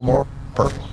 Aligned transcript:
more 0.00 0.28
perfect. 0.54 0.84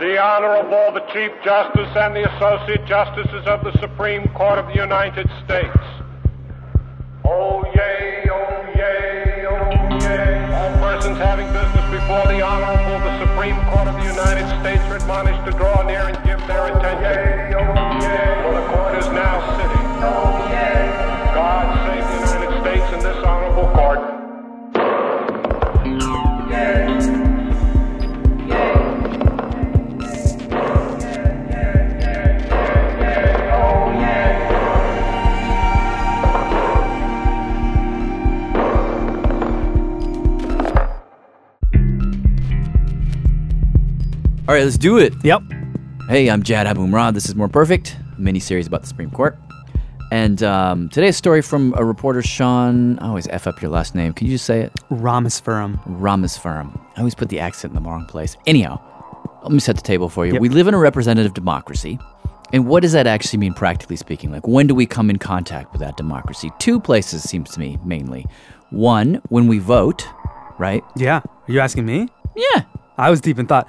The 0.00 0.16
Honorable 0.16 0.94
the 0.94 1.04
Chief 1.12 1.30
Justice 1.44 1.92
and 1.94 2.16
the 2.16 2.24
Associate 2.36 2.80
Justices 2.86 3.44
of 3.46 3.60
the 3.64 3.76
Supreme 3.80 4.26
Court 4.32 4.58
of 4.58 4.66
the 4.68 4.80
United 4.80 5.28
States. 5.44 5.76
Oh 7.26 7.60
yay, 7.74 8.24
oh 8.32 8.64
yay, 8.72 9.44
oh 9.44 9.98
yay. 10.00 10.40
All 10.56 10.72
persons 10.80 11.18
having 11.18 11.52
business 11.52 11.84
before 11.92 12.24
the 12.32 12.40
Honorable 12.40 12.96
the 13.04 13.28
Supreme 13.28 13.60
Court 13.68 13.88
of 13.92 13.96
the 14.00 14.08
United 14.08 14.48
States 14.64 14.80
are 14.88 14.96
admonished 14.96 15.44
to 15.44 15.52
draw 15.58 15.82
near 15.84 16.08
and 16.08 16.16
give 16.24 16.40
their 16.48 16.72
attention. 16.72 17.52
For 18.40 18.52
the 18.56 18.64
court 18.72 18.96
is 18.96 19.08
now 19.12 19.36
sitting. 19.60 19.86
God 21.36 21.66
save 21.84 22.08
the 22.08 22.20
United 22.24 22.56
States 22.64 22.88
and 22.94 23.02
this 23.02 23.20
honorable 23.22 23.68
court. 23.76 24.07
All 44.48 44.54
right, 44.54 44.64
let's 44.64 44.78
do 44.78 44.96
it. 44.96 45.12
Yep. 45.22 45.42
Hey, 46.08 46.30
I'm 46.30 46.42
Jad 46.42 46.66
Abumrad. 46.66 47.12
This 47.12 47.28
is 47.28 47.34
More 47.34 47.50
Perfect, 47.50 47.98
a 48.16 48.18
mini 48.18 48.40
series 48.40 48.66
about 48.66 48.80
the 48.80 48.86
Supreme 48.86 49.10
Court. 49.10 49.36
And 50.10 50.42
um, 50.42 50.88
today's 50.88 51.18
story 51.18 51.42
from 51.42 51.74
a 51.76 51.84
reporter, 51.84 52.22
Sean. 52.22 52.98
I 53.00 53.08
always 53.08 53.28
F 53.28 53.46
up 53.46 53.60
your 53.60 53.70
last 53.70 53.94
name. 53.94 54.14
Can 54.14 54.26
you 54.26 54.32
just 54.32 54.46
say 54.46 54.62
it? 54.62 54.72
Rameswaram. 54.90 55.82
Ramaswamy. 55.84 56.70
I 56.96 56.98
always 56.98 57.14
put 57.14 57.28
the 57.28 57.38
accent 57.40 57.76
in 57.76 57.82
the 57.82 57.86
wrong 57.86 58.06
place. 58.06 58.38
Anyhow, 58.46 58.80
let 59.42 59.52
me 59.52 59.58
set 59.60 59.76
the 59.76 59.82
table 59.82 60.08
for 60.08 60.24
you. 60.24 60.32
Yep. 60.32 60.40
We 60.40 60.48
live 60.48 60.66
in 60.66 60.72
a 60.72 60.78
representative 60.78 61.34
democracy. 61.34 61.98
And 62.50 62.66
what 62.66 62.80
does 62.80 62.92
that 62.92 63.06
actually 63.06 63.40
mean, 63.40 63.52
practically 63.52 63.96
speaking? 63.96 64.32
Like, 64.32 64.48
when 64.48 64.66
do 64.66 64.74
we 64.74 64.86
come 64.86 65.10
in 65.10 65.18
contact 65.18 65.72
with 65.72 65.82
that 65.82 65.98
democracy? 65.98 66.50
Two 66.58 66.80
places, 66.80 67.22
seems 67.22 67.50
to 67.50 67.60
me, 67.60 67.78
mainly. 67.84 68.24
One, 68.70 69.20
when 69.28 69.46
we 69.46 69.58
vote, 69.58 70.08
right? 70.58 70.82
Yeah. 70.96 71.18
Are 71.18 71.52
you 71.52 71.60
asking 71.60 71.84
me? 71.84 72.08
Yeah. 72.34 72.62
I 72.98 73.10
was 73.10 73.20
deep 73.20 73.38
in 73.38 73.46
thought. 73.46 73.68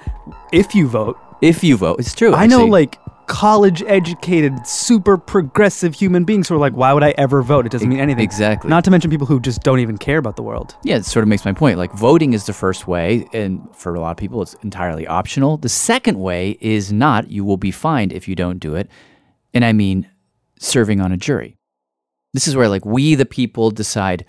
If 0.52 0.74
you 0.74 0.88
vote, 0.88 1.16
If 1.40 1.62
you 1.64 1.76
vote, 1.76 2.00
it's 2.00 2.14
true. 2.14 2.34
I 2.34 2.46
know 2.46 2.56
actually. 2.58 2.70
like 2.70 2.98
college 3.26 3.80
educated, 3.86 4.66
super 4.66 5.16
progressive 5.16 5.94
human 5.94 6.24
beings 6.24 6.48
who 6.48 6.56
are 6.56 6.58
like, 6.58 6.72
why 6.72 6.92
would 6.92 7.04
I 7.04 7.14
ever 7.16 7.42
vote? 7.42 7.64
It 7.64 7.70
doesn't 7.70 7.88
mean 7.88 8.00
anything. 8.00 8.24
exactly. 8.24 8.68
Not 8.68 8.82
to 8.84 8.90
mention 8.90 9.08
people 9.08 9.26
who 9.28 9.38
just 9.38 9.62
don't 9.62 9.78
even 9.78 9.96
care 9.98 10.18
about 10.18 10.34
the 10.34 10.42
world. 10.42 10.74
Yeah, 10.82 10.96
it 10.96 11.04
sort 11.04 11.22
of 11.22 11.28
makes 11.28 11.44
my 11.44 11.52
point. 11.52 11.78
Like 11.78 11.92
voting 11.92 12.32
is 12.32 12.46
the 12.46 12.52
first 12.52 12.88
way, 12.88 13.28
and 13.32 13.60
for 13.74 13.94
a 13.94 14.00
lot 14.00 14.10
of 14.10 14.16
people, 14.16 14.42
it's 14.42 14.54
entirely 14.64 15.06
optional. 15.06 15.56
The 15.58 15.68
second 15.68 16.18
way 16.18 16.58
is 16.60 16.92
not. 16.92 17.30
You 17.30 17.44
will 17.44 17.56
be 17.56 17.70
fined 17.70 18.12
if 18.12 18.26
you 18.26 18.34
don't 18.34 18.58
do 18.58 18.74
it, 18.74 18.90
and 19.54 19.64
I 19.64 19.72
mean 19.72 20.10
serving 20.58 21.00
on 21.00 21.12
a 21.12 21.16
jury. 21.16 21.56
This 22.34 22.48
is 22.48 22.56
where 22.56 22.68
like 22.68 22.84
we, 22.84 23.14
the 23.14 23.26
people, 23.26 23.70
decide 23.70 24.24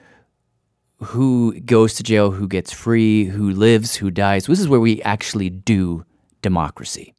who 1.03 1.59
goes 1.61 1.95
to 1.95 2.03
jail, 2.03 2.31
who 2.31 2.47
gets 2.47 2.71
free, 2.71 3.25
who 3.25 3.51
lives, 3.51 3.95
who 3.95 4.11
dies. 4.11 4.45
This 4.45 4.59
is 4.59 4.67
where 4.67 4.79
we 4.79 5.01
actually 5.01 5.49
do 5.49 6.05
democracy. 6.41 7.13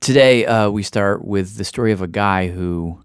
Today, 0.00 0.46
uh, 0.46 0.70
we 0.70 0.82
start 0.82 1.24
with 1.24 1.56
the 1.56 1.64
story 1.64 1.92
of 1.92 2.02
a 2.02 2.06
guy 2.06 2.48
who 2.48 3.02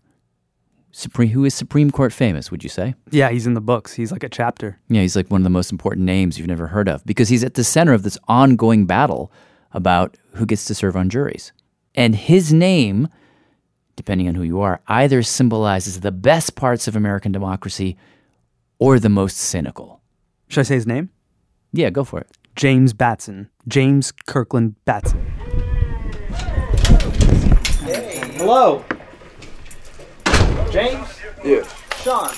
supreme 0.91 1.29
who 1.29 1.45
is 1.45 1.53
Supreme 1.53 1.91
Court 1.91 2.11
famous. 2.11 2.51
Would 2.51 2.63
you 2.63 2.69
say? 2.69 2.93
Yeah, 3.09 3.29
he's 3.29 3.47
in 3.47 3.53
the 3.53 3.61
books. 3.61 3.93
He's 3.93 4.11
like 4.11 4.23
a 4.23 4.29
chapter. 4.29 4.79
Yeah, 4.89 5.01
he's 5.01 5.15
like 5.15 5.29
one 5.29 5.41
of 5.41 5.43
the 5.43 5.49
most 5.49 5.71
important 5.71 6.05
names 6.05 6.37
you've 6.37 6.47
never 6.47 6.67
heard 6.67 6.89
of 6.89 7.03
because 7.05 7.29
he's 7.29 7.43
at 7.43 7.53
the 7.55 7.63
center 7.63 7.93
of 7.93 8.03
this 8.03 8.17
ongoing 8.27 8.85
battle 8.85 9.31
about 9.71 10.17
who 10.35 10.45
gets 10.45 10.65
to 10.65 10.75
serve 10.75 10.95
on 10.95 11.09
juries. 11.09 11.51
And 11.95 12.15
his 12.15 12.53
name, 12.53 13.07
depending 13.95 14.27
on 14.27 14.35
who 14.35 14.43
you 14.43 14.59
are, 14.61 14.81
either 14.87 15.23
symbolizes 15.23 16.01
the 16.01 16.11
best 16.11 16.55
parts 16.55 16.87
of 16.87 16.95
American 16.95 17.31
democracy 17.31 17.97
or 18.79 18.97
the 18.97 19.09
most 19.09 19.37
cynical. 19.37 20.01
Should 20.47 20.61
I 20.61 20.63
say 20.63 20.75
his 20.75 20.87
name? 20.87 21.09
Yeah, 21.71 21.91
go 21.91 22.03
for 22.03 22.19
it. 22.19 22.27
James 22.55 22.93
Batson. 22.93 23.49
James 23.67 24.11
Kirkland 24.11 24.75
Batson. 24.85 25.23
Hello. 28.37 28.83
James? 30.71 31.07
Yeah. 31.43 31.67
Sean. 32.01 32.31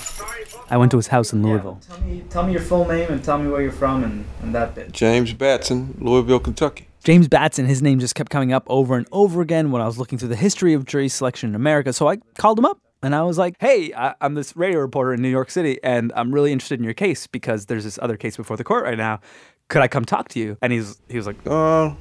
I 0.68 0.76
went 0.76 0.90
to 0.90 0.96
his 0.96 1.06
house 1.06 1.32
in 1.32 1.42
Louisville. 1.42 1.80
Tell 1.86 2.00
me, 2.00 2.24
tell 2.28 2.46
me 2.46 2.52
your 2.52 2.60
full 2.60 2.86
name 2.86 3.10
and 3.10 3.22
tell 3.22 3.38
me 3.38 3.48
where 3.48 3.62
you're 3.62 3.72
from 3.72 4.04
and, 4.04 4.24
and 4.42 4.54
that 4.54 4.74
bit. 4.74 4.92
James 4.92 5.32
Batson, 5.32 5.96
Louisville, 6.00 6.40
Kentucky. 6.40 6.88
James 7.04 7.28
Batson, 7.28 7.66
his 7.66 7.82
name 7.82 7.98
just 7.98 8.14
kept 8.14 8.30
coming 8.30 8.52
up 8.52 8.64
over 8.68 8.96
and 8.96 9.06
over 9.12 9.40
again 9.40 9.70
when 9.70 9.82
I 9.82 9.86
was 9.86 9.98
looking 9.98 10.18
through 10.18 10.28
the 10.28 10.36
history 10.36 10.72
of 10.72 10.84
jury 10.84 11.08
selection 11.08 11.50
in 11.50 11.54
America. 11.54 11.92
So 11.92 12.08
I 12.08 12.16
called 12.36 12.58
him 12.58 12.64
up 12.64 12.78
and 13.02 13.14
I 13.14 13.22
was 13.22 13.38
like, 13.38 13.56
hey, 13.60 13.92
I, 13.94 14.14
I'm 14.20 14.34
this 14.34 14.56
radio 14.56 14.80
reporter 14.80 15.12
in 15.12 15.22
New 15.22 15.28
York 15.28 15.50
City 15.50 15.78
and 15.82 16.12
I'm 16.14 16.32
really 16.32 16.52
interested 16.52 16.78
in 16.78 16.84
your 16.84 16.94
case 16.94 17.26
because 17.26 17.66
there's 17.66 17.84
this 17.84 17.98
other 18.02 18.16
case 18.16 18.36
before 18.36 18.56
the 18.56 18.64
court 18.64 18.84
right 18.84 18.98
now. 18.98 19.20
Could 19.68 19.82
I 19.82 19.88
come 19.88 20.04
talk 20.04 20.28
to 20.30 20.38
you? 20.38 20.56
And 20.62 20.72
he's 20.72 21.00
he 21.08 21.16
was 21.16 21.26
like, 21.26 21.36
Uh, 21.46 21.94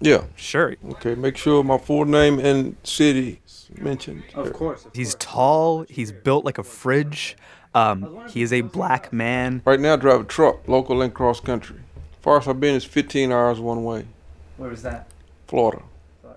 yeah. 0.00 0.24
sure. 0.36 0.76
Okay, 0.92 1.14
make 1.14 1.36
sure 1.36 1.62
my 1.64 1.78
full 1.78 2.04
name 2.04 2.38
and 2.38 2.76
city 2.84 3.40
is 3.46 3.68
mentioned. 3.78 4.22
Of 4.34 4.52
course. 4.52 4.86
He's 4.94 5.14
tall, 5.16 5.84
he's 5.88 6.12
built 6.12 6.44
like 6.44 6.58
a 6.58 6.62
fridge. 6.62 7.36
Um, 7.74 8.22
he 8.30 8.40
is 8.42 8.52
a 8.54 8.62
black 8.62 9.12
man. 9.12 9.60
Right 9.66 9.78
now, 9.78 9.92
I 9.94 9.96
drive 9.96 10.20
a 10.22 10.24
truck, 10.24 10.66
local 10.66 11.02
and 11.02 11.12
cross 11.12 11.40
country. 11.40 11.76
Farthest 12.22 12.48
I've 12.48 12.58
been 12.60 12.74
is 12.74 12.84
15 12.84 13.30
hours 13.30 13.60
one 13.60 13.84
way, 13.84 14.06
Where 14.56 14.70
was 14.70 14.82
that? 14.82 15.08
Florida. 15.46 15.82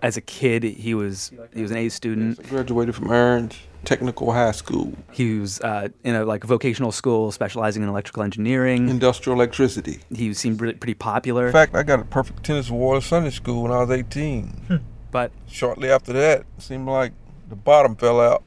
As 0.02 0.18
a 0.18 0.22
kid, 0.22 0.64
he 0.64 0.94
was 0.94 1.32
he 1.54 1.62
was 1.62 1.72
an 1.72 1.78
A 1.78 1.90
student. 1.90 2.40
I 2.40 2.48
graduated 2.48 2.96
from 2.96 3.12
Ahrens 3.12 3.56
Technical 3.86 4.32
High 4.32 4.52
School, 4.52 4.94
He 5.12 5.40
was 5.40 5.62
uh, 5.62 5.88
in 6.04 6.14
a 6.16 6.26
like 6.26 6.44
vocational 6.44 6.92
school 6.92 7.32
specializing 7.32 7.82
in 7.82 7.88
electrical 7.90 8.24
engineering. 8.24 8.90
industrial 8.90 9.38
electricity. 9.38 10.00
He 10.14 10.34
seemed 10.34 10.60
really, 10.62 10.74
pretty 10.74 10.96
popular. 10.96 11.48
In 11.48 11.54
fact, 11.54 11.76
I 11.76 11.84
got 11.84 12.00
a 12.00 12.06
perfect 12.06 12.44
tennis 12.44 12.70
award 12.70 12.98
at 12.98 13.04
Sunday 13.04 13.30
school 13.30 13.64
when 13.64 13.72
I 13.72 13.80
was 13.80 13.90
18. 13.90 14.82
But 15.12 15.32
Shortly 15.48 15.90
after 15.90 16.14
that, 16.14 16.42
it 16.42 16.46
seemed 16.62 16.88
like 16.88 17.14
the 17.48 17.56
bottom 17.56 17.96
fell 17.96 18.20
out. 18.22 18.44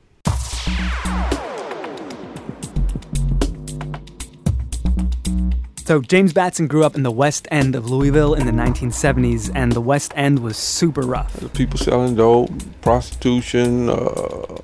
So 5.93 6.01
James 6.01 6.33
Batson 6.33 6.69
grew 6.69 6.85
up 6.85 6.95
in 6.95 7.03
the 7.03 7.11
West 7.11 7.47
End 7.51 7.75
of 7.75 7.91
Louisville 7.91 8.33
in 8.33 8.47
the 8.47 8.53
1970s, 8.53 9.53
and 9.55 9.73
the 9.73 9.81
West 9.83 10.11
End 10.17 10.39
was 10.39 10.57
super 10.57 11.03
rough. 11.03 11.53
People 11.53 11.77
selling 11.77 12.15
dope, 12.15 12.51
prostitution, 12.81 13.91
uh, 13.91 14.57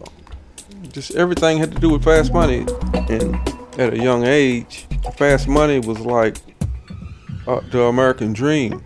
just 0.91 1.15
everything 1.17 1.59
had 1.59 1.71
to 1.73 1.79
do 1.79 1.91
with 1.91 2.03
fast 2.03 2.33
money. 2.33 2.65
And 3.11 3.37
at 3.79 3.93
a 3.93 3.99
young 4.03 4.25
age, 4.25 4.87
fast 5.19 5.49
money 5.49 5.81
was 5.81 6.01
like 6.01 6.39
uh, 7.47 7.61
the 7.73 7.83
American 7.83 8.33
dream. 8.33 8.83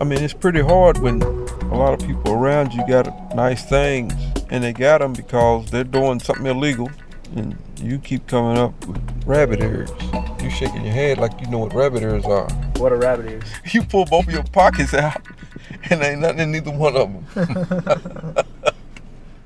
I 0.00 0.04
mean, 0.04 0.22
it's 0.22 0.32
pretty 0.32 0.62
hard 0.62 0.96
when 0.96 1.20
a 1.20 1.74
lot 1.76 1.92
of 1.92 1.98
people 2.08 2.32
around 2.32 2.72
you 2.72 2.88
got 2.88 3.34
nice 3.34 3.62
things 3.68 4.14
and 4.48 4.64
they 4.64 4.72
got 4.72 5.02
them 5.02 5.12
because 5.12 5.70
they're 5.70 5.84
doing 5.84 6.18
something 6.18 6.46
illegal 6.46 6.88
and 7.36 7.58
you 7.80 7.98
keep 7.98 8.26
coming 8.26 8.58
up 8.58 8.86
with 8.86 9.00
rabbit 9.26 9.60
ears. 9.60 9.90
You 10.42 10.50
shaking 10.50 10.84
your 10.84 10.92
head 10.92 11.18
like 11.18 11.40
you 11.40 11.46
know 11.48 11.58
what 11.58 11.74
rabbit 11.74 12.02
ears 12.02 12.24
are. 12.24 12.48
What 12.76 12.92
a 12.92 12.96
rabbit 12.96 13.30
ears. 13.30 13.44
You 13.72 13.82
pull 13.82 14.04
both 14.06 14.26
of 14.26 14.32
your 14.32 14.44
pockets 14.44 14.94
out 14.94 15.20
and 15.90 16.02
ain't 16.02 16.20
nothing 16.20 16.40
in 16.40 16.52
neither 16.52 16.70
one 16.70 16.96
of 16.96 17.34
them. 17.34 18.44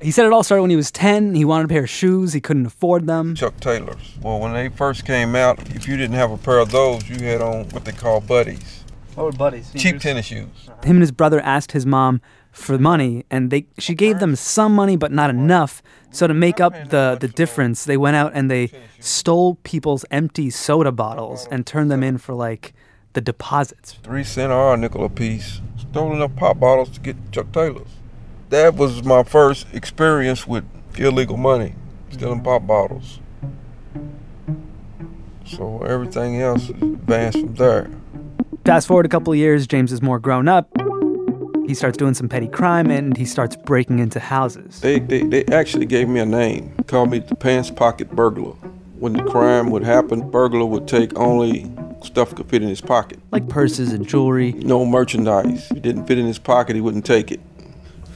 He 0.01 0.11
said 0.11 0.25
it 0.25 0.33
all 0.33 0.43
started 0.43 0.63
when 0.63 0.69
he 0.69 0.75
was 0.75 0.91
10. 0.91 1.33
He 1.33 1.45
wanted 1.45 1.63
a 1.63 1.67
pair 1.69 1.83
of 1.85 1.89
shoes, 1.89 2.33
he 2.33 2.41
couldn't 2.41 2.65
afford 2.65 3.07
them. 3.07 3.35
Chuck 3.35 3.57
Taylors. 3.61 4.15
Well, 4.21 4.37
when 4.37 4.51
they 4.51 4.67
first 4.67 5.05
came 5.05 5.33
out, 5.33 5.59
if 5.73 5.87
you 5.87 5.95
didn't 5.95 6.17
have 6.17 6.29
a 6.29 6.37
pair 6.37 6.59
of 6.59 6.71
those, 6.71 7.07
you 7.09 7.15
had 7.19 7.39
on 7.41 7.69
what 7.69 7.85
they 7.85 7.93
call 7.93 8.19
buddies. 8.19 8.83
What 9.15 9.25
were 9.27 9.31
buddies? 9.31 9.71
Cheap 9.73 10.01
tennis 10.01 10.25
shoes. 10.25 10.49
Him 10.83 10.97
and 10.97 10.99
his 10.99 11.13
brother 11.13 11.39
asked 11.39 11.71
his 11.71 11.85
mom 11.85 12.19
for 12.53 12.77
money, 12.77 13.25
and 13.29 13.51
they 13.51 13.65
she 13.77 13.95
gave 13.95 14.19
them 14.19 14.35
some 14.35 14.73
money, 14.73 14.95
but 14.95 15.11
not 15.11 15.29
enough. 15.29 15.81
So 16.11 16.27
to 16.27 16.33
make 16.33 16.61
up 16.61 16.73
the, 16.89 17.17
the 17.19 17.27
difference, 17.27 17.85
they 17.85 17.97
went 17.97 18.15
out 18.15 18.31
and 18.35 18.49
they 18.49 18.71
stole 18.99 19.55
people's 19.63 20.05
empty 20.11 20.51
soda 20.51 20.91
bottles 20.91 21.47
and 21.49 21.65
turned 21.65 21.89
them 21.89 22.03
in 22.03 22.19
for 22.19 22.35
like 22.35 22.73
the 23.13 23.21
deposits. 23.21 23.93
Three 24.03 24.23
cent 24.23 24.51
or 24.51 24.75
a 24.75 24.77
nickel 24.77 25.03
a 25.03 25.09
piece. 25.09 25.59
Stole 25.77 26.13
enough 26.13 26.35
pop 26.35 26.59
bottles 26.59 26.89
to 26.91 26.99
get 26.99 27.17
Chuck 27.31 27.51
Taylors. 27.51 27.87
That 28.49 28.75
was 28.75 29.03
my 29.03 29.23
first 29.23 29.65
experience 29.73 30.47
with 30.47 30.63
illegal 30.97 31.37
money, 31.37 31.73
stealing 32.11 32.43
pop 32.43 32.67
bottles. 32.67 33.19
So 35.45 35.81
everything 35.81 36.39
else 36.39 36.69
advanced 36.69 37.39
from 37.39 37.55
there. 37.55 37.89
Fast 38.63 38.87
forward 38.87 39.05
a 39.07 39.09
couple 39.09 39.33
of 39.33 39.39
years, 39.39 39.67
James 39.67 39.91
is 39.91 40.01
more 40.01 40.19
grown 40.19 40.47
up. 40.47 40.69
He 41.67 41.73
starts 41.73 41.97
doing 41.97 42.13
some 42.13 42.27
petty 42.29 42.47
crime 42.47 42.91
and 42.91 43.15
he 43.15 43.25
starts 43.25 43.55
breaking 43.55 43.99
into 43.99 44.19
houses. 44.19 44.81
They, 44.81 44.99
they, 44.99 45.23
they 45.23 45.45
actually 45.45 45.85
gave 45.85 46.09
me 46.09 46.19
a 46.19 46.25
name. 46.25 46.73
Called 46.87 47.09
me 47.09 47.19
the 47.19 47.35
pants 47.35 47.71
pocket 47.71 48.11
burglar. 48.11 48.51
When 48.99 49.13
the 49.13 49.23
crime 49.23 49.69
would 49.71 49.83
happen, 49.83 50.29
burglar 50.29 50.65
would 50.65 50.87
take 50.87 51.17
only 51.17 51.71
stuff 52.03 52.35
could 52.35 52.49
fit 52.49 52.61
in 52.61 52.69
his 52.69 52.81
pocket. 52.81 53.19
Like 53.31 53.47
purses 53.49 53.91
and 53.93 54.07
jewelry. 54.07 54.53
No 54.53 54.85
merchandise. 54.85 55.69
If 55.71 55.77
it 55.77 55.81
didn't 55.83 56.05
fit 56.05 56.17
in 56.17 56.25
his 56.25 56.39
pocket, 56.39 56.75
he 56.75 56.81
wouldn't 56.81 57.05
take 57.05 57.31
it. 57.31 57.39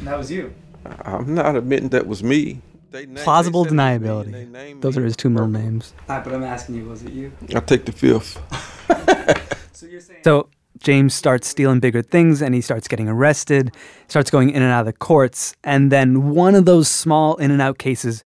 That 0.01 0.17
was 0.17 0.29
you. 0.31 0.53
I'm 1.03 1.33
not 1.33 1.55
admitting 1.55 1.89
that 1.89 2.05
was 2.07 2.23
me. 2.23 2.61
They 2.91 3.05
na- 3.05 3.21
Plausible 3.23 3.65
said 3.65 3.73
it 3.73 3.75
was 3.75 3.77
me 3.77 3.83
and 3.83 4.33
they 4.33 4.43
deniability. 4.45 4.51
named 4.51 4.81
Those 4.81 4.95
me. 4.97 5.01
are 5.01 5.05
his 5.05 5.17
two 5.17 5.29
middle 5.29 5.47
names. 5.49 5.93
Ah, 6.07 6.21
but 6.23 6.33
I'm 6.33 6.43
asking 6.43 6.75
you, 6.75 6.85
was 6.85 7.03
it 7.03 7.11
you? 7.11 7.31
I 7.55 7.59
take 7.61 7.85
the 7.85 7.91
fifth. 7.91 8.41
So 9.73 9.85
you're 9.85 10.01
saying 10.01 10.21
So 10.23 10.49
James 10.79 11.13
starts 11.13 11.47
stealing 11.47 11.79
bigger 11.79 12.01
things 12.01 12.41
and 12.41 12.53
he 12.53 12.61
starts 12.61 12.87
getting 12.87 13.07
arrested, 13.07 13.73
starts 14.07 14.29
going 14.29 14.49
in 14.49 14.61
and 14.61 14.71
out 14.71 14.81
of 14.81 14.85
the 14.85 14.93
courts. 14.93 15.55
And 15.63 15.91
then 15.91 16.29
one 16.31 16.55
of 16.55 16.65
those 16.65 16.87
small 16.87 17.35
in 17.37 17.51
and 17.51 17.61
out 17.61 17.77
cases 17.77 18.23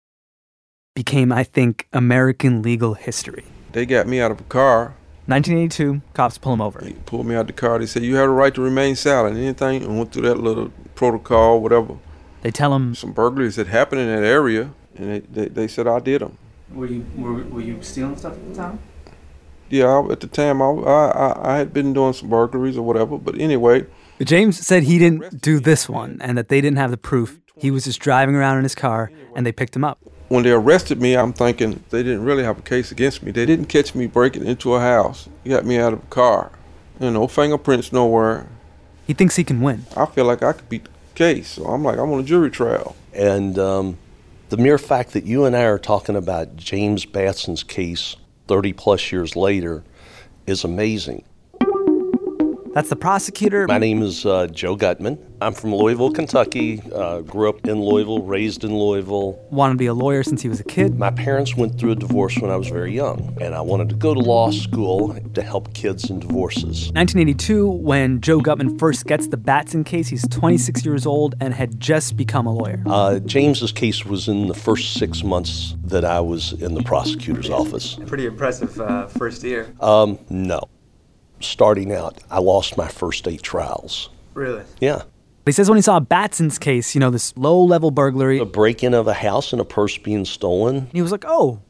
became, 0.94 1.32
I 1.32 1.44
think, 1.44 1.86
American 1.92 2.62
legal 2.62 2.94
history. 2.94 3.44
They 3.72 3.86
got 3.86 4.06
me 4.06 4.20
out 4.20 4.30
of 4.30 4.40
a 4.40 4.44
car. 4.44 4.94
1982, 5.26 6.02
cops 6.14 6.38
pull 6.38 6.52
him 6.54 6.60
over. 6.60 6.78
They 6.80 6.92
pulled 6.92 7.26
me 7.26 7.34
out 7.34 7.48
the 7.48 7.52
car. 7.52 7.78
They 7.78 7.86
said, 7.86 8.04
You 8.04 8.14
have 8.16 8.28
a 8.28 8.32
right 8.32 8.54
to 8.54 8.60
remain 8.62 8.94
silent. 8.94 9.36
Anything. 9.36 9.82
And 9.82 9.98
went 9.98 10.12
through 10.12 10.22
that 10.22 10.38
little 10.38 10.70
protocol, 10.94 11.60
whatever. 11.60 11.96
They 12.42 12.52
tell 12.52 12.74
him, 12.74 12.94
Some 12.94 13.12
burglaries 13.12 13.56
had 13.56 13.66
happened 13.66 14.02
in 14.02 14.06
that 14.06 14.24
area. 14.24 14.70
And 14.94 15.10
they, 15.10 15.18
they, 15.18 15.48
they 15.48 15.68
said 15.68 15.86
I 15.86 15.98
did 15.98 16.22
them. 16.22 16.38
were 16.72 16.86
you 16.86 17.04
were, 17.16 17.42
were 17.44 17.60
you 17.60 17.82
stealing 17.82 18.16
stuff 18.16 18.32
at 18.34 18.48
the 18.48 18.54
time? 18.54 18.78
Yeah, 19.68 19.86
I, 19.86 20.12
at 20.12 20.20
the 20.20 20.26
time 20.26 20.62
I, 20.62 20.66
I, 20.66 21.06
I, 21.10 21.54
I 21.54 21.58
had 21.58 21.72
been 21.72 21.92
doing 21.92 22.12
some 22.12 22.28
burglaries 22.28 22.76
or 22.76 22.82
whatever. 22.82 23.18
But 23.18 23.38
anyway, 23.38 23.86
James 24.22 24.64
said 24.64 24.84
he 24.84 24.98
didn't 24.98 25.40
do 25.42 25.60
this 25.60 25.88
one 25.88 26.18
and 26.20 26.38
that 26.38 26.48
they 26.48 26.60
didn't 26.60 26.78
have 26.78 26.90
the 26.90 26.96
proof. 26.96 27.40
He 27.58 27.70
was 27.70 27.84
just 27.84 28.00
driving 28.00 28.34
around 28.34 28.58
in 28.58 28.62
his 28.64 28.74
car 28.74 29.10
and 29.34 29.44
they 29.46 29.52
picked 29.52 29.74
him 29.74 29.84
up. 29.84 29.98
when 30.28 30.42
they 30.44 30.50
arrested 30.50 31.00
me, 31.00 31.16
I'm 31.16 31.32
thinking 31.32 31.82
they 31.90 32.02
didn't 32.02 32.24
really 32.24 32.44
have 32.44 32.58
a 32.58 32.62
case 32.62 32.90
against 32.92 33.22
me. 33.22 33.30
They 33.32 33.46
didn't 33.46 33.66
catch 33.66 33.94
me 33.94 34.06
breaking 34.06 34.44
into 34.46 34.74
a 34.74 34.80
house. 34.80 35.28
They 35.44 35.50
got 35.50 35.64
me 35.64 35.78
out 35.78 35.92
of 35.92 36.00
a 36.00 36.06
car. 36.06 36.50
You 37.00 37.10
know, 37.10 37.26
fingerprints 37.26 37.92
nowhere. 37.92 38.46
He 39.06 39.14
thinks 39.14 39.36
he 39.36 39.44
can 39.44 39.60
win. 39.60 39.86
I 39.96 40.06
feel 40.06 40.24
like 40.24 40.42
I 40.42 40.52
could 40.52 40.68
beat 40.68 40.84
the 40.84 40.90
case. 41.14 41.48
So 41.48 41.66
I'm 41.66 41.82
like, 41.84 41.98
I'm 41.98 42.10
on 42.10 42.20
a 42.20 42.24
jury 42.24 42.50
trial. 42.50 42.96
And 43.12 43.58
um, 43.58 43.98
the 44.48 44.56
mere 44.56 44.78
fact 44.78 45.12
that 45.12 45.24
you 45.24 45.44
and 45.44 45.56
I 45.56 45.62
are 45.64 45.78
talking 45.78 46.16
about 46.16 46.56
James 46.56 47.04
Batson's 47.04 47.62
case 47.62 48.16
30 48.46 48.72
plus 48.72 49.12
years 49.12 49.36
later 49.36 49.84
is 50.46 50.64
amazing. 50.64 51.24
That's 52.76 52.90
the 52.90 52.96
prosecutor. 52.96 53.66
My 53.66 53.78
name 53.78 54.02
is 54.02 54.26
uh, 54.26 54.48
Joe 54.48 54.76
Gutmann. 54.76 55.16
I'm 55.40 55.54
from 55.54 55.74
Louisville, 55.74 56.12
Kentucky. 56.12 56.82
Uh, 56.92 57.22
grew 57.22 57.48
up 57.48 57.66
in 57.66 57.80
Louisville, 57.80 58.20
raised 58.20 58.64
in 58.64 58.78
Louisville. 58.78 59.42
Wanted 59.50 59.72
to 59.72 59.78
be 59.78 59.86
a 59.86 59.94
lawyer 59.94 60.22
since 60.22 60.42
he 60.42 60.50
was 60.50 60.60
a 60.60 60.64
kid. 60.64 60.98
My 60.98 61.10
parents 61.10 61.56
went 61.56 61.80
through 61.80 61.92
a 61.92 61.94
divorce 61.94 62.36
when 62.36 62.50
I 62.50 62.56
was 62.56 62.68
very 62.68 62.92
young, 62.92 63.34
and 63.40 63.54
I 63.54 63.62
wanted 63.62 63.88
to 63.88 63.94
go 63.94 64.12
to 64.12 64.20
law 64.20 64.50
school 64.50 65.18
to 65.32 65.42
help 65.42 65.72
kids 65.72 66.10
in 66.10 66.20
divorces. 66.20 66.92
1982, 66.92 67.66
when 67.66 68.20
Joe 68.20 68.40
Gutmann 68.40 68.78
first 68.78 69.06
gets 69.06 69.28
the 69.28 69.38
Batson 69.38 69.82
case, 69.82 70.08
he's 70.08 70.28
26 70.28 70.84
years 70.84 71.06
old 71.06 71.34
and 71.40 71.54
had 71.54 71.80
just 71.80 72.14
become 72.14 72.44
a 72.46 72.52
lawyer. 72.52 72.82
Uh, 72.84 73.20
James's 73.20 73.72
case 73.72 74.04
was 74.04 74.28
in 74.28 74.48
the 74.48 74.54
first 74.54 74.92
six 74.92 75.24
months 75.24 75.74
that 75.84 76.04
I 76.04 76.20
was 76.20 76.52
in 76.52 76.74
the 76.74 76.82
prosecutor's 76.82 77.48
office. 77.48 77.98
Pretty 78.04 78.26
impressive 78.26 78.78
uh, 78.78 79.06
first 79.06 79.42
year. 79.44 79.74
Um, 79.80 80.18
no. 80.28 80.68
Starting 81.40 81.92
out, 81.92 82.18
I 82.30 82.40
lost 82.40 82.76
my 82.76 82.88
first 82.88 83.26
eight 83.28 83.42
trials. 83.42 84.10
Really? 84.34 84.64
Yeah. 84.80 85.02
He 85.44 85.52
says 85.52 85.68
when 85.68 85.76
he 85.76 85.82
saw 85.82 86.00
Batson's 86.00 86.58
case, 86.58 86.94
you 86.94 87.00
know, 87.00 87.10
this 87.10 87.36
low 87.36 87.62
level 87.62 87.90
burglary, 87.90 88.38
A 88.38 88.44
break 88.44 88.82
in 88.82 88.94
of 88.94 89.06
a 89.06 89.14
house 89.14 89.52
and 89.52 89.60
a 89.60 89.64
purse 89.64 89.96
being 89.98 90.24
stolen. 90.24 90.88
he 90.92 91.02
was 91.02 91.12
like, 91.12 91.24
oh, 91.26 91.60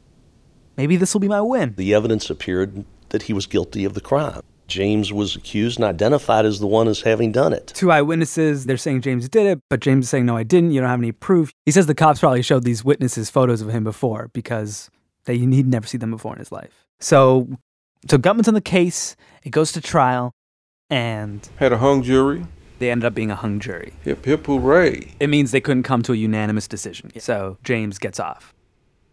maybe 0.77 0.95
this 0.95 1.13
will 1.13 1.21
be 1.21 1.27
my 1.27 1.41
win. 1.41 1.75
The 1.77 1.93
evidence 1.93 2.29
appeared 2.29 2.85
that 3.09 3.23
he 3.23 3.33
was 3.33 3.45
guilty 3.45 3.85
of 3.85 3.93
the 3.93 4.01
crime. 4.01 4.41
James 4.67 5.13
was 5.13 5.35
accused 5.35 5.79
and 5.79 5.85
identified 5.85 6.45
as 6.45 6.59
the 6.59 6.67
one 6.67 6.87
as 6.89 7.01
having 7.01 7.31
done 7.31 7.53
it. 7.53 7.67
Two 7.67 7.89
eyewitnesses, 7.91 8.65
they're 8.65 8.75
saying 8.77 9.01
James 9.01 9.29
did 9.29 9.45
it, 9.45 9.61
but 9.69 9.79
James 9.79 10.05
is 10.05 10.09
saying, 10.09 10.25
no, 10.25 10.35
I 10.35 10.43
didn't. 10.43 10.71
You 10.71 10.81
don't 10.81 10.89
have 10.89 10.99
any 10.99 11.13
proof. 11.13 11.53
He 11.65 11.71
says 11.71 11.85
the 11.85 11.95
cops 11.95 12.19
probably 12.19 12.41
showed 12.41 12.63
these 12.63 12.83
witnesses 12.83 13.29
photos 13.29 13.61
of 13.61 13.69
him 13.69 13.83
before 13.85 14.29
because 14.33 14.89
they, 15.23 15.37
he'd 15.37 15.67
never 15.67 15.87
seen 15.87 16.01
them 16.01 16.11
before 16.11 16.33
in 16.33 16.39
his 16.39 16.51
life. 16.51 16.85
So, 16.99 17.47
so 18.09 18.17
Gutmann's 18.17 18.49
on 18.49 18.55
the 18.55 18.61
case, 18.61 19.15
it 19.47 19.51
goes 19.51 19.71
to 19.71 19.79
trial, 19.81 20.33
and 20.89 21.47
Had 21.55 21.71
a 21.71 21.77
hung 21.77 22.03
jury. 22.03 22.45
they 22.79 22.91
ended 22.91 23.05
up 23.05 23.13
being 23.15 23.31
a 23.31 23.35
hung 23.35 23.59
jury. 23.61 23.93
Hip 24.03 24.25
hip 24.25 24.45
hooray. 24.45 25.13
It 25.21 25.27
means 25.29 25.51
they 25.51 25.61
couldn't 25.61 25.83
come 25.83 26.01
to 26.03 26.11
a 26.11 26.15
unanimous 26.17 26.67
decision. 26.67 27.17
So 27.19 27.57
James 27.63 27.97
gets 27.97 28.19
off. 28.19 28.53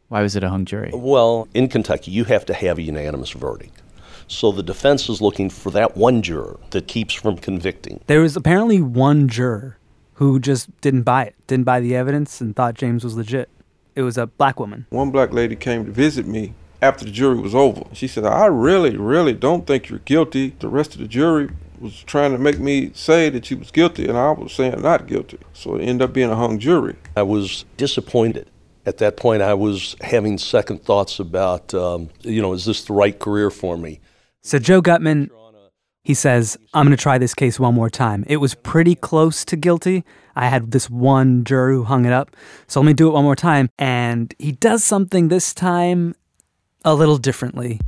Why 0.08 0.22
was 0.22 0.34
it 0.34 0.42
a 0.42 0.48
hung 0.48 0.64
jury? 0.64 0.90
Well, 0.92 1.46
in 1.54 1.68
Kentucky, 1.68 2.10
you 2.10 2.24
have 2.24 2.44
to 2.46 2.54
have 2.54 2.78
a 2.78 2.82
unanimous 2.82 3.30
verdict. 3.30 3.80
So 4.26 4.50
the 4.50 4.62
defense 4.62 5.08
is 5.08 5.22
looking 5.22 5.50
for 5.50 5.70
that 5.70 5.96
one 5.96 6.20
juror 6.20 6.58
that 6.70 6.88
keeps 6.88 7.14
from 7.14 7.36
convicting. 7.36 8.00
There 8.08 8.20
was 8.20 8.36
apparently 8.36 8.80
one 8.82 9.28
juror 9.28 9.78
who 10.14 10.40
just 10.40 10.68
didn't 10.80 11.02
buy 11.02 11.24
it, 11.26 11.34
didn't 11.46 11.64
buy 11.64 11.78
the 11.80 11.94
evidence, 11.94 12.40
and 12.40 12.56
thought 12.56 12.74
James 12.74 13.04
was 13.04 13.16
legit. 13.16 13.48
It 13.94 14.02
was 14.02 14.18
a 14.18 14.26
black 14.26 14.58
woman. 14.58 14.86
One 14.90 15.10
black 15.12 15.32
lady 15.32 15.54
came 15.54 15.84
to 15.84 15.92
visit 15.92 16.26
me 16.26 16.54
after 16.84 17.04
the 17.06 17.10
jury 17.10 17.38
was 17.38 17.54
over. 17.54 17.82
She 17.92 18.06
said, 18.06 18.24
I 18.24 18.46
really, 18.46 18.96
really 18.96 19.32
don't 19.32 19.66
think 19.66 19.88
you're 19.88 20.00
guilty. 20.00 20.54
The 20.58 20.68
rest 20.68 20.94
of 20.94 21.00
the 21.00 21.08
jury 21.08 21.48
was 21.80 22.02
trying 22.02 22.32
to 22.32 22.38
make 22.38 22.58
me 22.58 22.90
say 22.94 23.30
that 23.30 23.50
you 23.50 23.56
was 23.56 23.70
guilty, 23.70 24.06
and 24.06 24.18
I 24.18 24.30
was 24.32 24.52
saying 24.52 24.80
not 24.82 25.06
guilty. 25.06 25.38
So 25.54 25.76
it 25.76 25.82
ended 25.82 26.02
up 26.02 26.12
being 26.12 26.30
a 26.30 26.36
hung 26.36 26.58
jury. 26.58 26.96
I 27.16 27.22
was 27.22 27.64
disappointed. 27.76 28.50
At 28.86 28.98
that 28.98 29.16
point, 29.16 29.40
I 29.40 29.54
was 29.54 29.96
having 30.02 30.36
second 30.36 30.84
thoughts 30.84 31.18
about, 31.18 31.72
um, 31.72 32.10
you 32.20 32.42
know, 32.42 32.52
is 32.52 32.66
this 32.66 32.84
the 32.84 32.92
right 32.92 33.18
career 33.18 33.50
for 33.50 33.78
me? 33.78 34.00
So 34.42 34.58
Joe 34.58 34.82
Gutmann, 34.82 35.30
he 36.02 36.12
says, 36.12 36.58
I'm 36.74 36.84
going 36.84 36.94
to 36.94 37.02
try 37.02 37.16
this 37.16 37.32
case 37.32 37.58
one 37.58 37.74
more 37.74 37.88
time. 37.88 38.24
It 38.26 38.36
was 38.36 38.54
pretty 38.54 38.94
close 38.94 39.42
to 39.46 39.56
guilty. 39.56 40.04
I 40.36 40.48
had 40.48 40.70
this 40.72 40.90
one 40.90 41.44
juror 41.44 41.72
who 41.72 41.84
hung 41.84 42.04
it 42.04 42.12
up. 42.12 42.36
So 42.66 42.80
let 42.80 42.86
me 42.86 42.92
do 42.92 43.08
it 43.08 43.12
one 43.12 43.24
more 43.24 43.36
time. 43.36 43.70
And 43.78 44.34
he 44.38 44.52
does 44.52 44.84
something 44.84 45.28
this 45.28 45.54
time 45.54 46.14
a 46.84 46.94
little 46.94 47.16
differently. 47.16 47.80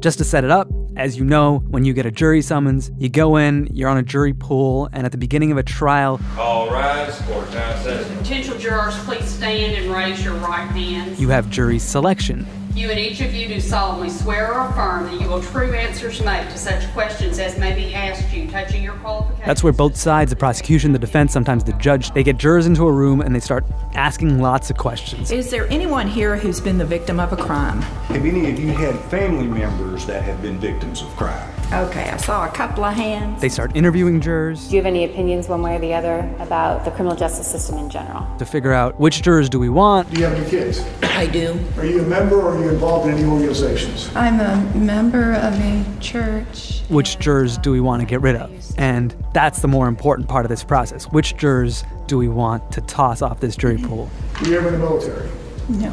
Just 0.00 0.18
to 0.18 0.24
set 0.24 0.44
it 0.44 0.50
up, 0.50 0.68
as 0.96 1.16
you 1.16 1.24
know, 1.24 1.58
when 1.68 1.84
you 1.84 1.92
get 1.92 2.06
a 2.06 2.10
jury 2.10 2.42
summons, 2.42 2.90
you 2.98 3.08
go 3.08 3.36
in, 3.36 3.68
you're 3.72 3.88
on 3.88 3.96
a 3.96 4.02
jury 4.02 4.32
pool, 4.32 4.88
and 4.92 5.04
at 5.06 5.12
the 5.12 5.18
beginning 5.18 5.50
of 5.50 5.58
a 5.58 5.62
trial, 5.62 6.20
All 6.38 6.70
rise, 6.70 7.18
court 7.22 7.50
now 7.52 7.74
session. 7.82 8.16
Potential 8.18 8.58
jurors, 8.58 8.96
please 9.04 9.24
stand 9.24 9.74
and 9.76 9.92
raise 9.92 10.24
your 10.24 10.34
right 10.34 10.68
hands. 10.70 11.20
you 11.20 11.28
have 11.30 11.50
jury 11.50 11.78
selection. 11.78 12.46
You 12.74 12.90
and 12.90 12.98
each 12.98 13.20
of 13.20 13.32
you 13.32 13.46
do 13.46 13.60
solemnly 13.60 14.10
swear 14.10 14.52
or 14.52 14.66
affirm 14.68 15.04
that 15.04 15.20
you 15.20 15.28
will 15.28 15.40
true 15.40 15.72
answers 15.74 16.20
make 16.24 16.48
to 16.48 16.58
such 16.58 16.84
questions 16.92 17.38
as 17.38 17.56
may 17.56 17.72
be 17.72 17.94
asked 17.94 18.34
you 18.34 18.48
touching 18.48 18.82
your 18.82 18.94
qualifications. 18.94 19.46
That's 19.46 19.62
where 19.62 19.72
both 19.72 19.94
sides, 19.94 20.30
the 20.30 20.36
prosecution, 20.36 20.90
the 20.90 20.98
defense, 20.98 21.32
sometimes 21.32 21.62
the 21.62 21.72
judge, 21.74 22.10
they 22.14 22.24
get 22.24 22.36
jurors 22.36 22.66
into 22.66 22.84
a 22.88 22.90
room 22.90 23.20
and 23.20 23.32
they 23.32 23.38
start 23.38 23.64
asking 23.94 24.40
lots 24.40 24.70
of 24.70 24.76
questions. 24.76 25.30
Is 25.30 25.52
there 25.52 25.68
anyone 25.68 26.08
here 26.08 26.36
who's 26.36 26.60
been 26.60 26.76
the 26.78 26.84
victim 26.84 27.20
of 27.20 27.32
a 27.32 27.36
crime? 27.36 27.80
Have 27.80 28.24
any 28.26 28.50
of 28.50 28.58
you 28.58 28.72
had 28.72 28.98
family 29.02 29.46
members 29.46 30.04
that 30.06 30.24
have 30.24 30.42
been 30.42 30.58
victims 30.58 30.83
of 30.92 31.08
crime? 31.16 31.50
Okay, 31.72 32.08
I 32.10 32.16
saw 32.18 32.46
a 32.46 32.50
couple 32.52 32.84
of 32.84 32.94
hands. 32.94 33.40
They 33.40 33.48
start 33.48 33.74
interviewing 33.74 34.20
jurors 34.20 34.68
Do 34.68 34.76
you 34.76 34.82
have 34.82 34.86
any 34.86 35.04
opinions 35.04 35.48
one 35.48 35.62
way 35.62 35.76
or 35.76 35.78
the 35.80 35.94
other 35.94 36.18
about 36.38 36.84
the 36.84 36.90
criminal 36.90 37.16
justice 37.16 37.50
system 37.50 37.78
in 37.78 37.88
general? 37.90 38.26
to 38.38 38.44
figure 38.44 38.72
out 38.72 39.00
which 39.00 39.22
jurors 39.22 39.48
do 39.48 39.58
we 39.58 39.68
want, 39.70 40.08
Do 40.12 40.20
you 40.20 40.26
have 40.26 40.34
any 40.38 40.48
kids? 40.48 40.80
I 41.02 41.26
do. 41.26 41.58
Are 41.78 41.84
you 41.86 42.00
a 42.02 42.06
member 42.06 42.36
or 42.40 42.54
are 42.54 42.62
you 42.62 42.68
involved 42.68 43.08
in 43.08 43.14
any 43.14 43.24
organizations? 43.24 44.14
I'm 44.14 44.40
a 44.40 44.56
member 44.76 45.32
of 45.34 45.54
a 45.54 45.84
church. 46.00 46.82
which 46.90 47.18
jurors 47.18 47.56
do 47.58 47.72
we 47.72 47.80
want 47.80 48.00
to 48.00 48.06
get 48.06 48.20
rid 48.20 48.36
of. 48.36 48.50
And 48.78 49.14
that's 49.32 49.60
the 49.60 49.68
more 49.68 49.88
important 49.88 50.28
part 50.28 50.44
of 50.44 50.50
this 50.50 50.62
process. 50.62 51.04
Which 51.06 51.36
jurors 51.36 51.82
do 52.06 52.18
we 52.18 52.28
want 52.28 52.70
to 52.72 52.82
toss 52.82 53.22
off 53.22 53.40
this 53.40 53.56
jury 53.56 53.78
pool? 53.78 54.10
Were 54.42 54.48
you 54.48 54.58
ever 54.58 54.68
in 54.68 54.74
the 54.74 54.78
military? 54.80 55.28
No. 55.68 55.92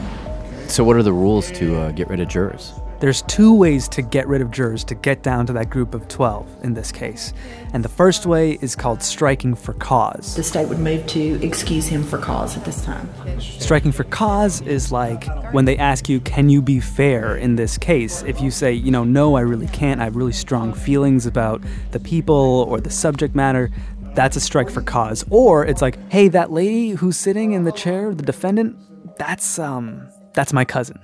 So, 0.67 0.83
what 0.83 0.95
are 0.95 1.03
the 1.03 1.13
rules 1.13 1.51
to 1.53 1.75
uh, 1.77 1.91
get 1.91 2.07
rid 2.09 2.19
of 2.19 2.27
jurors? 2.27 2.73
There's 3.01 3.23
two 3.23 3.51
ways 3.55 3.87
to 3.89 4.03
get 4.03 4.27
rid 4.27 4.41
of 4.41 4.51
jurors 4.51 4.83
to 4.83 4.93
get 4.93 5.23
down 5.23 5.47
to 5.47 5.53
that 5.53 5.71
group 5.71 5.95
of 5.95 6.07
12 6.07 6.63
in 6.63 6.75
this 6.75 6.91
case. 6.91 7.33
And 7.73 7.83
the 7.83 7.89
first 7.89 8.27
way 8.27 8.59
is 8.61 8.75
called 8.75 9.01
striking 9.01 9.55
for 9.55 9.73
cause. 9.73 10.35
The 10.35 10.43
state 10.43 10.69
would 10.69 10.77
move 10.77 11.07
to 11.07 11.43
excuse 11.43 11.87
him 11.87 12.03
for 12.03 12.19
cause 12.19 12.55
at 12.55 12.63
this 12.63 12.85
time. 12.85 13.09
Striking 13.39 13.91
for 13.91 14.03
cause 14.03 14.61
is 14.61 14.91
like 14.91 15.25
when 15.51 15.65
they 15.65 15.77
ask 15.77 16.09
you, 16.09 16.19
can 16.19 16.49
you 16.49 16.61
be 16.61 16.79
fair 16.79 17.35
in 17.35 17.55
this 17.55 17.75
case? 17.75 18.21
If 18.21 18.39
you 18.39 18.51
say, 18.51 18.71
you 18.71 18.91
know, 18.91 19.03
no, 19.03 19.35
I 19.35 19.41
really 19.41 19.67
can't, 19.69 19.99
I 19.99 20.03
have 20.03 20.15
really 20.15 20.31
strong 20.31 20.71
feelings 20.71 21.25
about 21.25 21.63
the 21.89 21.99
people 21.99 22.67
or 22.69 22.79
the 22.79 22.91
subject 22.91 23.33
matter, 23.33 23.71
that's 24.13 24.35
a 24.35 24.39
strike 24.39 24.69
for 24.69 24.83
cause. 24.83 25.25
Or 25.31 25.65
it's 25.65 25.81
like, 25.81 25.97
hey, 26.11 26.27
that 26.27 26.51
lady 26.51 26.91
who's 26.91 27.17
sitting 27.17 27.53
in 27.53 27.63
the 27.63 27.71
chair, 27.71 28.13
the 28.13 28.21
defendant, 28.21 28.77
that's 29.17 29.57
um 29.57 30.07
that's 30.33 30.53
my 30.53 30.65
cousin. 30.65 30.99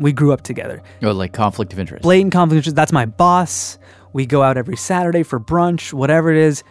We 0.00 0.12
grew 0.12 0.32
up 0.32 0.42
together. 0.42 0.82
Or 1.02 1.12
like 1.12 1.32
conflict 1.32 1.72
of 1.72 1.78
interest? 1.78 2.02
Blatant 2.02 2.32
conflict 2.32 2.52
of 2.54 2.56
interest, 2.58 2.76
that's 2.76 2.92
my 2.92 3.06
boss. 3.06 3.78
We 4.12 4.26
go 4.26 4.42
out 4.42 4.56
every 4.56 4.76
Saturday 4.76 5.22
for 5.22 5.38
brunch, 5.38 5.92
whatever 5.92 6.32
it 6.32 6.38
is. 6.38 6.64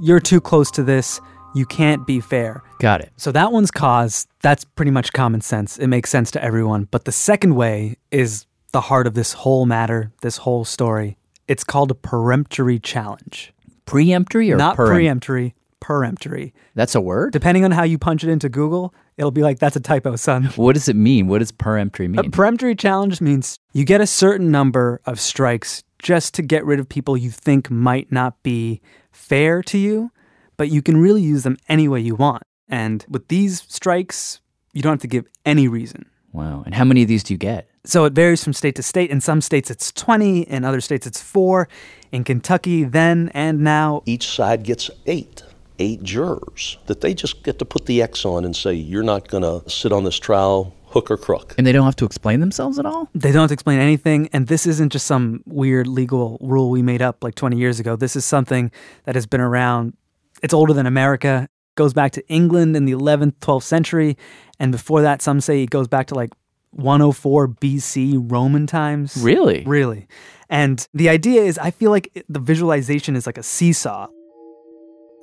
You're 0.00 0.20
too 0.20 0.40
close 0.40 0.70
to 0.72 0.82
this. 0.82 1.20
You 1.54 1.66
can't 1.66 2.06
be 2.06 2.20
fair. 2.20 2.62
Got 2.80 3.00
it. 3.00 3.12
So 3.16 3.32
that 3.32 3.50
one's 3.50 3.70
cause. 3.70 4.26
That's 4.42 4.64
pretty 4.64 4.90
much 4.90 5.12
common 5.12 5.40
sense. 5.40 5.78
It 5.78 5.86
makes 5.88 6.10
sense 6.10 6.30
to 6.32 6.42
everyone. 6.44 6.86
But 6.90 7.06
the 7.06 7.12
second 7.12 7.54
way 7.56 7.96
is 8.10 8.46
the 8.72 8.82
heart 8.82 9.06
of 9.06 9.14
this 9.14 9.32
whole 9.32 9.64
matter, 9.66 10.12
this 10.20 10.36
whole 10.38 10.64
story. 10.64 11.16
It's 11.48 11.64
called 11.64 11.90
a 11.90 11.94
peremptory 11.94 12.78
challenge. 12.78 13.52
Preemptory 13.86 14.52
or 14.52 14.56
Not 14.56 14.76
perem- 14.76 14.88
preemptory, 15.20 15.52
peremptory. 15.86 16.52
That's 16.74 16.96
a 16.96 17.00
word? 17.00 17.32
Depending 17.32 17.64
on 17.64 17.70
how 17.70 17.84
you 17.84 17.96
punch 17.96 18.24
it 18.24 18.28
into 18.28 18.48
Google, 18.48 18.92
it'll 19.16 19.30
be 19.30 19.42
like, 19.42 19.60
that's 19.60 19.76
a 19.76 19.80
typo, 19.80 20.16
son. 20.16 20.44
What 20.56 20.74
does 20.74 20.88
it 20.88 20.96
mean? 20.96 21.28
What 21.28 21.38
does 21.38 21.52
peremptory 21.52 22.08
mean? 22.08 22.26
A 22.26 22.28
peremptory 22.28 22.74
challenge 22.74 23.20
means 23.20 23.60
you 23.72 23.84
get 23.84 24.00
a 24.00 24.06
certain 24.06 24.50
number 24.50 25.00
of 25.06 25.20
strikes 25.20 25.84
just 26.00 26.34
to 26.34 26.42
get 26.42 26.64
rid 26.64 26.80
of 26.80 26.88
people 26.88 27.16
you 27.16 27.30
think 27.30 27.70
might 27.70 28.10
not 28.10 28.42
be 28.42 28.80
fair 29.12 29.62
to 29.62 29.78
you, 29.78 30.10
but 30.56 30.70
you 30.70 30.82
can 30.82 30.96
really 30.96 31.22
use 31.22 31.44
them 31.44 31.56
any 31.68 31.86
way 31.86 32.00
you 32.00 32.16
want. 32.16 32.42
And 32.68 33.06
with 33.08 33.28
these 33.28 33.62
strikes, 33.68 34.40
you 34.72 34.82
don't 34.82 34.94
have 34.94 35.00
to 35.02 35.06
give 35.06 35.26
any 35.44 35.68
reason. 35.68 36.06
wow. 36.32 36.64
And 36.66 36.74
how 36.74 36.84
many 36.84 37.02
of 37.02 37.08
these 37.08 37.22
do 37.22 37.32
you 37.32 37.38
get? 37.38 37.70
So 37.84 38.04
it 38.06 38.12
varies 38.12 38.42
from 38.42 38.52
state 38.54 38.74
to 38.74 38.82
state. 38.82 39.10
In 39.10 39.20
some 39.20 39.40
states, 39.40 39.70
it's 39.70 39.92
20. 39.92 40.40
In 40.42 40.64
other 40.64 40.80
states, 40.80 41.06
it's 41.06 41.22
four. 41.22 41.68
In 42.10 42.24
Kentucky, 42.24 42.82
then 42.82 43.30
and 43.34 43.60
now, 43.60 44.02
Each 44.04 44.26
side 44.28 44.64
gets 44.64 44.90
eight, 45.06 45.44
eight 45.78 46.02
jurors 46.02 46.78
that 46.86 47.00
they 47.00 47.14
just 47.14 47.42
get 47.42 47.58
to 47.58 47.64
put 47.64 47.86
the 47.86 48.02
X 48.02 48.24
on 48.24 48.44
and 48.44 48.54
say, 48.54 48.74
you're 48.74 49.02
not 49.02 49.28
going 49.28 49.42
to 49.42 49.68
sit 49.68 49.92
on 49.92 50.04
this 50.04 50.18
trial 50.18 50.74
hook 50.86 51.10
or 51.10 51.16
crook. 51.16 51.54
And 51.58 51.66
they 51.66 51.72
don't 51.72 51.84
have 51.84 51.96
to 51.96 52.06
explain 52.06 52.40
themselves 52.40 52.78
at 52.78 52.86
all? 52.86 53.10
They 53.14 53.32
don't 53.32 53.42
have 53.42 53.48
to 53.48 53.54
explain 53.54 53.78
anything. 53.78 54.28
And 54.32 54.46
this 54.46 54.66
isn't 54.66 54.92
just 54.92 55.06
some 55.06 55.42
weird 55.46 55.86
legal 55.86 56.38
rule 56.40 56.70
we 56.70 56.82
made 56.82 57.02
up 57.02 57.22
like 57.22 57.34
20 57.34 57.56
years 57.56 57.78
ago. 57.80 57.96
This 57.96 58.16
is 58.16 58.24
something 58.24 58.70
that 59.04 59.14
has 59.14 59.26
been 59.26 59.40
around. 59.40 59.94
It's 60.42 60.54
older 60.54 60.72
than 60.72 60.86
America, 60.86 61.48
goes 61.74 61.92
back 61.92 62.12
to 62.12 62.26
England 62.28 62.76
in 62.76 62.84
the 62.84 62.92
11th, 62.92 63.34
12th 63.40 63.64
century. 63.64 64.16
And 64.58 64.72
before 64.72 65.02
that, 65.02 65.20
some 65.22 65.40
say 65.40 65.62
it 65.62 65.70
goes 65.70 65.88
back 65.88 66.06
to 66.08 66.14
like 66.14 66.30
104 66.70 67.48
BC 67.48 68.30
Roman 68.30 68.66
times. 68.66 69.16
Really? 69.16 69.64
Really. 69.64 70.08
And 70.48 70.86
the 70.94 71.08
idea 71.08 71.42
is, 71.42 71.58
I 71.58 71.70
feel 71.70 71.90
like 71.90 72.24
the 72.28 72.38
visualization 72.38 73.16
is 73.16 73.26
like 73.26 73.38
a 73.38 73.42
seesaw. 73.42 74.08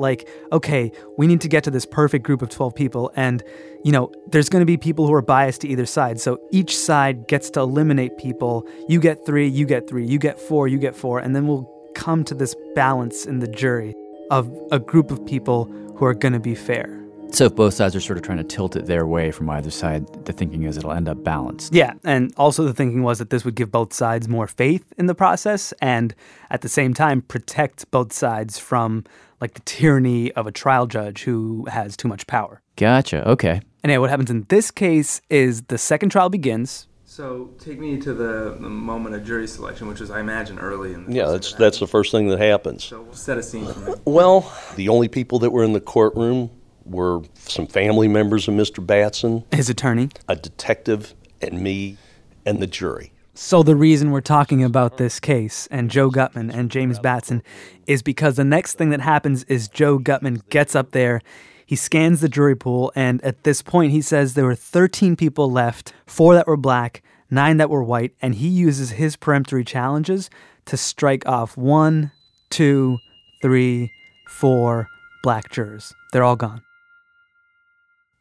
Like, 0.03 0.27
okay, 0.51 0.91
we 1.17 1.27
need 1.27 1.39
to 1.41 1.47
get 1.47 1.63
to 1.63 1.71
this 1.71 1.85
perfect 1.85 2.25
group 2.25 2.41
of 2.41 2.49
12 2.49 2.75
people. 2.75 3.09
And, 3.15 3.41
you 3.85 3.93
know, 3.93 4.11
there's 4.27 4.49
going 4.49 4.61
to 4.61 4.65
be 4.65 4.75
people 4.75 5.07
who 5.07 5.13
are 5.13 5.21
biased 5.21 5.61
to 5.61 5.69
either 5.69 5.85
side. 5.85 6.19
So 6.19 6.39
each 6.51 6.77
side 6.77 7.25
gets 7.29 7.49
to 7.51 7.61
eliminate 7.61 8.17
people. 8.17 8.67
You 8.89 8.99
get 8.99 9.25
three, 9.25 9.47
you 9.47 9.65
get 9.65 9.87
three, 9.87 10.05
you 10.05 10.19
get 10.19 10.41
four, 10.41 10.67
you 10.67 10.77
get 10.77 10.93
four. 10.93 11.19
And 11.19 11.33
then 11.33 11.47
we'll 11.47 11.71
come 11.95 12.25
to 12.25 12.35
this 12.35 12.53
balance 12.75 13.25
in 13.25 13.39
the 13.39 13.47
jury 13.47 13.95
of 14.29 14.51
a 14.73 14.79
group 14.79 15.09
of 15.09 15.25
people 15.25 15.65
who 15.95 16.03
are 16.03 16.13
going 16.13 16.33
to 16.33 16.39
be 16.39 16.53
fair. 16.53 16.99
So 17.33 17.45
if 17.45 17.55
both 17.55 17.73
sides 17.73 17.95
are 17.95 17.99
sort 17.99 18.17
of 18.17 18.23
trying 18.23 18.37
to 18.37 18.43
tilt 18.43 18.75
it 18.75 18.85
their 18.85 19.07
way 19.07 19.31
from 19.31 19.49
either 19.49 19.71
side, 19.71 20.05
the 20.25 20.33
thinking 20.33 20.63
is 20.63 20.77
it'll 20.77 20.91
end 20.91 21.09
up 21.09 21.23
balanced. 21.23 21.73
Yeah, 21.73 21.93
and 22.03 22.31
also 22.37 22.63
the 22.63 22.73
thinking 22.73 23.01
was 23.01 23.17
that 23.17 23.31
this 23.31 23.43
would 23.43 23.55
give 23.55 23.71
both 23.71 23.91
sides 23.91 24.27
more 24.27 24.45
faith 24.45 24.93
in 24.99 25.07
the 25.07 25.15
process 25.15 25.73
and 25.81 26.13
at 26.51 26.61
the 26.61 26.69
same 26.69 26.93
time 26.93 27.23
protect 27.23 27.89
both 27.89 28.13
sides 28.13 28.59
from 28.59 29.03
like 29.43 29.55
the 29.55 29.61
tyranny 29.65 30.31
of 30.31 30.47
a 30.47 30.53
trial 30.53 30.87
judge 30.87 31.23
who 31.23 31.65
has 31.65 31.97
too 31.97 32.07
much 32.07 32.25
power. 32.27 32.61
Gotcha. 32.77 33.27
Okay. 33.29 33.59
And 33.83 33.91
yeah, 33.91 33.97
what 33.97 34.09
happens 34.09 34.31
in 34.31 34.45
this 34.47 34.71
case 34.71 35.21
is 35.29 35.63
the 35.63 35.77
second 35.77 36.09
trial 36.09 36.29
begins. 36.29 36.87
So 37.03 37.49
take 37.59 37.77
me 37.77 37.99
to 37.99 38.13
the, 38.13 38.55
the 38.57 38.69
moment 38.69 39.15
of 39.15 39.25
jury 39.25 39.45
selection, 39.47 39.89
which 39.89 39.99
was, 39.99 40.09
I 40.09 40.21
imagine, 40.21 40.59
early 40.59 40.93
in 40.93 41.05
the 41.05 41.13
Yeah, 41.13 41.27
that's, 41.27 41.51
that's 41.55 41.79
the 41.79 41.87
first 41.87 42.11
thing 42.13 42.29
that 42.29 42.39
happens. 42.39 42.85
So 42.85 43.01
we'll 43.01 43.13
set 43.13 43.37
a 43.37 43.43
scene 43.43 43.67
for 43.67 43.79
me. 43.79 43.93
Well, 44.05 44.49
the 44.77 44.87
only 44.87 45.09
people 45.09 45.39
that 45.39 45.51
were 45.51 45.65
in 45.65 45.73
the 45.73 45.81
courtroom 45.81 46.49
were 46.85 47.21
some 47.35 47.67
family 47.67 48.07
members 48.07 48.47
of 48.47 48.53
Mr. 48.53 48.83
Batson, 48.85 49.43
His 49.51 49.69
attorney. 49.69 50.07
a 50.29 50.37
detective, 50.37 51.13
and 51.41 51.61
me, 51.61 51.97
and 52.45 52.61
the 52.61 52.67
jury. 52.67 53.11
So 53.35 53.63
the 53.63 53.75
reason 53.75 54.11
we're 54.11 54.21
talking 54.21 54.63
about 54.63 54.97
this 54.97 55.19
case 55.19 55.67
and 55.71 55.89
Joe 55.89 56.11
Gutmann 56.11 56.53
and 56.53 56.69
James 56.69 56.99
Batson 56.99 57.41
is 57.87 58.03
because 58.03 58.35
the 58.35 58.43
next 58.43 58.75
thing 58.75 58.91
that 58.91 59.01
happens 59.01 59.43
is 59.45 59.67
Joe 59.67 59.97
Gutmann 59.97 60.47
gets 60.49 60.75
up 60.75 60.91
there, 60.91 61.19
he 61.65 61.75
scans 61.75 62.21
the 62.21 62.29
jury 62.29 62.55
pool, 62.55 62.91
and 62.95 63.23
at 63.23 63.43
this 63.43 63.63
point 63.63 63.91
he 63.91 64.01
says 64.01 64.35
there 64.35 64.45
were 64.45 64.53
13 64.53 65.15
people 65.15 65.51
left, 65.51 65.93
four 66.05 66.35
that 66.35 66.45
were 66.45 66.57
black, 66.57 67.01
nine 67.31 67.57
that 67.57 67.71
were 67.71 67.83
white, 67.83 68.13
and 68.21 68.35
he 68.35 68.47
uses 68.47 68.91
his 68.91 69.15
peremptory 69.15 69.63
challenges 69.63 70.29
to 70.65 70.77
strike 70.77 71.27
off 71.27 71.57
one, 71.57 72.11
two, 72.51 72.99
three, 73.41 73.91
four 74.27 74.87
black 75.23 75.49
jurors. 75.49 75.91
They're 76.11 76.23
all 76.23 76.35
gone, 76.35 76.61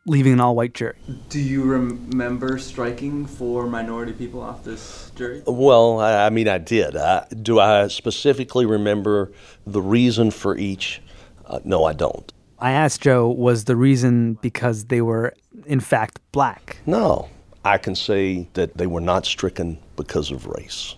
leaving 0.06 0.32
an 0.32 0.40
all-white 0.40 0.74
jury. 0.74 0.96
Do 1.28 1.40
you 1.40 1.62
remember 1.62 2.58
striking 2.58 3.26
for 3.26 3.66
minority 3.66 4.12
people 4.12 4.40
off 4.40 4.64
this 4.64 5.12
jury? 5.14 5.42
Well, 5.46 6.00
I, 6.00 6.26
I 6.26 6.30
mean, 6.30 6.48
I 6.48 6.58
did. 6.58 6.96
I, 6.96 7.26
do 7.28 7.60
I 7.60 7.88
specifically 7.88 8.66
remember 8.66 9.32
the 9.66 9.82
reason 9.82 10.30
for 10.30 10.56
each? 10.56 11.00
Uh, 11.46 11.60
no, 11.64 11.84
I 11.84 11.92
don't. 11.92 12.32
I 12.58 12.72
asked 12.72 13.00
Joe, 13.02 13.28
was 13.28 13.64
the 13.64 13.76
reason 13.76 14.34
because 14.34 14.86
they 14.86 15.02
were, 15.02 15.34
in 15.66 15.80
fact, 15.80 16.20
black? 16.30 16.78
No, 16.86 17.28
I 17.64 17.78
can 17.78 17.94
say 17.94 18.48
that 18.54 18.76
they 18.76 18.86
were 18.86 19.00
not 19.00 19.26
stricken 19.26 19.78
because 19.96 20.30
of 20.30 20.46
race. 20.46 20.94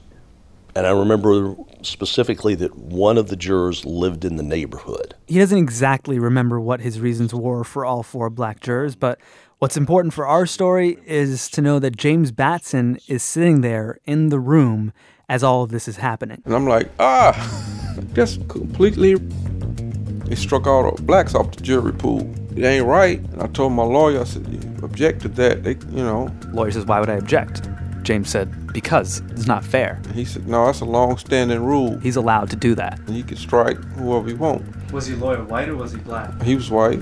And 0.77 0.87
I 0.87 0.91
remember 0.91 1.55
specifically 1.83 2.55
that 2.57 2.77
one 2.77 3.17
of 3.17 3.29
the 3.29 3.37
jurors 3.37 3.85
lived 3.85 4.25
in 4.25 4.37
the 4.37 4.43
neighborhood. 4.43 5.15
He 5.27 5.39
doesn't 5.39 5.59
exactly 5.59 6.19
remember 6.19 6.61
what 6.61 6.81
his 6.81 7.01
reasons 7.01 7.33
were 7.33 7.63
for 7.63 7.85
all 7.85 8.03
four 8.03 8.29
black 8.29 8.61
jurors, 8.61 8.97
but 8.97 9.21
what's 9.59 9.77
important 9.77 10.15
for 10.15 10.27
our 10.27 10.47
story 10.47 10.99
is 11.07 11.49
to 11.51 11.61
know 11.61 11.79
that 11.79 11.97
James 11.97 12.33
Batson 12.33 12.99
is 13.07 13.23
sitting 13.23 13.61
there 13.61 13.99
in 14.05 14.31
the 14.31 14.41
room 14.41 14.93
as 15.29 15.43
all 15.43 15.63
of 15.63 15.71
this 15.71 15.87
is 15.87 15.97
happening. 15.97 16.43
And 16.45 16.55
I'm 16.55 16.67
like, 16.67 16.91
ah, 16.99 17.35
just 18.13 18.47
completely. 18.49 19.15
They 19.15 20.35
struck 20.35 20.67
all 20.67 20.91
the 20.91 21.03
blacks 21.03 21.35
off 21.35 21.53
the 21.53 21.63
jury 21.63 21.93
pool. 21.93 22.29
It 22.57 22.65
ain't 22.65 22.87
right. 22.87 23.19
And 23.19 23.43
I 23.43 23.47
told 23.49 23.73
my 23.73 23.83
lawyer, 23.83 24.21
I 24.21 24.25
said, 24.25 24.47
you 24.49 24.61
object 24.85 25.23
to 25.23 25.29
that. 25.29 25.65
They, 25.65 25.73
you 25.73 26.05
know. 26.05 26.31
Lawyer 26.53 26.71
says, 26.71 26.85
Why 26.87 27.01
would 27.01 27.11
I 27.11 27.15
object? 27.15 27.69
James 28.05 28.29
said, 28.31 28.73
Because 28.73 29.21
it's 29.31 29.47
not 29.47 29.65
fair. 29.65 30.01
And 30.05 30.15
he 30.15 30.25
said, 30.25 30.47
no, 30.47 30.67
that's 30.67 30.81
a 30.81 30.85
long-standing 30.85 31.65
rule. 31.65 31.99
He's 31.99 32.17
allowed 32.17 32.51
to 32.51 32.57
do 32.57 32.75
that. 32.77 32.99
And 33.07 33.17
he 33.17 33.23
can 33.23 33.37
strike 33.37 33.77
whoever 33.97 34.29
he 34.29 34.35
want. 34.35 34.93
Was 34.93 35.07
he 35.07 35.15
lawyer 35.15 35.43
white 35.43 35.69
or 35.69 35.77
was 35.77 35.93
he 35.93 35.99
black? 35.99 36.41
He 36.43 36.55
was 36.55 36.71
white. 36.71 37.01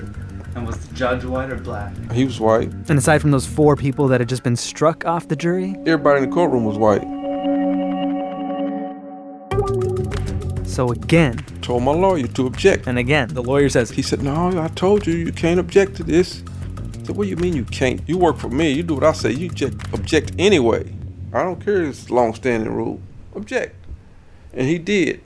And 0.55 0.65
was 0.67 0.77
the 0.77 0.93
judge 0.95 1.23
white 1.25 1.51
or 1.51 1.55
black? 1.57 1.93
He 2.11 2.25
was 2.25 2.39
white. 2.39 2.71
And 2.87 2.97
aside 2.97 3.21
from 3.21 3.31
those 3.31 3.45
four 3.45 3.75
people 3.75 4.07
that 4.09 4.21
had 4.21 4.29
just 4.29 4.43
been 4.43 4.55
struck 4.55 5.05
off 5.05 5.27
the 5.27 5.35
jury, 5.35 5.75
Everybody 5.85 6.23
in 6.23 6.29
the 6.29 6.33
courtroom 6.35 6.63
was 6.65 6.77
white. 6.77 7.03
so 10.65 10.91
again, 10.91 11.37
Told 11.61 11.83
my 11.83 11.91
lawyer 11.91 12.27
to 12.27 12.47
object. 12.47 12.87
and 12.87 12.97
again, 12.97 13.29
the 13.29 13.43
lawyer 13.43 13.69
says, 13.69 13.89
He 13.91 14.01
said, 14.01 14.21
no, 14.23 14.59
I 14.61 14.67
told 14.69 15.05
you, 15.07 15.13
you 15.13 15.31
can't 15.31 15.59
object 15.59 15.95
to 15.97 16.03
this. 16.03 16.43
I 17.03 17.07
said, 17.07 17.17
what 17.17 17.25
do 17.25 17.29
you 17.29 17.35
mean 17.35 17.53
you 17.53 17.65
can't? 17.65 18.01
You 18.07 18.17
work 18.17 18.37
for 18.37 18.47
me. 18.47 18.71
You 18.71 18.81
do 18.81 18.95
what 18.95 19.03
I 19.03 19.11
say. 19.11 19.31
You 19.31 19.49
object, 19.49 19.93
object 19.93 20.31
anyway. 20.39 20.93
I 21.33 21.43
don't 21.43 21.59
care. 21.59 21.83
It's 21.83 22.07
a 22.07 22.13
long-standing 22.13 22.71
rule. 22.71 23.01
Object. 23.35 23.75
And 24.53 24.67
he 24.67 24.77
did. 24.77 25.21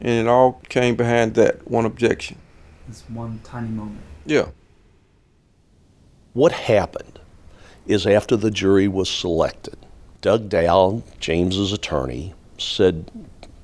And 0.00 0.26
it 0.26 0.26
all 0.26 0.60
came 0.68 0.96
behind 0.96 1.34
that 1.34 1.70
one 1.70 1.84
objection. 1.84 2.38
This 2.88 3.04
one 3.08 3.40
tiny 3.44 3.68
moment. 3.68 4.00
Yeah. 4.26 4.48
What 6.32 6.52
happened 6.52 7.20
is 7.86 8.04
after 8.06 8.36
the 8.36 8.50
jury 8.50 8.88
was 8.88 9.08
selected, 9.08 9.76
Doug 10.22 10.48
Dow, 10.48 11.04
James's 11.20 11.72
attorney, 11.72 12.34
said, 12.58 13.10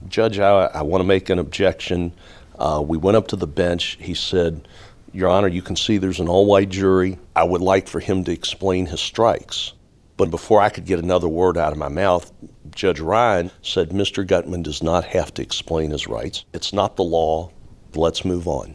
Judge, 0.09 0.39
I, 0.39 0.67
I 0.67 0.83
want 0.83 1.01
to 1.01 1.07
make 1.07 1.29
an 1.29 1.41
objection. 1.41 2.13
Uh, 2.57 2.83
we 2.87 2.97
went 2.97 3.17
up 3.17 3.27
to 3.29 3.37
the 3.37 3.47
bench. 3.49 3.97
He 4.01 4.15
said, 4.15 4.69
Your 5.17 5.31
Honor, 5.31 5.49
you 5.49 5.63
can 5.63 5.77
see 5.77 5.97
there's 5.97 6.21
an 6.21 6.29
all 6.29 6.45
white 6.45 6.69
jury. 6.69 7.19
I 7.35 7.43
would 7.43 7.63
like 7.63 7.89
for 7.89 8.01
him 8.01 8.23
to 8.25 8.33
explain 8.33 8.85
his 8.85 9.01
strikes. 9.01 9.73
But 10.19 10.31
before 10.31 10.61
I 10.61 10.69
could 10.69 10.85
get 10.85 10.99
another 10.99 11.27
word 11.27 11.57
out 11.57 11.73
of 11.73 11.79
my 11.79 11.89
mouth, 11.89 12.31
Judge 12.75 13.01
Ryan 13.01 13.51
said, 13.63 13.91
Mr. 13.91 14.27
Gutmann 14.27 14.63
does 14.63 14.83
not 14.83 15.05
have 15.05 15.33
to 15.35 15.43
explain 15.43 15.91
his 15.91 16.07
rights. 16.07 16.45
It's 16.53 16.75
not 16.75 16.97
the 16.97 17.03
law. 17.03 17.51
Let's 17.95 18.27
move 18.27 18.47
on. 18.47 18.75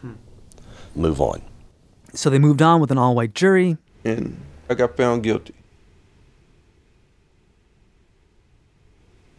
Hmm. 0.00 0.12
Move 0.94 1.20
on. 1.20 1.42
So 2.14 2.30
they 2.30 2.38
moved 2.38 2.62
on 2.62 2.80
with 2.80 2.92
an 2.92 2.98
all 2.98 3.16
white 3.16 3.34
jury. 3.34 3.76
And 4.04 4.40
I 4.70 4.74
got 4.74 4.96
found 4.96 5.24
guilty. 5.24 5.54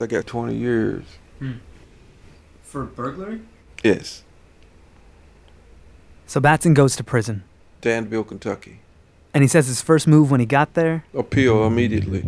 I 0.02 0.08
got 0.08 0.28
20 0.28 0.58
years. 0.58 1.06
Hmm. 1.40 1.54
For 2.64 2.84
burglary? 2.84 3.40
Yes. 3.82 4.24
So 6.34 6.40
Batson 6.40 6.74
goes 6.74 6.96
to 6.96 7.04
prison. 7.04 7.44
Danville, 7.82 8.24
Kentucky. 8.24 8.80
And 9.36 9.44
he 9.44 9.48
says 9.48 9.68
his 9.68 9.84
first 9.84 10.08
move 10.08 10.32
when 10.32 10.40
he 10.40 10.48
got 10.48 10.74
there, 10.74 11.06
Appeal 11.14 11.68
immediately. 11.68 12.22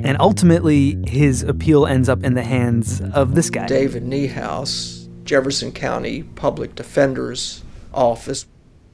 and 0.00 0.16
ultimately 0.18 0.98
his 1.06 1.44
appeal 1.44 1.86
ends 1.86 2.08
up 2.08 2.24
in 2.24 2.34
the 2.34 2.42
hands 2.42 3.00
of 3.00 3.36
this 3.36 3.48
guy. 3.48 3.68
David 3.68 4.02
Niehaus, 4.02 5.06
Jefferson 5.22 5.70
County 5.70 6.24
Public 6.24 6.74
Defender's 6.74 7.62
Office. 7.94 8.46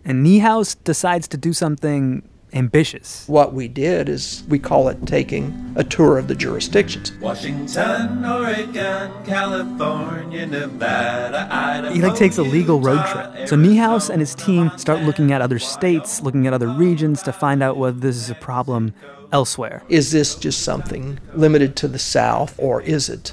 And 0.05 0.26
Niehaus 0.26 0.76
decides 0.85 1.26
to 1.28 1.38
do 1.38 1.55
something 1.55 2.28
ambitious. 2.52 3.25
What 3.26 3.52
we 3.52 3.69
did 3.69 4.09
is 4.09 4.45
we 4.49 4.59
call 4.59 4.88
it 4.88 5.07
taking 5.07 5.73
a 5.76 5.85
tour 5.85 6.19
of 6.19 6.28
the 6.28 6.35
jurisdictions. 6.35 7.12
Washington, 7.21 8.25
Oregon, 8.25 9.12
California, 9.25 10.47
Nevada, 10.47 11.49
Idaho. 11.50 11.95
He 11.95 12.00
like 12.00 12.17
takes 12.17 12.38
a 12.38 12.43
legal 12.43 12.81
road 12.81 13.05
trip. 13.07 13.49
So 13.49 13.57
Niehaus 13.57 14.11
and 14.11 14.21
his 14.21 14.35
team 14.35 14.71
start 14.76 15.02
looking 15.02 15.33
at 15.33 15.40
other 15.40 15.59
states, 15.59 16.21
looking 16.23 16.47
at 16.47 16.52
other 16.52 16.69
regions 16.69 17.23
to 17.25 17.33
find 17.33 17.62
out 17.62 17.76
whether 17.76 17.99
this 17.99 18.17
is 18.17 18.31
a 18.31 18.35
problem 18.35 18.95
elsewhere. 19.33 19.83
Is 19.88 20.12
this 20.12 20.35
just 20.35 20.62
something 20.62 21.19
limited 21.35 21.76
to 21.76 21.88
the 21.88 21.99
South 21.99 22.55
or 22.59 22.83
is 22.83 23.09
it 23.09 23.33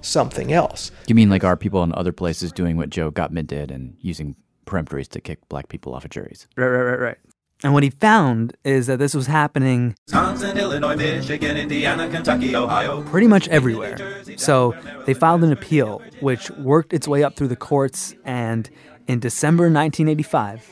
something 0.00 0.52
else? 0.52 0.90
You 1.06 1.14
mean 1.14 1.30
like 1.30 1.44
are 1.44 1.56
people 1.56 1.82
in 1.82 1.92
other 1.94 2.12
places 2.12 2.52
doing 2.52 2.76
what 2.76 2.90
Joe 2.90 3.10
Gutmann 3.10 3.46
did 3.46 3.70
and 3.70 3.96
using 4.00 4.36
peremptories 4.66 5.08
to 5.08 5.20
kick 5.20 5.46
black 5.48 5.68
people 5.68 5.94
off 5.94 6.04
of 6.04 6.10
juries? 6.10 6.46
Right, 6.56 6.66
right, 6.66 6.82
right, 6.82 7.00
right. 7.00 7.18
And 7.64 7.72
what 7.72 7.82
he 7.82 7.88
found 7.88 8.54
is 8.62 8.86
that 8.88 8.98
this 8.98 9.14
was 9.14 9.26
happening 9.26 9.96
Wisconsin, 10.06 10.58
Illinois, 10.58 10.96
Michigan, 10.96 11.56
Indiana, 11.56 12.08
Kentucky, 12.10 12.54
Ohio. 12.54 13.02
pretty 13.04 13.26
much 13.26 13.48
everywhere. 13.48 13.96
So 14.36 14.76
they 15.06 15.14
filed 15.14 15.42
an 15.42 15.50
appeal, 15.50 16.02
which 16.20 16.50
worked 16.50 16.92
its 16.92 17.08
way 17.08 17.24
up 17.24 17.36
through 17.36 17.48
the 17.48 17.56
courts, 17.56 18.14
and 18.24 18.68
in 19.08 19.18
December 19.18 19.64
1985, 19.64 20.70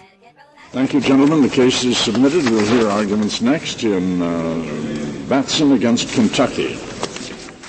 Thank 0.72 0.94
you, 0.94 1.00
gentlemen. 1.02 1.42
The 1.42 1.50
case 1.50 1.84
is 1.84 1.98
submitted. 1.98 2.44
We'll 2.44 2.64
hear 2.66 2.88
arguments 2.88 3.42
next 3.42 3.84
in 3.84 4.22
uh, 4.22 5.28
Batson 5.28 5.72
against 5.72 6.14
Kentucky. 6.14 6.74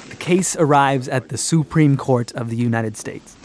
the 0.10 0.16
case 0.20 0.56
arrives 0.56 1.10
at 1.10 1.28
the 1.28 1.38
Supreme 1.38 1.98
Court 1.98 2.32
of 2.34 2.50
the 2.50 2.56
United 2.56 2.96
States. 2.96 3.36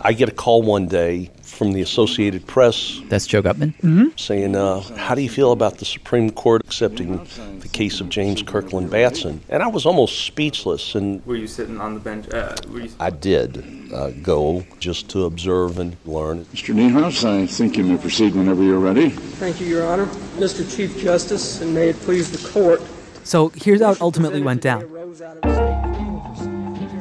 I 0.00 0.12
get 0.12 0.28
a 0.28 0.32
call 0.32 0.62
one 0.62 0.86
day 0.86 1.32
from 1.56 1.72
the 1.72 1.80
Associated 1.80 2.46
Press. 2.46 3.00
That's 3.08 3.26
Joe 3.26 3.42
Gutmann? 3.42 3.74
Mm-hmm. 3.78 4.08
Saying, 4.16 4.54
uh, 4.54 4.80
How 4.96 5.14
do 5.14 5.22
you 5.22 5.30
feel 5.30 5.52
about 5.52 5.78
the 5.78 5.84
Supreme 5.84 6.30
Court 6.30 6.62
accepting 6.64 7.26
the 7.60 7.68
case 7.68 8.00
of 8.00 8.08
James 8.08 8.42
Kirkland 8.42 8.90
Batson? 8.90 9.40
And 9.48 9.62
I 9.62 9.68
was 9.68 9.86
almost 9.86 10.24
speechless. 10.24 10.94
And 10.94 11.24
Were 11.26 11.36
you 11.36 11.46
sitting 11.46 11.80
on 11.80 11.94
the 11.94 12.00
bench? 12.00 12.32
Uh, 12.32 12.54
were 12.68 12.80
you... 12.80 12.90
I 13.00 13.10
did 13.10 13.64
uh, 13.92 14.10
go 14.22 14.64
just 14.78 15.08
to 15.10 15.24
observe 15.24 15.78
and 15.78 15.96
learn. 16.04 16.44
Mr. 16.46 16.74
Niehaus, 16.74 17.24
I 17.24 17.46
think 17.46 17.76
you 17.76 17.84
may 17.84 17.96
proceed 17.96 18.34
whenever 18.34 18.62
you're 18.62 18.78
ready. 18.78 19.10
Thank 19.10 19.60
you, 19.60 19.66
Your 19.66 19.86
Honor. 19.86 20.06
Mr. 20.36 20.64
Chief 20.76 20.96
Justice, 20.98 21.62
and 21.62 21.74
may 21.74 21.88
it 21.88 21.96
please 22.00 22.30
the 22.30 22.48
court. 22.50 22.82
So 23.24 23.50
here's 23.56 23.80
how 23.80 23.92
it 23.92 24.00
ultimately 24.00 24.42
went 24.42 24.62
down. 24.62 24.84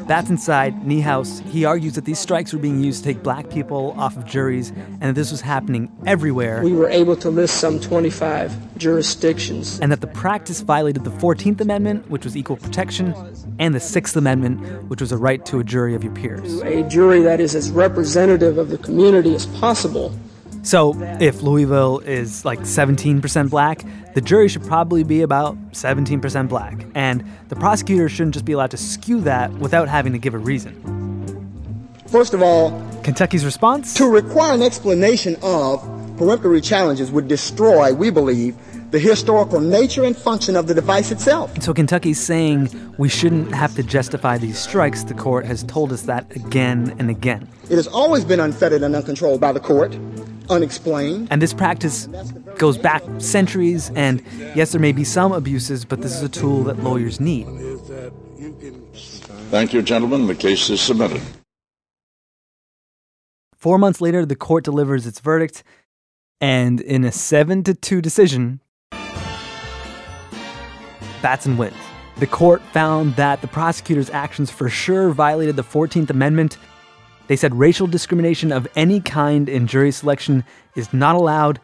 Batson's 0.08 0.46
side, 0.46 0.84
Niehaus, 0.84 1.42
he 1.50 1.66
argues 1.66 1.94
that 1.96 2.06
these 2.06 2.20
strikes 2.20 2.54
were 2.54 2.60
being 2.60 2.80
used 2.80 3.04
to 3.04 3.12
take 3.12 3.24
black 3.24 3.50
people 3.50 3.96
off 3.98 4.16
of 4.16 4.26
juries 4.26 4.70
and 4.70 5.02
that 5.02 5.16
this 5.16 5.32
was 5.32 5.42
happening 5.42 5.92
everywhere. 6.06 6.62
We 6.62 6.74
were 6.74 6.90
able 6.90 7.16
to 7.18 7.30
list 7.32 7.58
some 7.58 7.80
25 7.80 8.78
jurisdictions. 8.78 9.80
and 9.80 9.92
that 9.92 10.02
the 10.02 10.08
practice 10.08 10.62
violated 10.62 11.06
the 11.06 11.10
14th 11.10 11.60
Amendment, 11.60 12.08
which 12.10 12.24
was 12.24 12.38
equal 12.38 12.58
protection, 12.58 13.16
and 13.58 13.74
the 13.74 13.80
6th 13.80 14.16
Amendment, 14.16 14.90
which 14.90 15.02
was 15.02 15.12
a 15.12 15.18
right 15.18 15.44
to 15.48 15.60
a 15.60 15.64
jury 15.64 15.96
of 15.96 16.04
your 16.04 16.14
peers. 16.14 16.62
A 16.62 16.84
jury 16.84 17.22
that 17.22 17.40
is 17.40 17.56
as 17.56 17.72
representative 17.72 18.60
of 18.60 18.70
the 18.70 18.78
community 18.78 19.34
as 19.34 19.48
possible. 19.48 20.14
So, 20.66 20.96
if 21.20 21.44
Louisville 21.44 22.00
is 22.00 22.44
like 22.44 22.62
17% 22.62 23.52
black, 23.52 23.84
the 24.16 24.22
jury 24.22 24.48
should 24.48 24.66
probably 24.66 25.04
be 25.04 25.22
about 25.22 25.56
17% 25.74 26.50
black. 26.50 26.84
And 26.96 27.24
the 27.50 27.56
prosecutor 27.56 28.10
shouldn't 28.10 28.34
just 28.34 28.46
be 28.46 28.54
allowed 28.54 28.72
to 28.72 28.78
skew 28.78 29.22
that 29.22 29.52
without 29.54 29.88
having 29.88 30.14
to 30.14 30.18
give 30.18 30.34
a 30.34 30.40
reason. 30.40 30.74
First 32.08 32.34
of 32.34 32.42
all, 32.42 32.72
Kentucky's 33.04 33.46
response? 33.46 33.94
to 33.94 34.08
require 34.08 34.56
an 34.56 34.64
explanation 34.64 35.36
of 35.44 35.84
peremptory 36.18 36.62
challenges 36.62 37.12
would 37.12 37.28
destroy, 37.28 37.94
we 37.94 38.10
believe, 38.10 38.56
the 38.90 38.98
historical 38.98 39.60
nature 39.60 40.04
and 40.04 40.18
function 40.18 40.56
of 40.56 40.66
the 40.66 40.74
device 40.74 41.12
itself. 41.12 41.62
So, 41.62 41.76
Kentucky's 41.76 42.20
saying 42.20 42.70
we 42.98 43.08
shouldn't 43.10 43.54
have 43.54 43.76
to 43.76 43.84
justify 43.84 44.40
these 44.40 44.58
strikes. 44.58 45.04
The 45.04 45.14
court 45.14 45.46
has 45.46 45.64
told 45.64 45.94
us 45.94 46.04
that 46.04 46.36
again 46.36 46.96
and 46.98 47.12
again. 47.12 47.48
It 47.70 47.76
has 47.76 47.86
always 47.86 48.26
been 48.26 48.40
unfettered 48.40 48.82
and 48.82 48.96
uncontrolled 48.96 49.40
by 49.40 49.52
the 49.52 49.60
court, 49.60 49.96
unexplained. 50.50 51.28
And 51.32 51.42
this 51.42 51.54
practice 51.54 52.08
goes 52.58 52.78
back 52.78 53.04
centuries, 53.20 53.92
and 53.96 54.24
yes, 54.56 54.72
there 54.72 54.82
may 54.82 54.92
be 54.92 55.04
some 55.04 55.32
abuses, 55.32 55.86
but 55.86 56.02
this 56.02 56.16
is 56.16 56.22
a 56.22 56.30
tool 56.30 56.64
that 56.64 56.80
lawyers 56.84 57.20
need. 57.20 57.48
Thank 59.50 59.74
you, 59.74 59.82
gentlemen. 59.82 60.28
The 60.28 60.36
case 60.36 60.70
is 60.70 60.82
submitted. 60.82 61.22
Four 63.56 63.78
months 63.78 64.02
later, 64.02 64.26
the 64.26 64.36
court 64.36 64.64
delivers 64.64 65.08
its 65.08 65.20
verdict, 65.20 65.64
and 66.40 66.82
in 66.82 67.04
a 67.04 67.12
7 67.12 67.64
to 67.64 67.74
2 67.74 68.02
decision, 68.02 68.62
Batson 71.22 71.58
wins. 71.58 71.76
The 72.18 72.28
court 72.28 72.62
found 72.72 73.16
that 73.16 73.42
the 73.42 73.48
prosecutor's 73.48 74.10
actions 74.10 74.52
for 74.52 74.70
sure 74.70 75.10
violated 75.10 75.56
the 75.56 75.64
14th 75.64 76.10
Amendment. 76.10 76.58
They 77.28 77.36
said 77.36 77.56
racial 77.56 77.88
discrimination 77.88 78.52
of 78.52 78.68
any 78.76 79.00
kind 79.00 79.50
in 79.50 79.68
jury 79.68 79.92
selection 79.92 80.44
is 80.76 80.94
not 80.94 81.16
allowed. 81.16 81.60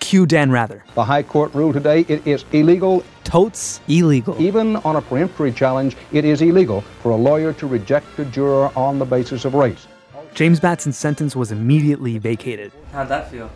Cue 0.00 0.26
Dan 0.26 0.50
Rather. 0.50 0.84
The 0.94 1.04
High 1.04 1.22
Court 1.22 1.54
ruled 1.54 1.74
today 1.74 2.04
it 2.08 2.26
is 2.26 2.44
illegal. 2.52 3.02
Totes 3.24 3.80
illegal. 3.88 4.40
Even 4.40 4.76
on 4.76 4.96
a 4.96 5.02
peremptory 5.02 5.50
challenge, 5.50 5.96
it 6.12 6.24
is 6.24 6.42
illegal 6.42 6.82
for 7.00 7.12
a 7.12 7.16
lawyer 7.16 7.52
to 7.54 7.66
reject 7.66 8.18
a 8.18 8.24
juror 8.26 8.70
on 8.76 8.98
the 8.98 9.04
basis 9.06 9.44
of 9.44 9.54
race. 9.54 9.86
James 10.34 10.60
Batson's 10.60 10.98
sentence 10.98 11.34
was 11.34 11.52
immediately 11.52 12.18
vacated. 12.18 12.70
How'd 12.92 13.08
that 13.08 13.30
feel? 13.30 13.50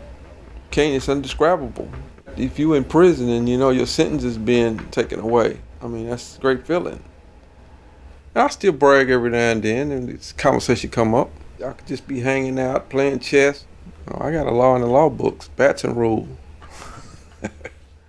Kane, 0.71 0.95
it's 0.95 1.07
indescribable. 1.07 1.89
If 2.35 2.57
you're 2.57 2.77
in 2.77 2.83
prison 2.83 3.29
and 3.29 3.47
you 3.47 3.57
know 3.57 3.69
your 3.69 3.85
sentence 3.85 4.23
is 4.23 4.37
being 4.37 4.79
taken 4.89 5.19
away, 5.19 5.59
I 5.81 5.87
mean 5.87 6.09
that's 6.09 6.37
a 6.37 6.41
great 6.41 6.65
feeling. 6.65 7.03
And 8.35 8.43
I 8.43 8.47
still 8.47 8.71
brag 8.71 9.09
every 9.09 9.31
now 9.31 9.51
and 9.51 9.63
then, 9.63 9.91
and 9.91 10.09
this 10.09 10.31
conversation 10.33 10.89
come 10.89 11.15
up. 11.15 11.29
I 11.65 11.73
could 11.73 11.87
just 11.87 12.07
be 12.07 12.21
hanging 12.21 12.59
out 12.59 12.89
playing 12.89 13.19
chess. 13.19 13.65
Oh, 14.07 14.23
I 14.23 14.31
got 14.31 14.47
a 14.47 14.51
law 14.51 14.75
in 14.75 14.81
the 14.81 14.87
law 14.87 15.09
books, 15.09 15.49
Batson 15.49 15.95
rule. 15.95 16.27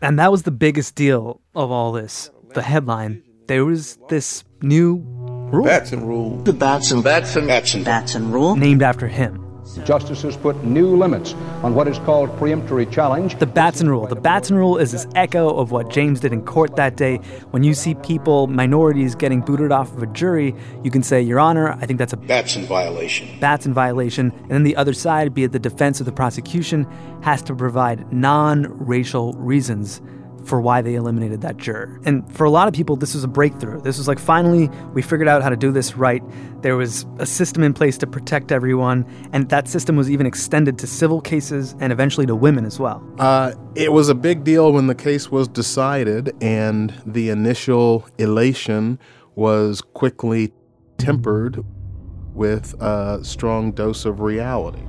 And 0.02 0.18
that 0.18 0.30
was 0.30 0.44
the 0.44 0.50
biggest 0.50 0.94
deal 0.94 1.42
of 1.54 1.70
all 1.70 1.92
this. 1.92 2.30
The 2.54 2.62
headline. 2.62 3.22
There 3.48 3.66
was 3.66 3.98
this 4.09 4.44
new 4.62 5.02
rule. 5.04 5.64
Batson 5.64 6.06
rule. 6.06 6.38
The 6.42 6.54
Batson, 6.54 7.02
Batson, 7.02 7.46
Batson, 7.46 7.85
Batson 7.85 8.33
rule. 8.33 8.56
Named 8.56 8.83
after 8.83 9.09
him. 9.09 9.39
Justices 9.85 10.37
put 10.37 10.62
new 10.64 10.96
limits 10.96 11.35
on 11.62 11.74
what 11.74 11.88
is 11.88 11.98
called 12.00 12.37
peremptory 12.38 12.87
challenge. 12.87 13.38
The 13.38 13.46
Batson 13.46 13.88
Rule. 13.88 14.06
The 14.06 14.16
Batson 14.16 14.56
Rule 14.56 14.78
is 14.78 14.92
this 14.92 15.06
echo 15.14 15.48
of 15.48 15.70
what 15.70 15.90
James 15.90 16.20
did 16.20 16.33
in 16.33 16.44
court 16.44 16.76
that 16.76 16.96
day. 16.96 17.18
When 17.50 17.62
you 17.62 17.74
see 17.74 17.94
people, 17.94 18.46
minorities, 18.46 19.14
getting 19.14 19.40
booted 19.40 19.72
off 19.72 19.94
of 19.94 20.02
a 20.02 20.06
jury, 20.06 20.54
you 20.83 20.90
can 20.90 21.02
say, 21.02 21.20
Your 21.20 21.40
Honor, 21.40 21.72
I 21.72 21.87
think 21.87 21.98
that's 21.98 22.12
a 22.12 22.16
Batson 22.16 22.64
violation. 22.64 23.28
Batson 23.40 23.72
violation. 23.72 24.33
And 24.42 24.50
then 24.50 24.62
the 24.64 24.76
other 24.76 24.92
side, 24.92 25.35
be 25.35 25.44
it 25.44 25.52
the 25.52 25.59
defense 25.59 26.00
or 26.00 26.04
the 26.04 26.12
prosecution, 26.12 26.87
has 27.22 27.42
to 27.42 27.54
provide 27.54 28.12
non 28.12 28.66
racial 28.85 29.33
reasons 29.35 30.00
for 30.44 30.61
why 30.61 30.83
they 30.83 30.94
eliminated 30.94 31.40
that 31.42 31.57
juror. 31.57 32.00
And 32.05 32.31
for 32.35 32.44
a 32.44 32.50
lot 32.50 32.68
of 32.68 32.74
people, 32.74 32.96
this 32.96 33.14
was 33.14 33.24
a 33.24 33.29
breakthrough. 33.29 33.81
This 33.81 33.98
was 33.98 34.09
like, 34.09 34.18
finally, 34.18 34.68
we 34.94 35.03
figured 35.03 35.29
out 35.29 35.42
how 35.42 35.48
to 35.48 35.57
do 35.57 35.72
this 35.72 35.96
right. 35.96 36.22
There 36.62 36.76
was 36.76 37.07
a 37.18 37.26
system 37.26 37.62
in 37.62 37.72
place 37.72 37.96
to 37.98 38.07
protect 38.07 38.53
everyone, 38.53 39.07
and 39.33 39.48
that 39.50 39.68
system 39.68 39.96
was 39.96 40.11
even 40.11 40.26
extended 40.26 40.79
to 40.79 40.87
civil 40.87 41.20
cases 41.20 41.74
and 41.81 41.92
eventually 41.92 42.26
to 42.26 42.35
women 42.35 42.64
as 42.64 42.79
well. 42.79 43.07
Uh, 43.18 43.53
it 43.74 43.92
was 43.92 44.09
a 44.09 44.14
big 44.14 44.44
deal 44.44 44.72
when 44.72 44.87
the 44.87 44.94
case 44.94 45.31
was 45.31 45.48
decided, 45.48 46.35
and 46.42 46.94
the 47.07 47.31
initial 47.31 48.07
elation 48.18 48.98
was 49.35 49.81
quickly 49.81 50.53
tempered 50.98 51.64
with 52.35 52.74
a 52.81 53.20
strong 53.22 53.72
dose 53.72 54.05
of 54.05 54.20
reality. 54.20 54.83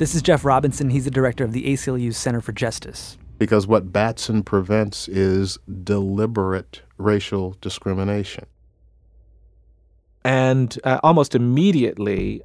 This 0.00 0.14
is 0.14 0.22
Jeff 0.22 0.46
Robinson. 0.46 0.88
He's 0.88 1.04
the 1.04 1.10
director 1.10 1.44
of 1.44 1.52
the 1.52 1.70
ACLU's 1.70 2.16
Center 2.16 2.40
for 2.40 2.52
Justice. 2.52 3.18
Because 3.36 3.66
what 3.66 3.92
Batson 3.92 4.42
prevents 4.42 5.08
is 5.08 5.58
deliberate 5.84 6.80
racial 6.96 7.54
discrimination. 7.60 8.46
And 10.24 10.78
uh, 10.84 11.00
almost 11.02 11.34
immediately, 11.34 12.40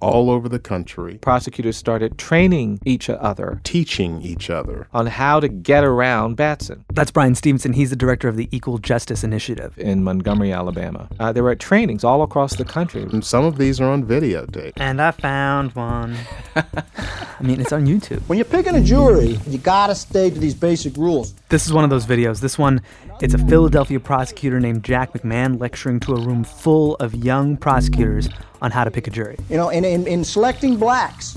all 0.00 0.30
over 0.30 0.48
the 0.48 0.58
country, 0.58 1.18
prosecutors 1.18 1.76
started 1.76 2.18
training 2.18 2.80
each 2.84 3.08
other, 3.08 3.60
teaching 3.64 4.20
each 4.22 4.50
other 4.50 4.88
on 4.92 5.06
how 5.06 5.40
to 5.40 5.48
get 5.48 5.84
around 5.84 6.36
Batson. 6.36 6.84
That's 6.92 7.10
Bryan 7.10 7.34
Stevenson. 7.34 7.72
He's 7.72 7.90
the 7.90 7.96
director 7.96 8.28
of 8.28 8.36
the 8.36 8.48
Equal 8.52 8.78
Justice 8.78 9.24
Initiative 9.24 9.78
in 9.78 10.04
Montgomery, 10.04 10.52
Alabama. 10.52 11.08
Uh, 11.18 11.32
there 11.32 11.42
were 11.42 11.54
trainings 11.54 12.04
all 12.04 12.22
across 12.22 12.56
the 12.56 12.64
country. 12.64 13.02
And 13.02 13.24
some 13.24 13.44
of 13.44 13.58
these 13.58 13.80
are 13.80 13.90
on 13.90 14.04
videotape. 14.04 14.72
And 14.76 15.00
I 15.00 15.10
found 15.10 15.72
one. 15.74 16.16
I 16.56 17.42
mean, 17.42 17.60
it's 17.60 17.72
on 17.72 17.86
YouTube. 17.86 18.20
When 18.28 18.38
you're 18.38 18.44
picking 18.44 18.74
a 18.76 18.80
jury, 18.80 19.38
you 19.46 19.58
gotta 19.58 19.94
stay 19.94 20.30
to 20.30 20.38
these 20.38 20.54
basic 20.54 20.96
rules. 20.96 21.34
This 21.48 21.66
is 21.66 21.72
one 21.72 21.84
of 21.84 21.90
those 21.90 22.06
videos. 22.06 22.40
This 22.40 22.58
one, 22.58 22.80
it's 23.20 23.34
a 23.34 23.38
Philadelphia 23.38 24.00
prosecutor 24.00 24.60
named 24.60 24.84
Jack 24.84 25.12
McMahon 25.12 25.60
lecturing 25.60 26.00
to 26.00 26.14
a 26.14 26.20
room 26.20 26.44
full 26.44 26.96
of 26.96 27.14
young 27.14 27.56
prosecutors 27.56 28.28
on 28.60 28.70
how 28.70 28.84
to 28.84 28.90
pick 28.90 29.06
a 29.06 29.10
jury. 29.10 29.36
You 29.48 29.56
know, 29.56 29.68
in, 29.68 29.84
in, 29.84 30.06
in 30.06 30.24
selecting 30.24 30.76
blacks, 30.76 31.36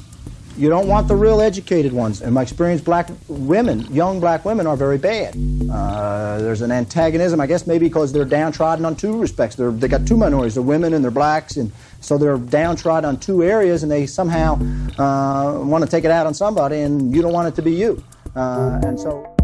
You 0.57 0.69
don't 0.69 0.87
want 0.87 1.07
the 1.07 1.15
real 1.15 1.39
educated 1.39 1.93
ones. 1.93 2.23
In 2.23 2.33
my 2.33 2.41
experience, 2.41 2.81
black 2.81 3.11
women, 3.27 3.81
young 3.93 4.19
black 4.19 4.43
women, 4.43 4.65
are 4.65 4.75
very 4.75 4.97
bad. 4.97 5.35
Uh, 5.71 6.39
there's 6.39 6.61
an 6.63 6.71
antagonism, 6.71 7.39
I 7.39 7.45
guess, 7.45 7.67
maybe 7.67 7.87
because 7.87 8.11
they're 8.11 8.25
downtrodden 8.25 8.83
on 8.83 8.95
two 8.95 9.21
respects. 9.21 9.55
They're, 9.55 9.69
they 9.69 9.87
got 9.87 10.07
two 10.07 10.17
minorities. 10.17 10.55
They're 10.55 10.63
women 10.63 10.95
and 10.95 11.03
they're 11.03 11.11
blacks, 11.11 11.57
and 11.57 11.71
so 12.01 12.17
they're 12.17 12.39
downtrodden 12.39 13.07
on 13.07 13.17
two 13.17 13.43
areas, 13.43 13.83
and 13.83 13.91
they 13.91 14.07
somehow 14.07 14.55
uh, 14.97 15.59
want 15.63 15.83
to 15.83 15.89
take 15.89 16.05
it 16.05 16.11
out 16.11 16.25
on 16.25 16.33
somebody, 16.33 16.79
and 16.79 17.15
you 17.15 17.21
don't 17.21 17.33
want 17.33 17.47
it 17.47 17.53
to 17.55 17.61
be 17.61 17.73
you. 17.73 18.03
Uh, 18.35 18.81
and 18.83 18.99
so. 18.99 19.36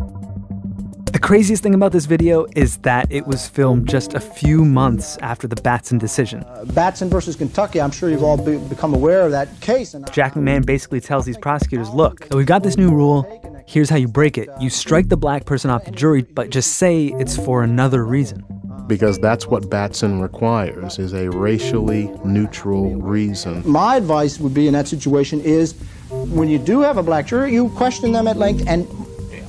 The 1.24 1.28
craziest 1.28 1.64
thing 1.64 1.74
about 1.74 1.94
this 1.94 2.06
video 2.06 2.48
is 2.54 2.80
that 2.80 3.10
it 3.10 3.26
was 3.26 3.48
filmed 3.48 3.88
just 3.88 4.14
a 4.14 4.20
few 4.20 4.66
months 4.66 5.16
after 5.22 5.48
the 5.48 5.56
Batson 5.56 5.98
decision. 5.98 6.44
Uh, 6.44 6.66
Batson 6.74 7.10
versus 7.10 7.38
Kentucky, 7.38 7.80
I'm 7.80 7.92
sure 7.92 8.10
you've 8.10 8.24
all 8.24 8.36
be, 8.36 8.58
become 8.58 8.94
aware 8.94 9.22
of 9.22 9.32
that 9.32 9.48
case. 9.62 9.94
And 9.94 10.12
Jack 10.12 10.34
McMahon 10.34 10.66
basically 10.66 11.00
tells 11.00 11.24
these 11.24 11.38
prosecutors 11.38 11.90
look, 11.92 12.28
we've 12.32 12.46
got 12.46 12.62
this 12.62 12.76
new 12.76 12.90
rule. 12.90 13.24
Here's 13.66 13.90
how 13.90 13.96
you 13.96 14.10
break 14.10 14.38
it 14.38 14.50
you 14.60 14.70
strike 14.70 15.08
the 15.08 15.16
black 15.16 15.46
person 15.46 15.72
off 15.72 15.86
the 15.86 15.92
jury, 15.92 16.24
but 16.24 16.50
just 16.50 16.74
say 16.74 17.14
it's 17.18 17.38
for 17.38 17.64
another 17.64 18.04
reason. 18.04 18.44
Because 18.88 19.18
that's 19.18 19.48
what 19.48 19.70
Batson 19.70 20.20
requires 20.20 21.00
is 21.00 21.14
a 21.14 21.30
racially 21.30 22.12
neutral 22.26 22.98
reason. 22.98 23.64
My 23.66 23.96
advice 23.96 24.42
would 24.42 24.54
be 24.54 24.68
in 24.68 24.74
that 24.74 24.90
situation 24.90 25.40
is 25.40 25.74
when 26.10 26.50
you 26.50 26.60
do 26.60 26.82
have 26.82 26.98
a 26.98 27.04
black 27.04 27.28
jury, 27.28 27.54
you 27.54 27.70
question 27.70 28.12
them 28.12 28.28
at 28.28 28.36
length 28.36 28.68
and 28.68 28.86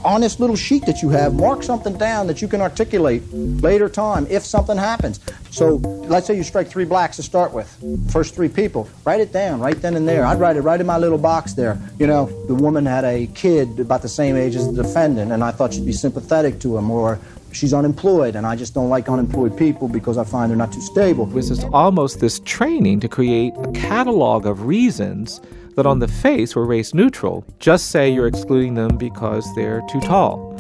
on 0.05 0.21
this 0.21 0.39
little 0.39 0.57
sheet 0.57 0.85
that 0.87 1.03
you 1.03 1.09
have, 1.11 1.35
mark 1.35 1.63
something 1.63 1.97
down 1.97 2.27
that 2.27 2.43
you 2.43 2.49
can 2.49 2.61
articulate 2.61 3.23
later 3.33 3.89
time 3.89 4.27
if 4.29 4.45
something 4.45 4.77
happens. 4.77 5.21
So 5.51 5.77
let's 5.77 6.27
say 6.27 6.37
you 6.37 6.43
strike 6.43 6.69
three 6.69 6.85
blacks 6.85 7.17
to 7.17 7.23
start 7.23 7.53
with, 7.53 7.69
first 8.11 8.35
three 8.35 8.49
people. 8.49 8.89
Write 9.05 9.21
it 9.21 9.33
down 9.33 9.61
right 9.61 9.81
then 9.81 9.97
and 9.97 10.07
there. 10.07 10.25
I'd 10.25 10.39
write 10.39 10.57
it 10.57 10.61
right 10.61 10.81
in 10.81 10.87
my 10.87 10.99
little 10.99 11.19
box 11.19 11.55
there. 11.55 11.79
You 11.99 12.07
know, 12.07 12.27
the 12.47 12.55
woman 12.55 12.87
had 12.87 13.05
a 13.05 13.27
kid 13.29 13.81
about 13.81 14.03
the 14.03 14.09
same 14.09 14.37
age 14.37 14.55
as 14.55 14.67
the 14.73 14.83
defendant, 14.83 15.33
and 15.33 15.43
I 15.43 15.51
thought 15.51 15.75
she'd 15.75 15.87
be 15.87 15.93
sympathetic 15.93 16.61
to 16.61 16.77
him, 16.77 16.91
or 16.91 17.19
she's 17.53 17.73
unemployed, 17.73 18.37
and 18.37 18.47
I 18.47 18.57
just 18.57 18.75
don't 18.75 18.89
like 18.89 19.09
unemployed 19.09 19.57
people 19.57 19.89
because 19.89 20.19
I 20.19 20.25
find 20.25 20.51
they're 20.51 20.57
not 20.57 20.73
too 20.73 20.81
stable. 20.81 21.27
This 21.27 21.51
is 21.51 21.65
almost 21.65 22.21
this 22.21 22.41
training 22.41 23.01
to 23.01 23.09
create 23.09 23.55
a 23.57 23.73
catalog 23.73 24.47
of 24.47 24.67
reasons 24.67 25.41
that 25.77 25.87
on 25.87 25.99
the 25.99 26.09
face 26.09 26.55
were 26.55 26.65
race 26.65 26.95
neutral. 26.95 27.45
Just 27.59 27.91
say 27.91 28.11
you're 28.11 28.27
excluding 28.27 28.75
them 28.75 28.97
because 28.97 29.47
they're 29.55 29.83
too 29.91 30.01
tall 30.01 30.55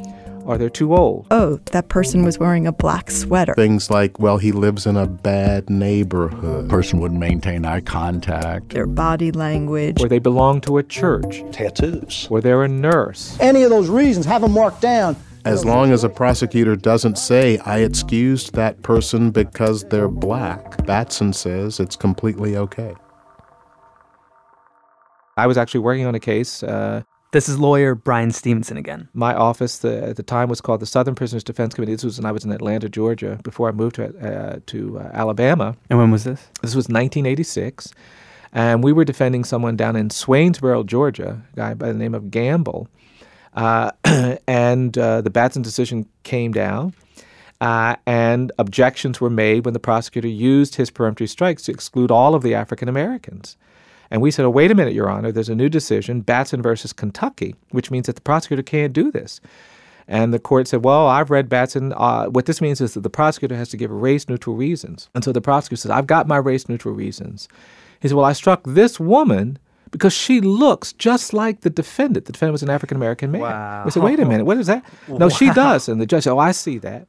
or 0.44 0.58
they're 0.58 0.70
too 0.70 0.94
old. 0.94 1.26
Oh, 1.30 1.56
that 1.72 1.88
person 1.88 2.22
was 2.24 2.38
wearing 2.38 2.66
a 2.66 2.72
black 2.72 3.10
sweater. 3.10 3.54
Things 3.54 3.90
like, 3.90 4.18
well, 4.18 4.38
he 4.38 4.52
lives 4.52 4.86
in 4.86 4.96
a 4.96 5.06
bad 5.06 5.70
neighborhood. 5.70 6.68
Person 6.68 7.00
wouldn't 7.00 7.20
maintain 7.20 7.64
eye 7.64 7.80
contact. 7.80 8.70
Their 8.70 8.86
body 8.86 9.32
language. 9.32 10.02
Or 10.02 10.08
they 10.08 10.18
belong 10.18 10.60
to 10.62 10.78
a 10.78 10.82
church. 10.82 11.42
Tattoos. 11.52 12.28
Or 12.30 12.40
they're 12.40 12.62
a 12.62 12.68
nurse. 12.68 13.36
Any 13.40 13.62
of 13.62 13.70
those 13.70 13.88
reasons, 13.88 14.26
have 14.26 14.42
them 14.42 14.52
marked 14.52 14.80
down. 14.80 15.16
As 15.44 15.62
long 15.62 15.92
as 15.92 16.04
a 16.04 16.08
prosecutor 16.08 16.74
doesn't 16.74 17.18
say, 17.18 17.58
I 17.58 17.80
excused 17.80 18.54
that 18.54 18.82
person 18.82 19.30
because 19.30 19.84
they're 19.84 20.08
black, 20.08 20.86
Batson 20.86 21.34
says 21.34 21.80
it's 21.80 21.96
completely 21.96 22.56
okay. 22.56 22.94
I 25.36 25.46
was 25.46 25.58
actually 25.58 25.80
working 25.80 26.06
on 26.06 26.14
a 26.14 26.20
case. 26.20 26.62
Uh, 26.62 27.02
this 27.32 27.48
is 27.48 27.58
lawyer 27.58 27.96
Bryan 27.96 28.30
Stevenson 28.30 28.76
again. 28.76 29.08
My 29.12 29.34
office 29.34 29.78
the, 29.78 30.04
at 30.04 30.16
the 30.16 30.22
time 30.22 30.48
was 30.48 30.60
called 30.60 30.80
the 30.80 30.86
Southern 30.86 31.16
Prisoners 31.16 31.42
Defense 31.42 31.74
Committee. 31.74 31.92
This 31.94 32.04
was 32.04 32.18
when 32.18 32.26
I 32.26 32.32
was 32.32 32.44
in 32.44 32.52
Atlanta, 32.52 32.88
Georgia, 32.88 33.40
before 33.42 33.68
I 33.68 33.72
moved 33.72 33.96
to, 33.96 34.06
uh, 34.18 34.60
to 34.66 35.00
uh, 35.00 35.10
Alabama. 35.12 35.76
And 35.90 35.98
when 35.98 36.12
was 36.12 36.22
this? 36.22 36.40
This 36.62 36.76
was 36.76 36.84
1986. 36.84 37.92
And 38.52 38.84
we 38.84 38.92
were 38.92 39.04
defending 39.04 39.42
someone 39.42 39.76
down 39.76 39.96
in 39.96 40.10
Swainsboro, 40.10 40.86
Georgia, 40.86 41.42
a 41.52 41.56
guy 41.56 41.74
by 41.74 41.88
the 41.88 41.98
name 41.98 42.14
of 42.14 42.30
Gamble. 42.30 42.86
Uh, 43.52 43.90
and 44.46 44.96
uh, 44.96 45.20
the 45.20 45.30
Batson 45.30 45.62
decision 45.62 46.06
came 46.22 46.52
down. 46.52 46.94
Uh, 47.60 47.96
and 48.06 48.52
objections 48.58 49.20
were 49.20 49.30
made 49.30 49.64
when 49.64 49.74
the 49.74 49.80
prosecutor 49.80 50.28
used 50.28 50.76
his 50.76 50.90
peremptory 50.90 51.26
strikes 51.26 51.64
to 51.64 51.72
exclude 51.72 52.12
all 52.12 52.36
of 52.36 52.42
the 52.42 52.54
African 52.54 52.88
Americans. 52.88 53.56
And 54.10 54.22
we 54.22 54.30
said, 54.30 54.44
oh, 54.44 54.50
wait 54.50 54.70
a 54.70 54.74
minute, 54.74 54.94
Your 54.94 55.10
Honor, 55.10 55.32
there's 55.32 55.48
a 55.48 55.54
new 55.54 55.68
decision, 55.68 56.20
Batson 56.20 56.62
versus 56.62 56.92
Kentucky, 56.92 57.54
which 57.70 57.90
means 57.90 58.06
that 58.06 58.16
the 58.16 58.22
prosecutor 58.22 58.62
can't 58.62 58.92
do 58.92 59.10
this. 59.10 59.40
And 60.06 60.34
the 60.34 60.38
court 60.38 60.68
said, 60.68 60.84
well, 60.84 61.06
I've 61.06 61.30
read 61.30 61.48
Batson. 61.48 61.94
Uh, 61.96 62.26
what 62.26 62.46
this 62.46 62.60
means 62.60 62.80
is 62.80 62.92
that 62.94 63.00
the 63.00 63.10
prosecutor 63.10 63.56
has 63.56 63.70
to 63.70 63.76
give 63.76 63.90
race 63.90 64.28
neutral 64.28 64.54
reasons. 64.54 65.08
And 65.14 65.24
so 65.24 65.32
the 65.32 65.40
prosecutor 65.40 65.80
says, 65.80 65.90
I've 65.90 66.06
got 66.06 66.28
my 66.28 66.36
race 66.36 66.68
neutral 66.68 66.94
reasons. 66.94 67.48
He 68.00 68.08
said, 68.08 68.16
well, 68.16 68.26
I 68.26 68.34
struck 68.34 68.62
this 68.66 69.00
woman 69.00 69.58
because 69.90 70.12
she 70.12 70.40
looks 70.40 70.92
just 70.92 71.32
like 71.32 71.62
the 71.62 71.70
defendant. 71.70 72.26
The 72.26 72.32
defendant 72.32 72.52
was 72.52 72.62
an 72.62 72.68
African 72.68 72.96
American 72.96 73.30
man. 73.30 73.40
Wow. 73.40 73.82
We 73.86 73.92
said, 73.92 74.02
wait 74.02 74.20
a 74.20 74.26
minute, 74.26 74.44
what 74.44 74.58
is 74.58 74.66
that? 74.66 74.84
No, 75.08 75.28
she 75.30 75.50
does. 75.50 75.88
And 75.88 76.00
the 76.00 76.06
judge 76.06 76.24
said, 76.24 76.32
oh, 76.32 76.38
I 76.38 76.52
see 76.52 76.78
that. 76.78 77.08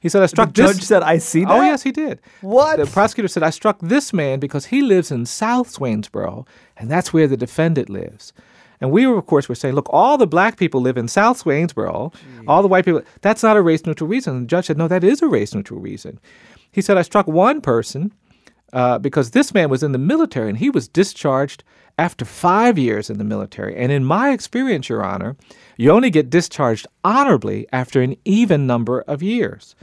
He 0.00 0.08
said, 0.08 0.22
I 0.22 0.26
struck 0.26 0.54
the 0.54 0.62
this. 0.62 0.76
judge 0.76 0.84
said, 0.84 1.02
I 1.02 1.18
see 1.18 1.44
that? 1.44 1.52
Oh, 1.52 1.60
yes, 1.60 1.82
he 1.82 1.92
did. 1.92 2.20
What? 2.40 2.78
The 2.78 2.86
prosecutor 2.86 3.28
said, 3.28 3.42
I 3.42 3.50
struck 3.50 3.78
this 3.80 4.12
man 4.12 4.40
because 4.40 4.66
he 4.66 4.80
lives 4.80 5.10
in 5.10 5.26
South 5.26 5.70
Swainsboro, 5.70 6.46
and 6.76 6.90
that's 6.90 7.12
where 7.12 7.28
the 7.28 7.36
defendant 7.36 7.90
lives. 7.90 8.32
And 8.80 8.90
we, 8.90 9.06
were, 9.06 9.18
of 9.18 9.26
course, 9.26 9.46
were 9.46 9.54
saying, 9.54 9.74
look, 9.74 9.88
all 9.90 10.16
the 10.16 10.26
black 10.26 10.56
people 10.56 10.80
live 10.80 10.96
in 10.96 11.06
South 11.06 11.42
Swainsboro, 11.42 12.14
all 12.48 12.62
the 12.62 12.68
white 12.68 12.86
people. 12.86 13.02
That's 13.20 13.42
not 13.42 13.58
a 13.58 13.62
race 13.62 13.84
neutral 13.84 14.08
reason. 14.08 14.36
And 14.36 14.44
the 14.44 14.48
judge 14.48 14.66
said, 14.66 14.78
no, 14.78 14.88
that 14.88 15.04
is 15.04 15.20
a 15.20 15.28
race 15.28 15.54
neutral 15.54 15.80
reason. 15.80 16.18
He 16.72 16.80
said, 16.80 16.96
I 16.96 17.02
struck 17.02 17.26
one 17.26 17.60
person 17.60 18.14
uh, 18.72 18.98
because 18.98 19.32
this 19.32 19.52
man 19.52 19.68
was 19.68 19.82
in 19.82 19.92
the 19.92 19.98
military 19.98 20.48
and 20.48 20.58
he 20.58 20.70
was 20.70 20.88
discharged 20.88 21.62
after 21.98 22.24
five 22.24 22.78
years 22.78 23.10
in 23.10 23.18
the 23.18 23.24
military. 23.24 23.76
And 23.76 23.92
in 23.92 24.04
my 24.04 24.30
experience, 24.30 24.88
Your 24.88 25.04
Honor, 25.04 25.36
you 25.76 25.90
only 25.90 26.08
get 26.08 26.30
discharged 26.30 26.86
honorably 27.04 27.66
after 27.72 28.00
an 28.00 28.16
even 28.24 28.66
number 28.66 29.02
of 29.02 29.22
years. 29.22 29.74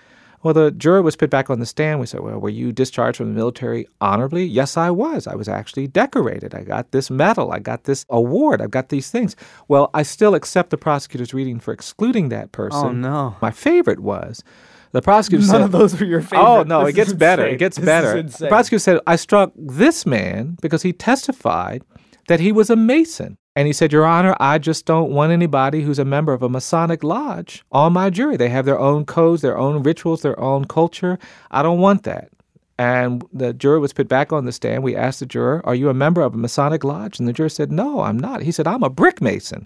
Well, 0.44 0.54
the 0.54 0.72
juror 0.72 1.02
was 1.02 1.16
put 1.16 1.30
back 1.30 1.50
on 1.50 1.60
the 1.60 1.66
stand. 1.66 2.00
We 2.00 2.06
said, 2.06 2.22
Well, 2.22 2.40
were 2.40 2.50
you 2.50 2.72
discharged 2.72 3.18
from 3.18 3.28
the 3.28 3.36
military 3.36 3.88
honorably? 4.00 4.46
Yes, 4.46 4.78
I 4.78 4.92
was. 4.92 5.28
I 5.28 5.36
was 5.36 5.48
actually 5.48 5.88
decorated. 5.88 6.54
I 6.54 6.64
got 6.64 6.92
this 6.92 7.10
medal. 7.10 7.52
I 7.52 7.60
got 7.60 7.86
this 7.86 8.06
award. 8.10 8.62
I've 8.62 8.72
got 8.72 8.90
these 8.90 9.10
things. 9.10 9.36
Well, 9.68 9.90
I 9.94 10.04
still 10.04 10.36
accept 10.36 10.70
the 10.70 10.78
prosecutor's 10.78 11.34
reading 11.34 11.60
for 11.60 11.74
excluding 11.74 12.30
that 12.30 12.46
oh, 12.46 12.50
person. 12.50 12.86
Oh, 12.86 12.92
no. 12.92 13.36
My 13.42 13.52
favorite 13.52 14.00
was 14.00 14.44
the 14.92 15.02
prosecutor 15.02 15.46
None 15.46 15.52
said, 15.52 15.62
of 15.62 15.72
those 15.72 16.00
were 16.00 16.06
your 16.06 16.22
favorite. 16.22 16.46
Oh, 16.46 16.64
no, 16.64 16.86
This 16.86 16.90
it 16.90 16.96
gets 16.96 17.14
better. 17.14 17.46
It 17.46 17.58
gets 17.58 17.78
This 17.78 17.86
better. 17.86 18.22
The 18.24 18.48
prosecutor 18.48 18.80
said, 18.80 19.00
I 19.06 19.16
struck 19.16 19.52
this 19.56 20.06
man 20.06 20.58
because 20.62 20.84
he 20.84 20.94
testified 20.94 21.84
that 22.28 22.40
he 22.40 22.52
was 22.52 22.70
a 22.70 22.76
Mason. 22.76 23.38
And 23.58 23.66
he 23.66 23.74
said, 23.74 23.92
Your 23.92 24.06
Honor, 24.06 24.36
I 24.40 24.60
just 24.60 24.86
don't 24.86 25.10
want 25.10 25.32
anybody 25.32 25.82
who's 25.82 25.98
a 25.98 26.06
member 26.06 26.32
of 26.32 26.44
a 26.44 26.48
Masonic 26.48 27.04
lodge 27.04 27.66
on 27.72 27.92
my 27.92 28.12
jury. 28.12 28.38
They 28.38 28.50
have 28.50 28.66
their 28.66 28.78
own 28.78 29.04
codes, 29.04 29.42
their 29.42 29.58
own 29.58 29.82
rituals, 29.82 30.22
their 30.22 30.40
own 30.40 30.66
culture. 30.66 31.18
I 31.50 31.64
don't 31.64 31.80
want 31.80 32.04
that. 32.04 32.30
And 32.78 33.26
the 33.34 33.54
juror 33.54 33.80
was 33.80 33.94
put 33.94 34.08
back 34.08 34.32
on 34.32 34.46
the 34.46 34.52
stand. 34.52 34.84
We 34.84 34.96
asked 34.96 35.22
the 35.22 35.26
juror, 35.26 35.64
Are 35.66 35.74
you 35.74 35.90
a 35.90 35.94
member 35.96 36.22
of 36.22 36.36
a 36.36 36.38
Masonic 36.38 36.84
lodge? 36.84 37.18
And 37.18 37.28
the 37.28 37.34
juror 37.34 37.50
said, 37.50 37.72
No, 37.72 38.02
I'm 38.02 38.20
not. 38.20 38.44
He 38.44 38.52
said, 38.52 38.68
I'm 38.68 38.84
a 38.84 38.92
brick 38.92 39.24
mason. 39.24 39.66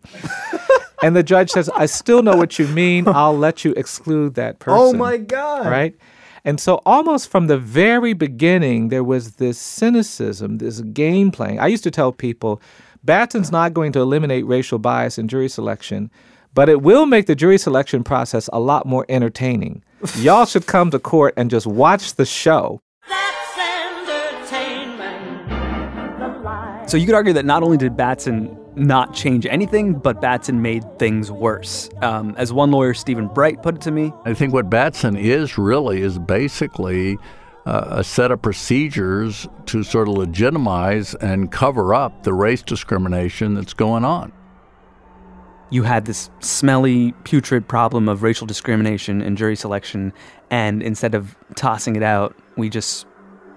and 1.04 1.14
the 1.14 1.22
judge 1.22 1.50
says, 1.50 1.68
I 1.76 1.86
still 1.86 2.24
know 2.24 2.38
what 2.38 2.58
you 2.58 2.68
mean. 2.68 3.10
I'll 3.10 3.38
let 3.38 3.66
you 3.66 3.74
exclude 3.74 4.36
that 4.36 4.56
oh 4.62 4.64
person. 4.64 4.80
Oh, 4.80 4.94
my 4.94 5.18
God. 5.18 5.66
Right? 5.68 5.98
And 6.46 6.62
so, 6.62 6.82
almost 6.86 7.30
from 7.30 7.48
the 7.48 7.58
very 7.58 8.14
beginning, 8.14 8.88
there 8.88 9.04
was 9.04 9.34
this 9.34 9.60
cynicism, 9.60 10.60
this 10.60 10.80
game 10.80 11.30
playing. 11.30 11.60
I 11.60 11.68
used 11.68 11.84
to 11.84 11.92
tell 11.92 12.14
people 12.14 12.62
Batson's 13.04 13.52
not 13.52 13.74
going 13.74 13.92
to 13.94 14.00
eliminate 14.00 14.46
racial 14.46 14.78
bias 14.78 15.18
in 15.18 15.28
jury 15.28 15.50
selection, 15.50 16.12
but 16.54 16.70
it 16.70 16.82
will 16.84 17.08
make 17.08 17.26
the 17.26 17.36
jury 17.36 17.58
selection 17.58 18.04
process 18.04 18.48
a 18.54 18.60
lot 18.60 18.86
more 18.86 19.06
entertaining. 19.10 19.84
Y'all 20.18 20.46
should 20.46 20.68
come 20.68 20.92
to 20.92 21.00
court 21.00 21.34
and 21.36 21.50
just 21.50 21.66
watch 21.66 22.14
the 22.16 22.26
show. 22.26 22.80
So 26.88 26.98
you 26.98 27.06
could 27.06 27.16
argue 27.16 27.34
that 27.34 27.46
not 27.46 27.64
only 27.64 27.78
did 27.78 27.96
Batson 27.96 28.58
not 28.76 29.14
change 29.14 29.46
anything, 29.46 29.94
but 29.94 30.20
Batson 30.20 30.62
made 30.62 30.84
things 31.00 31.32
worse. 31.32 31.90
Um, 32.02 32.36
as 32.38 32.52
one 32.52 32.70
lawyer, 32.70 32.94
Stephen 32.94 33.28
Bright, 33.28 33.64
put 33.64 33.76
it 33.76 33.82
to 33.82 33.92
me, 33.92 34.12
I 34.26 34.34
think 34.34 34.54
what 34.54 34.70
Batson 34.70 35.16
is 35.16 35.58
really 35.58 36.02
is 36.02 36.20
basically 36.20 37.18
a 37.66 38.04
set 38.04 38.32
of 38.32 38.42
procedures 38.42 39.48
to 39.68 39.84
sort 39.84 40.08
of 40.08 40.16
legitimize 40.16 41.14
and 41.16 41.52
cover 41.52 41.94
up 41.94 42.24
the 42.24 42.34
race 42.34 42.64
discrimination 42.64 43.54
that's 43.54 43.74
going 43.74 44.04
on. 44.04 44.32
you 45.70 45.84
had 45.84 46.06
this 46.06 46.30
smelly, 46.42 47.14
putrid 47.24 47.68
problem 47.68 48.10
of 48.10 48.24
racial 48.24 48.46
discrimination 48.46 49.22
in 49.22 49.36
jury 49.36 49.56
selection, 49.56 50.12
and 50.50 50.84
instead 50.84 51.16
of 51.16 51.36
tossing 51.56 51.96
it 51.96 52.04
out, 52.04 52.36
we 52.58 52.70
just 52.70 53.06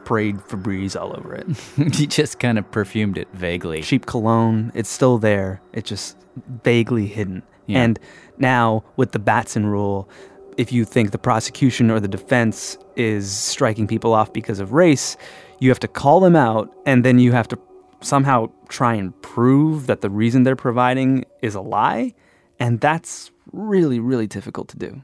sprayed 0.02 0.36
Febreze 0.36 1.00
all 1.00 1.16
over 1.16 1.34
it. 1.34 1.46
he 1.94 2.06
just 2.06 2.38
kind 2.38 2.58
of 2.58 2.70
perfumed 2.70 3.18
it 3.18 3.26
vaguely. 3.32 3.82
Cheap 3.82 4.06
cologne, 4.06 4.70
it's 4.74 4.90
still 4.90 5.18
there. 5.18 5.60
It's 5.72 5.88
just 5.88 6.16
vaguely 6.62 7.06
hidden. 7.06 7.42
Yeah. 7.66 7.82
And 7.82 7.98
now 8.38 8.84
with 8.96 9.12
the 9.12 9.18
Batson 9.18 9.66
rule, 9.66 10.08
if 10.56 10.72
you 10.72 10.84
think 10.84 11.10
the 11.10 11.18
prosecution 11.18 11.90
or 11.90 12.00
the 12.00 12.08
defense 12.08 12.76
is 12.96 13.30
striking 13.30 13.86
people 13.86 14.12
off 14.12 14.32
because 14.32 14.60
of 14.60 14.72
race, 14.72 15.16
you 15.58 15.68
have 15.68 15.80
to 15.80 15.88
call 15.88 16.20
them 16.20 16.36
out 16.36 16.74
and 16.86 17.04
then 17.04 17.18
you 17.18 17.32
have 17.32 17.48
to 17.48 17.58
somehow 18.00 18.50
try 18.68 18.94
and 18.94 19.20
prove 19.22 19.86
that 19.86 20.00
the 20.00 20.10
reason 20.10 20.42
they're 20.42 20.56
providing 20.56 21.24
is 21.42 21.54
a 21.54 21.60
lie. 21.60 22.14
And 22.58 22.80
that's 22.80 23.30
really, 23.52 23.98
really 23.98 24.26
difficult 24.26 24.68
to 24.68 24.78
do. 24.78 25.02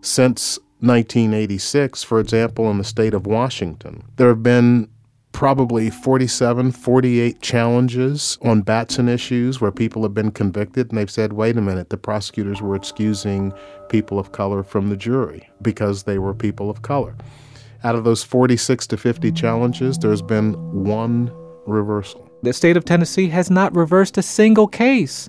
Since 0.00 0.58
1986, 0.80 2.02
for 2.02 2.18
example, 2.18 2.70
in 2.70 2.78
the 2.78 2.84
state 2.84 3.14
of 3.14 3.26
Washington, 3.26 4.04
there 4.16 4.28
have 4.28 4.42
been 4.42 4.88
probably 5.32 5.90
47, 5.90 6.72
48 6.72 7.40
challenges 7.40 8.38
on 8.42 8.62
Batson 8.62 9.08
issues 9.08 9.60
where 9.60 9.72
people 9.72 10.02
have 10.02 10.14
been 10.14 10.30
convicted 10.30 10.90
and 10.90 10.98
they've 10.98 11.10
said, 11.10 11.32
wait 11.32 11.56
a 11.56 11.60
minute, 11.60 11.90
the 11.90 11.96
prosecutors 11.96 12.62
were 12.62 12.76
excusing 12.76 13.52
people 13.88 14.18
of 14.18 14.32
color 14.32 14.62
from 14.62 14.88
the 14.88 14.96
jury 14.96 15.48
because 15.60 16.04
they 16.04 16.18
were 16.18 16.34
people 16.34 16.70
of 16.70 16.82
color. 16.82 17.16
Out 17.84 17.94
of 17.94 18.04
those 18.04 18.22
46 18.22 18.86
to 18.88 18.96
50 18.96 19.32
challenges, 19.32 19.98
there's 19.98 20.22
been 20.22 20.52
one 20.72 21.32
reversal. 21.66 22.30
The 22.42 22.52
state 22.52 22.76
of 22.76 22.84
Tennessee 22.84 23.28
has 23.28 23.50
not 23.50 23.74
reversed 23.74 24.18
a 24.18 24.22
single 24.22 24.68
case 24.68 25.28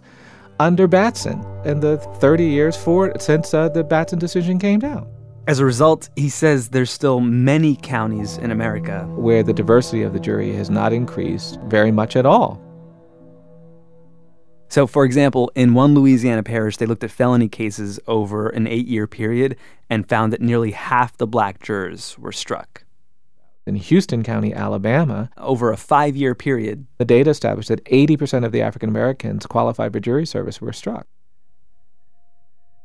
under 0.59 0.87
Batson 0.87 1.43
in 1.65 1.79
the 1.79 1.97
30 1.97 2.45
years 2.45 2.77
for 2.77 3.13
since 3.19 3.53
uh, 3.53 3.69
the 3.69 3.83
Batson 3.83 4.19
decision 4.19 4.59
came 4.59 4.79
down. 4.79 5.07
As 5.45 5.59
a 5.59 5.65
result, 5.65 6.09
he 6.15 6.29
says 6.29 6.69
there's 6.69 6.89
still 6.89 7.19
many 7.19 7.75
counties 7.75 8.37
in 8.37 8.49
America 8.49 9.05
where 9.09 9.43
the 9.43 9.51
diversity 9.51 10.01
of 10.01 10.13
the 10.13 10.19
jury 10.19 10.53
has 10.53 10.69
not 10.69 10.93
increased 10.93 11.59
very 11.65 11.91
much 11.91 12.15
at 12.15 12.25
all. 12.25 12.61
So, 14.69 14.87
for 14.87 15.03
example, 15.03 15.51
in 15.53 15.73
one 15.73 15.93
Louisiana 15.93 16.43
parish, 16.43 16.77
they 16.77 16.85
looked 16.85 17.03
at 17.03 17.11
felony 17.11 17.49
cases 17.49 17.99
over 18.07 18.47
an 18.49 18.67
eight 18.67 18.87
year 18.87 19.05
period 19.05 19.57
and 19.89 20.07
found 20.07 20.31
that 20.31 20.41
nearly 20.41 20.71
half 20.71 21.17
the 21.17 21.27
black 21.27 21.61
jurors 21.61 22.17
were 22.17 22.31
struck. 22.31 22.85
In 23.67 23.75
Houston 23.75 24.23
County, 24.23 24.53
Alabama, 24.53 25.29
over 25.37 25.71
a 25.71 25.77
five 25.77 26.15
year 26.15 26.35
period, 26.35 26.87
the 26.97 27.05
data 27.05 27.29
established 27.29 27.67
that 27.67 27.83
80% 27.83 28.45
of 28.45 28.53
the 28.53 28.61
African 28.61 28.87
Americans 28.87 29.45
qualified 29.45 29.91
for 29.91 29.99
jury 29.99 30.25
service 30.25 30.61
were 30.61 30.73
struck. 30.73 31.05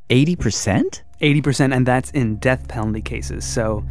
80%? 0.09 1.01
80%, 1.21 1.75
and 1.75 1.85
that's 1.85 2.11
in 2.11 2.37
death 2.37 2.67
penalty 2.67 3.01
cases. 3.01 3.45
So, 3.45 3.85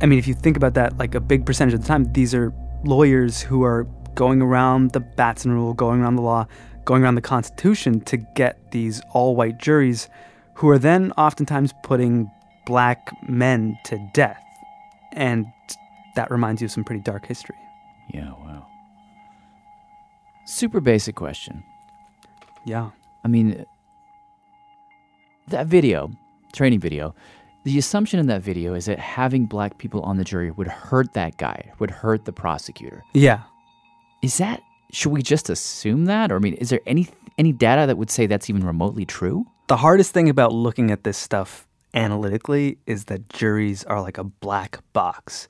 I 0.00 0.06
mean, 0.06 0.18
if 0.18 0.26
you 0.26 0.34
think 0.34 0.56
about 0.56 0.74
that, 0.74 0.96
like 0.98 1.14
a 1.14 1.20
big 1.20 1.44
percentage 1.46 1.74
of 1.74 1.82
the 1.82 1.86
time, 1.86 2.12
these 2.12 2.34
are 2.34 2.52
lawyers 2.84 3.42
who 3.42 3.62
are 3.62 3.84
going 4.14 4.40
around 4.40 4.92
the 4.92 5.00
Batson 5.00 5.52
rule, 5.52 5.74
going 5.74 6.00
around 6.00 6.16
the 6.16 6.22
law, 6.22 6.46
going 6.84 7.02
around 7.02 7.16
the 7.16 7.20
Constitution 7.20 8.00
to 8.02 8.16
get 8.16 8.70
these 8.70 9.02
all 9.12 9.36
white 9.36 9.58
juries 9.58 10.08
who 10.54 10.68
are 10.68 10.78
then 10.78 11.12
oftentimes 11.12 11.74
putting 11.82 12.30
black 12.64 13.10
men 13.28 13.78
to 13.84 13.98
death. 14.14 14.42
And 15.12 15.46
that 16.14 16.30
reminds 16.30 16.62
you 16.62 16.66
of 16.66 16.72
some 16.72 16.84
pretty 16.84 17.02
dark 17.02 17.26
history. 17.26 17.56
Yeah, 18.12 18.30
wow. 18.30 18.66
Super 20.46 20.80
basic 20.80 21.14
question. 21.14 21.62
Yeah. 22.64 22.90
I 23.24 23.28
mean, 23.28 23.64
that 25.48 25.66
video, 25.66 26.10
training 26.52 26.80
video, 26.80 27.14
the 27.64 27.78
assumption 27.78 28.20
in 28.20 28.26
that 28.26 28.42
video 28.42 28.74
is 28.74 28.86
that 28.86 28.98
having 28.98 29.46
black 29.46 29.78
people 29.78 30.00
on 30.02 30.16
the 30.16 30.24
jury 30.24 30.50
would 30.50 30.68
hurt 30.68 31.12
that 31.14 31.36
guy, 31.36 31.72
would 31.78 31.90
hurt 31.90 32.24
the 32.24 32.32
prosecutor. 32.32 33.02
Yeah. 33.12 33.42
Is 34.22 34.38
that 34.38 34.62
should 34.92 35.10
we 35.10 35.22
just 35.22 35.50
assume 35.50 36.04
that 36.04 36.30
or 36.30 36.36
I 36.36 36.38
mean, 36.38 36.54
is 36.54 36.70
there 36.70 36.80
any 36.86 37.08
any 37.38 37.52
data 37.52 37.86
that 37.86 37.98
would 37.98 38.10
say 38.10 38.26
that's 38.26 38.48
even 38.48 38.64
remotely 38.64 39.04
true? 39.04 39.46
The 39.66 39.76
hardest 39.76 40.12
thing 40.12 40.28
about 40.28 40.52
looking 40.52 40.90
at 40.90 41.04
this 41.04 41.18
stuff 41.18 41.66
analytically 41.92 42.78
is 42.86 43.06
that 43.06 43.28
juries 43.28 43.84
are 43.84 44.00
like 44.00 44.16
a 44.16 44.24
black 44.24 44.78
box. 44.92 45.48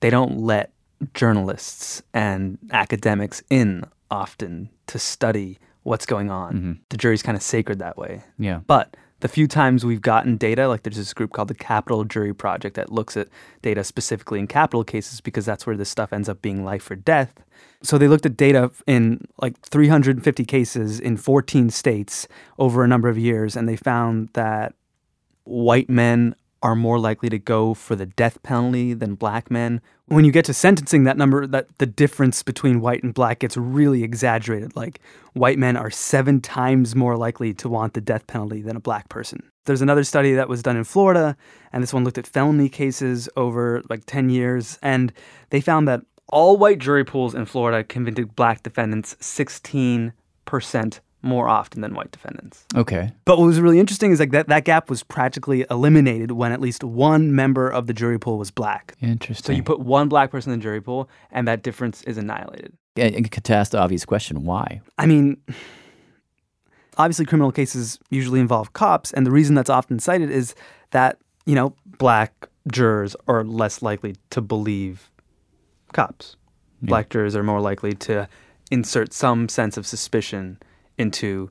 They 0.00 0.10
don't 0.10 0.40
let 0.40 0.72
journalists 1.14 2.02
and 2.12 2.58
academics 2.72 3.42
in 3.48 3.84
often 4.10 4.70
to 4.88 4.98
study 4.98 5.58
what's 5.82 6.06
going 6.06 6.30
on. 6.30 6.54
Mm-hmm. 6.54 6.72
The 6.88 6.96
jury's 6.96 7.22
kind 7.22 7.36
of 7.36 7.42
sacred 7.42 7.78
that 7.78 7.96
way. 7.96 8.22
Yeah. 8.38 8.60
But 8.66 8.96
the 9.24 9.28
few 9.28 9.48
times 9.48 9.86
we've 9.86 10.02
gotten 10.02 10.36
data, 10.36 10.68
like 10.68 10.82
there's 10.82 10.98
this 10.98 11.14
group 11.14 11.32
called 11.32 11.48
the 11.48 11.54
Capital 11.54 12.04
Jury 12.04 12.34
Project 12.34 12.76
that 12.76 12.92
looks 12.92 13.16
at 13.16 13.28
data 13.62 13.82
specifically 13.82 14.38
in 14.38 14.46
capital 14.46 14.84
cases 14.84 15.22
because 15.22 15.46
that's 15.46 15.66
where 15.66 15.78
this 15.78 15.88
stuff 15.88 16.12
ends 16.12 16.28
up 16.28 16.42
being 16.42 16.62
life 16.62 16.90
or 16.90 16.94
death. 16.94 17.42
So 17.82 17.96
they 17.96 18.06
looked 18.06 18.26
at 18.26 18.36
data 18.36 18.70
in 18.86 19.26
like 19.40 19.58
350 19.60 20.44
cases 20.44 21.00
in 21.00 21.16
14 21.16 21.70
states 21.70 22.28
over 22.58 22.84
a 22.84 22.86
number 22.86 23.08
of 23.08 23.16
years, 23.16 23.56
and 23.56 23.66
they 23.66 23.76
found 23.76 24.28
that 24.34 24.74
white 25.44 25.88
men 25.88 26.34
are 26.64 26.74
more 26.74 26.98
likely 26.98 27.28
to 27.28 27.38
go 27.38 27.74
for 27.74 27.94
the 27.94 28.06
death 28.06 28.42
penalty 28.42 28.94
than 28.94 29.14
black 29.14 29.50
men. 29.50 29.82
When 30.06 30.24
you 30.24 30.32
get 30.32 30.46
to 30.46 30.54
sentencing, 30.54 31.04
that 31.04 31.18
number, 31.18 31.46
that 31.46 31.68
the 31.76 31.84
difference 31.84 32.42
between 32.42 32.80
white 32.80 33.02
and 33.02 33.12
black 33.12 33.40
gets 33.40 33.58
really 33.58 34.02
exaggerated. 34.02 34.74
Like 34.74 34.98
white 35.34 35.58
men 35.58 35.76
are 35.76 35.90
seven 35.90 36.40
times 36.40 36.96
more 36.96 37.18
likely 37.18 37.52
to 37.52 37.68
want 37.68 37.92
the 37.92 38.00
death 38.00 38.26
penalty 38.26 38.62
than 38.62 38.76
a 38.76 38.80
black 38.80 39.10
person. 39.10 39.50
There's 39.66 39.82
another 39.82 40.04
study 40.04 40.32
that 40.32 40.48
was 40.48 40.62
done 40.62 40.78
in 40.78 40.84
Florida, 40.84 41.36
and 41.70 41.82
this 41.82 41.92
one 41.92 42.02
looked 42.02 42.18
at 42.18 42.26
felony 42.26 42.70
cases 42.70 43.28
over 43.36 43.82
like 43.90 44.06
10 44.06 44.30
years, 44.30 44.78
and 44.82 45.12
they 45.50 45.60
found 45.60 45.86
that 45.86 46.00
all 46.28 46.56
white 46.56 46.78
jury 46.78 47.04
pools 47.04 47.34
in 47.34 47.44
Florida 47.44 47.84
convicted 47.84 48.34
black 48.34 48.62
defendants 48.62 49.16
16% 49.20 50.12
more 51.24 51.48
often 51.48 51.80
than 51.80 51.94
white 51.94 52.12
defendants. 52.12 52.64
Okay. 52.76 53.12
But 53.24 53.38
what 53.38 53.46
was 53.46 53.60
really 53.60 53.80
interesting 53.80 54.12
is 54.12 54.20
like 54.20 54.30
that, 54.32 54.48
that 54.48 54.64
gap 54.64 54.90
was 54.90 55.02
practically 55.02 55.64
eliminated 55.70 56.32
when 56.32 56.52
at 56.52 56.60
least 56.60 56.84
one 56.84 57.34
member 57.34 57.68
of 57.68 57.86
the 57.86 57.94
jury 57.94 58.18
pool 58.18 58.38
was 58.38 58.50
black. 58.50 58.94
Interesting. 59.00 59.54
So 59.54 59.56
you 59.56 59.62
put 59.62 59.80
one 59.80 60.08
black 60.08 60.30
person 60.30 60.52
in 60.52 60.58
the 60.58 60.62
jury 60.62 60.80
pool 60.80 61.08
and 61.30 61.48
that 61.48 61.62
difference 61.62 62.02
is 62.02 62.18
annihilated. 62.18 62.74
Yeah, 62.94 63.06
and 63.06 63.28
could 63.30 63.50
ask 63.50 63.72
the 63.72 63.78
obvious 63.78 64.04
question, 64.04 64.44
why? 64.44 64.80
I 64.98 65.06
mean, 65.06 65.38
obviously 66.98 67.24
criminal 67.24 67.50
cases 67.50 67.98
usually 68.10 68.40
involve 68.40 68.72
cops 68.74 69.12
and 69.12 69.26
the 69.26 69.32
reason 69.32 69.54
that's 69.54 69.70
often 69.70 69.98
cited 69.98 70.30
is 70.30 70.54
that, 70.90 71.18
you 71.46 71.54
know, 71.54 71.74
black 71.98 72.48
jurors 72.70 73.16
are 73.26 73.44
less 73.44 73.82
likely 73.82 74.16
to 74.30 74.40
believe 74.40 75.10
cops. 75.92 76.36
Yeah. 76.82 76.88
Black 76.88 77.08
jurors 77.08 77.34
are 77.34 77.42
more 77.42 77.60
likely 77.60 77.94
to 77.94 78.28
insert 78.70 79.12
some 79.12 79.48
sense 79.48 79.76
of 79.76 79.86
suspicion 79.86 80.58
into 80.98 81.50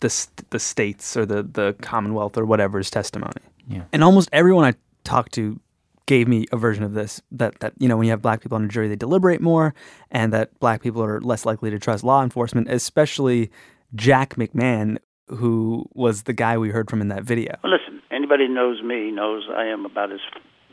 the 0.00 0.26
the 0.50 0.58
states 0.58 1.16
or 1.16 1.26
the 1.26 1.42
the 1.42 1.74
Commonwealth 1.80 2.36
or 2.36 2.44
whatever's 2.44 2.90
testimony. 2.90 3.42
Yeah. 3.68 3.84
And 3.92 4.02
almost 4.02 4.28
everyone 4.32 4.64
I 4.64 4.74
talked 5.04 5.32
to 5.32 5.60
gave 6.06 6.26
me 6.26 6.46
a 6.52 6.56
version 6.56 6.84
of 6.84 6.94
this 6.94 7.20
that 7.32 7.58
that 7.60 7.74
you 7.78 7.88
know 7.88 7.96
when 7.96 8.06
you 8.06 8.10
have 8.10 8.22
black 8.22 8.40
people 8.40 8.56
on 8.56 8.64
a 8.64 8.68
jury 8.68 8.88
they 8.88 8.96
deliberate 8.96 9.40
more 9.40 9.74
and 10.10 10.32
that 10.32 10.58
black 10.58 10.82
people 10.82 11.02
are 11.02 11.20
less 11.20 11.44
likely 11.44 11.70
to 11.70 11.78
trust 11.78 12.04
law 12.04 12.22
enforcement, 12.22 12.70
especially 12.70 13.50
Jack 13.94 14.36
McMahon 14.36 14.98
who 15.28 15.84
was 15.92 16.22
the 16.22 16.32
guy 16.32 16.56
we 16.56 16.70
heard 16.70 16.88
from 16.88 17.02
in 17.02 17.08
that 17.08 17.22
video. 17.22 17.58
Well, 17.62 17.72
listen, 17.72 18.00
anybody 18.10 18.46
who 18.46 18.54
knows 18.54 18.82
me 18.82 19.10
knows 19.10 19.46
I 19.54 19.66
am 19.66 19.84
about 19.84 20.10
as 20.10 20.20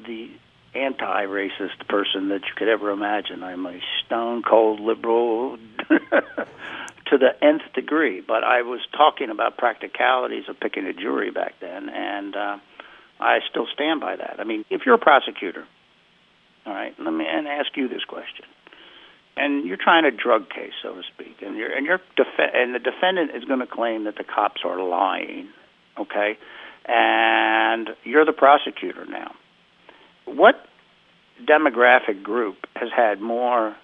the 0.05 0.29
anti-racist 0.73 1.87
person 1.87 2.29
that 2.29 2.41
you 2.41 2.53
could 2.55 2.67
ever 2.67 2.91
imagine. 2.91 3.43
I'm 3.43 3.65
a 3.65 3.79
stone 4.05 4.43
cold 4.43 4.79
liberal 4.79 5.57
to 7.07 7.17
the 7.17 7.31
nth 7.43 7.73
degree. 7.73 8.21
But 8.21 8.43
I 8.43 8.61
was 8.61 8.81
talking 8.95 9.29
about 9.29 9.57
practicalities 9.57 10.45
of 10.49 10.59
picking 10.59 10.85
a 10.85 10.93
jury 10.93 11.31
back 11.31 11.53
then, 11.61 11.89
and 11.89 12.35
uh, 12.35 12.57
I 13.19 13.39
still 13.49 13.67
stand 13.73 14.01
by 14.01 14.15
that. 14.15 14.39
I 14.39 14.43
mean, 14.43 14.65
if 14.69 14.81
you're 14.85 14.95
a 14.95 14.99
prosecutor, 14.99 15.65
all 16.65 16.73
right, 16.73 16.93
let 16.99 17.11
me 17.11 17.25
and 17.27 17.47
ask 17.47 17.75
you 17.75 17.87
this 17.87 18.03
question. 18.03 18.45
And 19.37 19.65
you're 19.65 19.77
trying 19.77 20.05
a 20.05 20.11
drug 20.11 20.49
case, 20.49 20.71
so 20.81 20.95
to 20.95 21.01
speak, 21.13 21.37
and 21.41 21.57
you're 21.57 21.71
and 21.71 21.85
you're 21.85 21.99
def- 22.15 22.51
and 22.53 22.73
the 22.73 22.79
defendant 22.79 23.31
is 23.35 23.43
going 23.43 23.59
to 23.59 23.67
claim 23.67 24.05
that 24.05 24.15
the 24.15 24.23
cops 24.23 24.61
are 24.63 24.81
lying, 24.81 25.49
okay? 25.99 26.37
And 26.87 27.89
you're 28.03 28.25
the 28.25 28.33
prosecutor 28.33 29.05
now. 29.05 29.33
What 30.25 30.55
demographic 31.43 32.23
group 32.23 32.55
has 32.75 32.89
had 32.95 33.19
more 33.19 33.75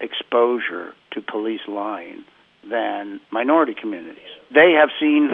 exposure 0.00 0.92
to 1.12 1.22
police 1.22 1.60
lying 1.66 2.24
than 2.68 3.20
minority 3.30 3.74
communities? 3.74 4.22
They 4.52 4.72
have 4.72 4.90
seen 4.98 5.30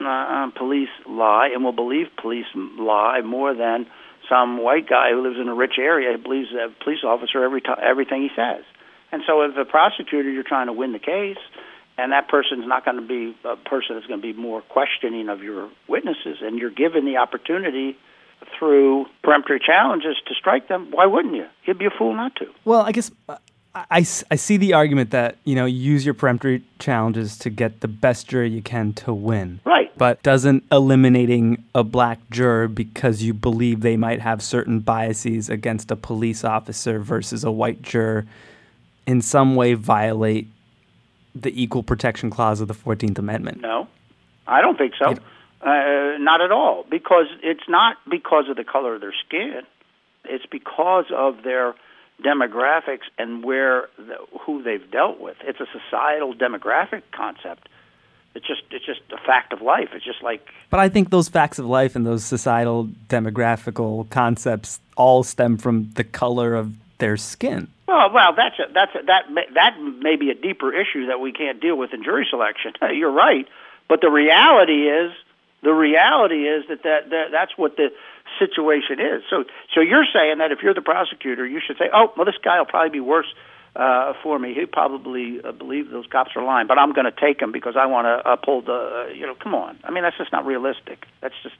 uh, 0.00 0.50
police 0.56 0.88
lie 1.06 1.50
and 1.52 1.64
will 1.64 1.72
believe 1.72 2.06
police 2.20 2.46
lie 2.54 3.20
more 3.20 3.54
than 3.54 3.86
some 4.28 4.62
white 4.62 4.88
guy 4.88 5.10
who 5.10 5.22
lives 5.22 5.38
in 5.40 5.48
a 5.48 5.54
rich 5.54 5.74
area 5.78 6.16
believes 6.16 6.50
a 6.52 6.68
police 6.82 7.02
officer 7.04 7.42
every 7.44 7.60
t- 7.60 7.68
everything 7.82 8.22
he 8.22 8.30
says. 8.34 8.64
And 9.12 9.22
so, 9.26 9.42
as 9.42 9.52
a 9.58 9.64
prosecutor, 9.64 10.30
you're 10.30 10.44
trying 10.44 10.68
to 10.68 10.72
win 10.72 10.92
the 10.92 11.00
case, 11.00 11.38
and 11.98 12.12
that 12.12 12.28
person's 12.28 12.66
not 12.66 12.84
going 12.84 12.96
to 12.96 13.06
be 13.06 13.36
a 13.44 13.56
person 13.56 13.96
that's 13.96 14.06
going 14.06 14.20
to 14.20 14.32
be 14.32 14.38
more 14.38 14.62
questioning 14.62 15.28
of 15.28 15.42
your 15.42 15.68
witnesses, 15.88 16.38
and 16.42 16.58
you're 16.58 16.70
given 16.70 17.04
the 17.04 17.16
opportunity 17.16 17.96
through 18.58 19.06
peremptory 19.22 19.60
challenges 19.64 20.16
to 20.26 20.34
strike 20.34 20.68
them. 20.68 20.90
Why 20.92 21.06
wouldn't 21.06 21.34
you? 21.34 21.46
You'd 21.64 21.78
be 21.78 21.86
a 21.86 21.90
fool 21.90 22.14
not 22.14 22.36
to. 22.36 22.46
Well, 22.64 22.82
I 22.82 22.92
guess 22.92 23.10
uh, 23.28 23.36
I, 23.74 23.98
I, 23.98 24.02
see 24.02 24.56
the 24.56 24.72
argument 24.72 25.12
that, 25.12 25.36
you 25.44 25.54
know, 25.54 25.64
use 25.64 26.04
your 26.04 26.14
peremptory 26.14 26.64
challenges 26.80 27.38
to 27.38 27.50
get 27.50 27.80
the 27.80 27.88
best 27.88 28.26
jury 28.26 28.50
you 28.50 28.62
can 28.62 28.92
to 28.94 29.14
win. 29.14 29.60
Right. 29.64 29.96
But 29.96 30.22
doesn't 30.24 30.64
eliminating 30.72 31.62
a 31.72 31.84
black 31.84 32.18
juror 32.30 32.66
because 32.66 33.22
you 33.22 33.32
believe 33.32 33.82
they 33.82 33.96
might 33.96 34.20
have 34.20 34.42
certain 34.42 34.80
biases 34.80 35.48
against 35.48 35.90
a 35.92 35.96
police 35.96 36.42
officer 36.42 36.98
versus 36.98 37.44
a 37.44 37.50
white 37.52 37.80
juror 37.82 38.26
in 39.06 39.22
some 39.22 39.54
way 39.54 39.74
violate 39.74 40.48
the 41.34 41.62
equal 41.62 41.84
protection 41.84 42.28
clause 42.28 42.60
of 42.60 42.66
the 42.66 42.74
14th 42.74 43.18
Amendment. 43.18 43.60
No, 43.60 43.86
I 44.48 44.62
don't 44.62 44.78
think 44.78 44.94
so. 44.98 45.14
Uh, 45.62 46.18
not 46.18 46.40
at 46.40 46.50
all. 46.50 46.84
Because 46.90 47.26
it's 47.42 47.68
not 47.68 47.98
because 48.08 48.48
of 48.48 48.56
the 48.56 48.64
color 48.64 48.96
of 48.96 49.00
their 49.00 49.14
skin. 49.26 49.62
It's 50.24 50.46
because 50.46 51.06
of 51.14 51.44
their 51.44 51.74
demographics 52.22 53.04
and 53.18 53.44
where 53.44 53.88
the, 53.96 54.16
who 54.40 54.62
they've 54.62 54.90
dealt 54.90 55.20
with. 55.20 55.36
It's 55.42 55.60
a 55.60 55.66
societal 55.72 56.34
demographic 56.34 57.02
concept. 57.12 57.68
It's 58.34 58.46
just 58.46 58.62
it's 58.70 58.86
just 58.86 59.00
a 59.12 59.18
fact 59.18 59.52
of 59.52 59.60
life. 59.60 59.88
It's 59.92 60.04
just 60.04 60.22
like 60.22 60.46
But 60.70 60.80
I 60.80 60.88
think 60.88 61.10
those 61.10 61.28
facts 61.28 61.58
of 61.58 61.66
life 61.66 61.96
and 61.96 62.06
those 62.06 62.24
societal 62.24 62.88
demographical 63.08 64.08
concepts 64.10 64.80
all 64.96 65.24
stem 65.24 65.56
from 65.56 65.90
the 65.94 66.04
color 66.04 66.54
of 66.54 66.72
their 66.98 67.16
skin. 67.16 67.68
well, 67.88 68.12
well, 68.12 68.32
that's 68.36 68.58
a, 68.60 68.72
that's 68.72 68.94
a, 68.94 69.04
that 69.06 69.32
may, 69.32 69.46
that 69.54 69.76
may 70.00 70.16
be 70.16 70.30
a 70.30 70.34
deeper 70.34 70.72
issue 70.72 71.06
that 71.06 71.18
we 71.18 71.32
can't 71.32 71.60
deal 71.60 71.76
with 71.76 71.92
in 71.92 72.04
jury 72.04 72.26
selection. 72.30 72.72
You're 72.94 73.10
right, 73.10 73.48
but 73.88 74.00
the 74.00 74.10
reality 74.10 74.88
is 74.88 75.12
the 75.62 75.72
reality 75.72 76.46
is 76.46 76.64
that, 76.68 76.82
that 76.84 77.10
that 77.10 77.26
that's 77.32 77.56
what 77.56 77.76
the 77.76 77.92
situation 78.38 79.00
is. 79.00 79.22
So 79.30 79.44
so 79.74 79.80
you're 79.80 80.06
saying 80.12 80.38
that 80.38 80.52
if 80.52 80.60
you're 80.62 80.74
the 80.74 80.82
prosecutor, 80.82 81.46
you 81.46 81.60
should 81.64 81.78
say, 81.78 81.90
oh, 81.92 82.12
well, 82.16 82.26
this 82.26 82.38
guy 82.42 82.58
will 82.58 82.66
probably 82.66 82.90
be 82.90 83.00
worse 83.00 83.32
uh, 83.76 84.14
for 84.22 84.38
me. 84.38 84.54
He 84.54 84.66
probably 84.66 85.40
uh, 85.42 85.52
believe 85.52 85.90
those 85.90 86.06
cops 86.06 86.30
are 86.36 86.44
lying, 86.44 86.66
but 86.66 86.78
I'm 86.78 86.92
going 86.92 87.06
to 87.06 87.14
take 87.18 87.40
him 87.40 87.52
because 87.52 87.74
I 87.76 87.86
want 87.86 88.06
to 88.06 88.30
uphold 88.30 88.66
the. 88.66 88.72
Uh, 88.72 89.12
you 89.12 89.26
know, 89.26 89.34
come 89.34 89.54
on. 89.54 89.78
I 89.84 89.90
mean, 89.90 90.02
that's 90.02 90.18
just 90.18 90.32
not 90.32 90.44
realistic. 90.46 91.06
That's 91.20 91.34
just 91.42 91.56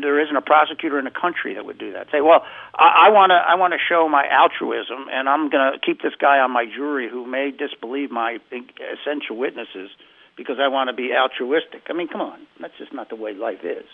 there 0.00 0.20
isn't 0.20 0.36
a 0.36 0.40
prosecutor 0.40 0.98
in 0.98 1.04
the 1.04 1.10
country 1.10 1.54
that 1.54 1.64
would 1.64 1.78
do 1.78 1.92
that. 1.92 2.08
Say, 2.10 2.20
well, 2.20 2.44
I 2.74 3.10
want 3.10 3.30
to 3.30 3.36
I 3.36 3.56
want 3.56 3.72
to 3.74 3.78
show 3.78 4.08
my 4.08 4.24
altruism, 4.28 5.08
and 5.10 5.28
I'm 5.28 5.50
going 5.50 5.72
to 5.72 5.78
keep 5.78 6.00
this 6.02 6.14
guy 6.18 6.38
on 6.38 6.50
my 6.50 6.64
jury 6.64 7.08
who 7.10 7.26
may 7.26 7.50
disbelieve 7.50 8.10
my 8.10 8.38
essential 8.50 9.36
witnesses 9.36 9.90
because 10.36 10.56
I 10.60 10.68
want 10.68 10.88
to 10.88 10.94
be 10.94 11.12
altruistic. 11.12 11.82
I 11.90 11.92
mean, 11.92 12.08
come 12.08 12.20
on, 12.20 12.46
that's 12.60 12.76
just 12.78 12.92
not 12.92 13.08
the 13.10 13.16
way 13.16 13.34
life 13.34 13.64
is. 13.64 13.84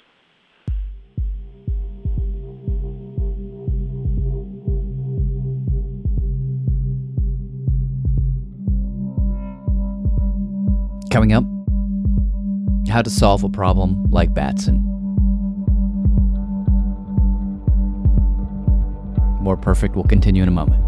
Coming 11.10 11.32
up, 11.32 11.44
how 12.88 13.02
to 13.02 13.10
solve 13.10 13.42
a 13.42 13.48
problem 13.48 14.04
like 14.10 14.34
Batson. 14.34 14.84
More 19.40 19.56
Perfect 19.56 19.96
will 19.96 20.04
continue 20.04 20.42
in 20.42 20.48
a 20.48 20.52
moment. 20.52 20.87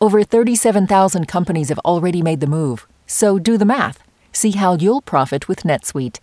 Over 0.00 0.22
37,000 0.22 1.26
companies 1.26 1.68
have 1.68 1.78
already 1.80 2.22
made 2.22 2.40
the 2.40 2.46
move, 2.46 2.86
so 3.06 3.38
do 3.38 3.58
the 3.58 3.64
math. 3.64 4.02
See 4.32 4.52
how 4.52 4.76
you'll 4.76 5.02
profit 5.02 5.48
with 5.48 5.62
NetSuite. 5.62 6.18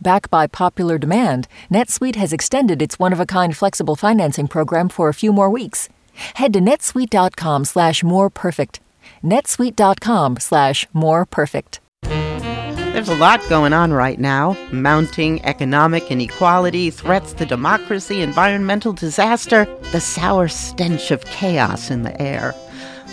Backed 0.00 0.30
by 0.30 0.46
popular 0.46 0.98
demand, 0.98 1.48
NetSuite 1.70 2.16
has 2.16 2.32
extended 2.32 2.82
its 2.82 2.98
one-of-a-kind 2.98 3.56
flexible 3.56 3.96
financing 3.96 4.48
program 4.48 4.88
for 4.88 5.08
a 5.08 5.14
few 5.14 5.32
more 5.32 5.50
weeks. 5.50 5.88
Head 6.34 6.52
to 6.52 6.60
netsuite.com 6.60 7.64
slash 7.64 8.02
more 8.02 8.30
perfect. 8.30 8.80
netsuite.com 9.22 10.38
slash 10.38 10.86
more 10.92 11.24
perfect. 11.24 11.80
There's 12.02 13.08
a 13.08 13.16
lot 13.16 13.40
going 13.48 13.72
on 13.72 13.92
right 13.92 14.20
now 14.20 14.56
mounting 14.70 15.44
economic 15.44 16.12
inequality, 16.12 16.90
threats 16.90 17.32
to 17.34 17.44
democracy, 17.44 18.22
environmental 18.22 18.92
disaster, 18.92 19.64
the 19.90 20.00
sour 20.00 20.46
stench 20.46 21.10
of 21.10 21.24
chaos 21.24 21.90
in 21.90 22.02
the 22.02 22.22
air. 22.22 22.54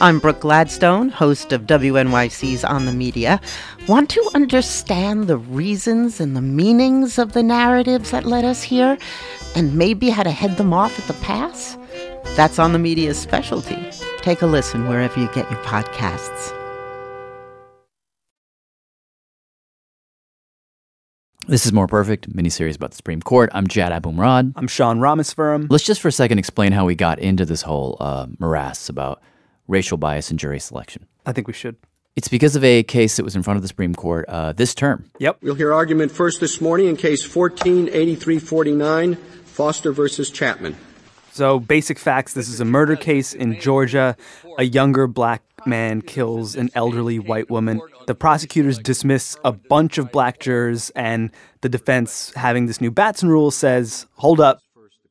I'm 0.01 0.17
Brooke 0.17 0.39
Gladstone, 0.39 1.09
host 1.09 1.53
of 1.53 1.67
WNYC's 1.67 2.63
On 2.63 2.87
the 2.87 2.91
Media. 2.91 3.39
Want 3.87 4.09
to 4.09 4.31
understand 4.33 5.27
the 5.27 5.37
reasons 5.37 6.19
and 6.19 6.35
the 6.35 6.41
meanings 6.41 7.19
of 7.19 7.33
the 7.33 7.43
narratives 7.43 8.09
that 8.09 8.25
led 8.25 8.43
us 8.43 8.63
here, 8.63 8.97
and 9.55 9.75
maybe 9.75 10.09
how 10.09 10.23
to 10.23 10.31
head 10.31 10.57
them 10.57 10.73
off 10.73 10.97
at 10.97 11.05
the 11.05 11.21
pass? 11.21 11.77
That's 12.35 12.57
On 12.57 12.73
the 12.73 12.79
Media's 12.79 13.19
specialty. 13.19 13.77
Take 14.21 14.41
a 14.41 14.47
listen 14.47 14.87
wherever 14.87 15.19
you 15.19 15.27
get 15.35 15.51
your 15.51 15.61
podcasts. 15.61 16.51
This 21.47 21.67
is 21.67 21.73
More 21.73 21.85
Perfect, 21.85 22.35
miniseries 22.35 22.75
about 22.75 22.89
the 22.89 22.97
Supreme 22.97 23.21
Court. 23.21 23.51
I'm 23.53 23.67
Jad 23.67 23.91
Abumrad. 23.91 24.53
I'm 24.55 24.67
Sean 24.67 24.97
Rameswaram. 24.97 25.67
Let's 25.69 25.83
just 25.83 26.01
for 26.01 26.07
a 26.07 26.11
second 26.11 26.39
explain 26.39 26.71
how 26.71 26.85
we 26.85 26.95
got 26.95 27.19
into 27.19 27.45
this 27.45 27.61
whole 27.61 27.97
uh, 27.99 28.25
morass 28.39 28.89
about 28.89 29.21
racial 29.71 29.97
bias 29.97 30.29
in 30.29 30.37
jury 30.37 30.59
selection. 30.59 31.07
I 31.25 31.31
think 31.31 31.47
we 31.47 31.53
should. 31.53 31.77
It's 32.15 32.27
because 32.27 32.57
of 32.57 32.63
a 32.63 32.83
case 32.83 33.15
that 33.15 33.23
was 33.23 33.37
in 33.37 33.41
front 33.41 33.55
of 33.55 33.61
the 33.61 33.69
Supreme 33.69 33.95
Court 33.95 34.25
uh, 34.27 34.51
this 34.51 34.75
term. 34.75 35.09
Yep. 35.19 35.37
We'll 35.41 35.55
hear 35.55 35.73
argument 35.73 36.11
first 36.11 36.41
this 36.41 36.59
morning 36.59 36.87
in 36.87 36.97
case 36.97 37.23
148349, 37.23 39.15
Foster 39.45 39.93
versus 39.93 40.29
Chatman. 40.29 40.75
So, 41.31 41.59
basic 41.59 41.97
facts 41.97 42.33
this 42.33 42.49
is 42.49 42.59
a 42.59 42.65
murder 42.65 42.97
case 42.97 43.33
in 43.33 43.57
Georgia. 43.61 44.17
A 44.57 44.63
younger 44.63 45.07
black 45.07 45.41
man 45.65 46.01
kills 46.01 46.57
an 46.57 46.69
elderly 46.75 47.19
white 47.19 47.49
woman. 47.49 47.79
The 48.07 48.15
prosecutors 48.15 48.77
dismiss 48.77 49.37
a 49.45 49.53
bunch 49.53 49.97
of 49.97 50.11
black 50.11 50.39
jurors, 50.39 50.89
and 50.89 51.31
the 51.61 51.69
defense, 51.69 52.33
having 52.35 52.65
this 52.65 52.81
new 52.81 52.91
Batson 52.91 53.29
rule, 53.29 53.51
says, 53.51 54.07
hold 54.15 54.41
up, 54.41 54.59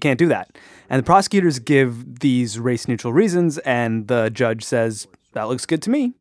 can't 0.01 0.19
do 0.19 0.29
that. 0.29 0.51
And 0.91 0.99
the 0.99 1.07
prosecutors 1.07 1.61
give 1.61 2.19
these 2.19 2.59
race 2.59 2.89
neutral 2.89 3.13
reasons, 3.13 3.59
and 3.59 4.09
the 4.09 4.29
judge 4.29 4.65
says, 4.65 5.07
that 5.33 5.45
looks 5.45 5.65
good 5.65 5.81
to 5.83 5.91
me. 5.91 6.15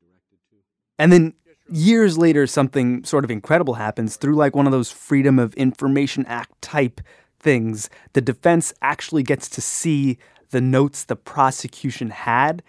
And 1.00 1.12
then 1.12 1.34
years 1.68 2.20
later, 2.20 2.46
something 2.46 3.04
sort 3.04 3.24
of 3.24 3.32
incredible 3.32 3.74
happens 3.74 4.16
through 4.16 4.36
like 4.36 4.56
one 4.56 4.68
of 4.68 4.72
those 4.72 4.92
Freedom 4.92 5.40
of 5.40 5.56
Information 5.56 6.24
Act 6.28 6.62
type 6.62 7.02
things. 7.40 7.90
The 8.14 8.22
defense 8.22 8.72
actually 8.82 9.24
gets 9.24 9.50
to 9.50 9.62
see 9.62 10.20
the 10.52 10.62
notes 10.62 11.04
the 11.04 11.16
prosecution 11.16 12.12
had 12.12 12.62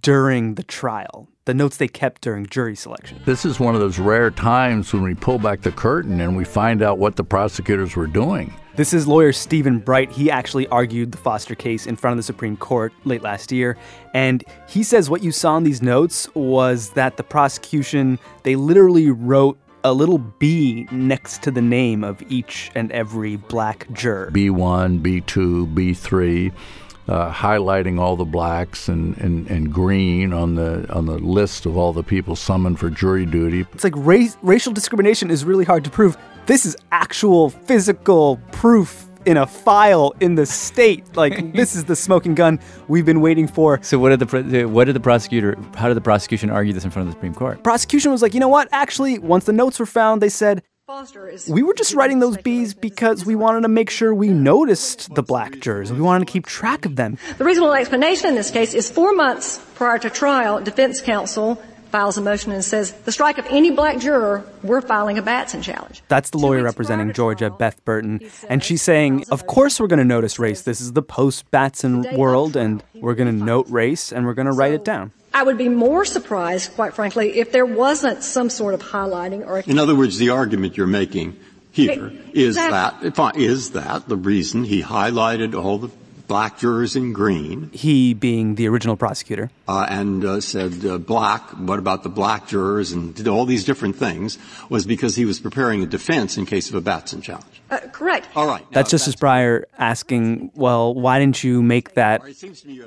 during 0.00 0.56
the 0.56 0.64
trial, 0.64 1.28
the 1.46 1.54
notes 1.54 1.76
they 1.76 1.88
kept 1.88 2.22
during 2.22 2.46
jury 2.46 2.74
selection. 2.74 3.20
This 3.24 3.44
is 3.44 3.60
one 3.60 3.74
of 3.74 3.80
those 3.80 3.98
rare 3.98 4.30
times 4.30 4.92
when 4.92 5.02
we 5.02 5.14
pull 5.14 5.38
back 5.38 5.60
the 5.60 5.72
curtain 5.72 6.20
and 6.20 6.36
we 6.36 6.44
find 6.44 6.82
out 6.82 6.98
what 6.98 7.16
the 7.16 7.24
prosecutors 7.24 7.96
were 7.96 8.06
doing. 8.06 8.54
This 8.76 8.92
is 8.92 9.06
lawyer 9.06 9.32
Stephen 9.32 9.78
Bright. 9.78 10.10
He 10.10 10.30
actually 10.30 10.66
argued 10.68 11.12
the 11.12 11.18
Foster 11.18 11.54
case 11.54 11.86
in 11.86 11.96
front 11.96 12.12
of 12.14 12.16
the 12.16 12.24
Supreme 12.24 12.56
Court 12.56 12.92
late 13.04 13.22
last 13.22 13.52
year. 13.52 13.76
And 14.14 14.42
he 14.68 14.82
says 14.82 15.10
what 15.10 15.22
you 15.22 15.30
saw 15.30 15.56
in 15.56 15.64
these 15.64 15.82
notes 15.82 16.28
was 16.34 16.90
that 16.90 17.16
the 17.16 17.22
prosecution, 17.22 18.18
they 18.42 18.56
literally 18.56 19.10
wrote 19.10 19.58
a 19.84 19.92
little 19.92 20.18
B 20.18 20.88
next 20.90 21.42
to 21.42 21.50
the 21.50 21.60
name 21.60 22.02
of 22.02 22.22
each 22.30 22.72
and 22.74 22.90
every 22.90 23.36
black 23.36 23.86
juror. 23.92 24.30
B1, 24.32 25.02
B2, 25.02 25.74
B3. 25.74 26.52
Uh, 27.08 27.32
highlighting 27.32 28.00
all 28.00 28.16
the 28.16 28.24
blacks 28.24 28.88
and, 28.88 29.16
and, 29.18 29.46
and 29.48 29.72
green 29.72 30.32
on 30.32 30.54
the 30.54 30.90
on 30.92 31.06
the 31.06 31.18
list 31.18 31.66
of 31.66 31.76
all 31.76 31.92
the 31.92 32.02
people 32.02 32.36
summoned 32.36 32.78
for 32.78 32.90
jury 32.90 33.26
duty. 33.26 33.66
It's 33.72 33.84
like 33.84 33.94
race, 33.96 34.36
racial 34.42 34.72
discrimination 34.72 35.30
is 35.30 35.44
really 35.44 35.64
hard 35.64 35.84
to 35.84 35.90
prove. 35.90 36.16
This 36.46 36.66
is 36.66 36.76
actual 36.92 37.50
physical 37.50 38.38
proof 38.52 39.08
in 39.26 39.36
a 39.36 39.46
file 39.46 40.12
in 40.20 40.34
the 40.34 40.46
state. 40.46 41.16
Like 41.16 41.52
this 41.54 41.74
is 41.74 41.84
the 41.84 41.96
smoking 41.96 42.34
gun 42.34 42.60
we've 42.88 43.06
been 43.06 43.20
waiting 43.20 43.48
for. 43.48 43.80
So 43.82 43.98
what 43.98 44.16
did 44.16 44.20
the 44.20 44.64
what 44.66 44.84
did 44.84 44.94
the 44.94 45.00
prosecutor? 45.00 45.56
How 45.74 45.88
did 45.88 45.94
the 45.94 46.02
prosecution 46.02 46.50
argue 46.50 46.72
this 46.72 46.84
in 46.84 46.90
front 46.90 47.08
of 47.08 47.14
the 47.14 47.18
Supreme 47.18 47.34
Court? 47.34 47.62
Prosecution 47.62 48.12
was 48.12 48.22
like, 48.22 48.34
you 48.34 48.40
know 48.40 48.48
what? 48.48 48.68
Actually, 48.72 49.18
once 49.18 49.44
the 49.44 49.52
notes 49.52 49.78
were 49.78 49.86
found, 49.86 50.22
they 50.22 50.28
said 50.28 50.62
we 51.48 51.62
were 51.62 51.72
just 51.72 51.94
writing 51.94 52.18
those 52.18 52.36
B's 52.36 52.74
because 52.74 53.24
we 53.24 53.34
wanted 53.34 53.62
to 53.62 53.68
make 53.68 53.88
sure 53.88 54.14
we 54.14 54.28
noticed 54.28 55.14
the 55.14 55.22
black 55.22 55.58
jurors. 55.60 55.90
We 55.90 56.02
wanted 56.02 56.26
to 56.26 56.32
keep 56.32 56.44
track 56.44 56.84
of 56.84 56.96
them. 56.96 57.16
The 57.38 57.44
reasonable 57.44 57.72
explanation 57.72 58.28
in 58.28 58.34
this 58.34 58.50
case 58.50 58.74
is 58.74 58.90
four 58.90 59.14
months 59.14 59.64
prior 59.76 59.98
to 59.98 60.10
trial, 60.10 60.60
defense 60.60 61.00
counsel 61.00 61.54
files 61.90 62.18
a 62.18 62.20
motion 62.20 62.52
and 62.52 62.62
says, 62.62 62.92
the 62.92 63.12
strike 63.12 63.38
of 63.38 63.46
any 63.48 63.70
black 63.70 63.98
juror, 63.98 64.44
we're 64.62 64.82
filing 64.82 65.16
a 65.16 65.22
Batson 65.22 65.62
challenge. 65.62 66.02
That's 66.08 66.28
the 66.28 66.38
lawyer 66.38 66.62
representing 66.62 67.14
Georgia, 67.14 67.48
Beth 67.48 67.82
Burton. 67.86 68.20
And 68.50 68.62
she's 68.62 68.82
saying, 68.82 69.24
of 69.30 69.46
course 69.46 69.80
we're 69.80 69.86
going 69.86 70.00
to 70.00 70.04
notice 70.04 70.38
race. 70.38 70.62
This 70.62 70.82
is 70.82 70.92
the 70.92 71.02
post 71.02 71.50
Batson 71.50 72.14
world, 72.14 72.56
and 72.56 72.82
we're 72.94 73.14
going 73.14 73.38
to 73.38 73.44
note 73.44 73.68
race 73.70 74.12
and 74.12 74.26
we're 74.26 74.34
going 74.34 74.48
to 74.48 74.52
write 74.52 74.74
it 74.74 74.84
down. 74.84 75.12
I 75.34 75.42
would 75.42 75.58
be 75.58 75.68
more 75.68 76.04
surprised, 76.04 76.74
quite 76.74 76.94
frankly, 76.94 77.38
if 77.40 77.50
there 77.52 77.66
wasn't 77.66 78.22
some 78.22 78.48
sort 78.48 78.72
of 78.72 78.80
highlighting 78.82 79.44
or. 79.46 79.58
In 79.58 79.78
other 79.78 79.94
words, 79.96 80.16
the 80.18 80.30
argument 80.30 80.76
you're 80.76 80.86
making 80.86 81.36
here 81.72 82.12
is 82.32 82.56
Exactly. 82.56 83.10
that 83.10 83.36
is 83.36 83.70
that 83.72 84.08
the 84.08 84.16
reason 84.16 84.62
he 84.64 84.80
highlighted 84.82 85.60
all 85.60 85.78
the 85.78 85.90
black 86.28 86.56
jurors 86.58 86.96
in 86.96 87.12
green 87.12 87.68
He 87.74 88.14
being 88.14 88.54
the 88.54 88.66
original 88.68 88.96
prosecutor. 88.96 89.50
uh, 89.68 89.86
and 89.90 90.24
uh, 90.24 90.40
said 90.40 90.86
uh, 90.86 90.96
black. 90.98 91.42
What 91.50 91.78
about 91.78 92.02
the 92.04 92.08
black 92.08 92.46
jurors 92.46 92.92
and 92.92 93.12
did 93.14 93.28
all 93.28 93.44
these 93.44 93.64
different 93.64 93.96
things 93.96 94.38
was 94.70 94.86
because 94.86 95.16
he 95.16 95.24
was 95.26 95.38
preparing 95.40 95.82
a 95.82 95.86
defense 95.86 96.38
in 96.38 96.46
case 96.46 96.70
of 96.70 96.76
a 96.76 96.80
Batson 96.80 97.20
challenge. 97.20 97.60
Uh, 97.70 97.78
correct. 97.92 98.28
All 98.36 98.46
right. 98.46 98.64
That's 98.70 98.90
Justice 98.90 99.16
Breyer 99.16 99.64
asking, 99.76 100.52
well, 100.54 100.94
why 100.94 101.18
didn't 101.18 101.42
you 101.44 101.60
make 101.62 101.94
that 101.94 102.22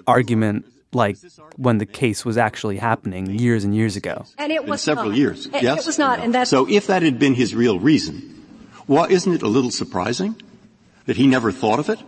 argument 0.08 0.66
like 0.94 1.18
when 1.58 1.78
the 1.78 1.86
case 1.86 2.24
was 2.26 2.38
actually 2.38 2.78
happening 2.78 3.28
years 3.28 3.64
and 3.64 3.76
years 3.76 3.96
ago? 3.96 4.26
And 4.38 4.52
it 4.52 4.66
was 4.66 4.82
several 4.82 5.10
not. 5.10 5.18
years. 5.18 5.46
It, 5.48 5.64
yes. 5.64 5.82
it 5.82 5.86
was 5.86 5.98
not, 6.00 6.20
and 6.20 6.34
that's 6.34 6.50
so. 6.50 6.68
If 6.70 6.88
that 6.88 7.02
had 7.02 7.20
been 7.20 7.34
his 7.36 7.54
real 7.54 7.80
reason, 7.80 8.46
well, 8.88 9.06
isn't 9.06 9.34
it 9.34 9.42
a 9.42 9.48
little 9.48 9.72
surprising 9.72 10.36
that 11.06 11.18
he 11.18 11.28
never 11.28 11.52
thought 11.52 11.80
of 11.80 11.90
it 11.90 12.00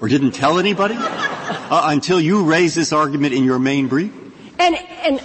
or 0.00 0.08
didn't 0.08 0.32
tell 0.32 0.58
anybody 0.58 0.96
uh, 0.98 1.82
until 1.90 2.20
you 2.20 2.44
raised 2.44 2.76
this 2.76 2.92
argument 2.92 3.34
in 3.34 3.44
your 3.44 3.58
main 3.58 3.88
brief? 3.88 4.12
And 4.58 4.76
and 4.76 5.20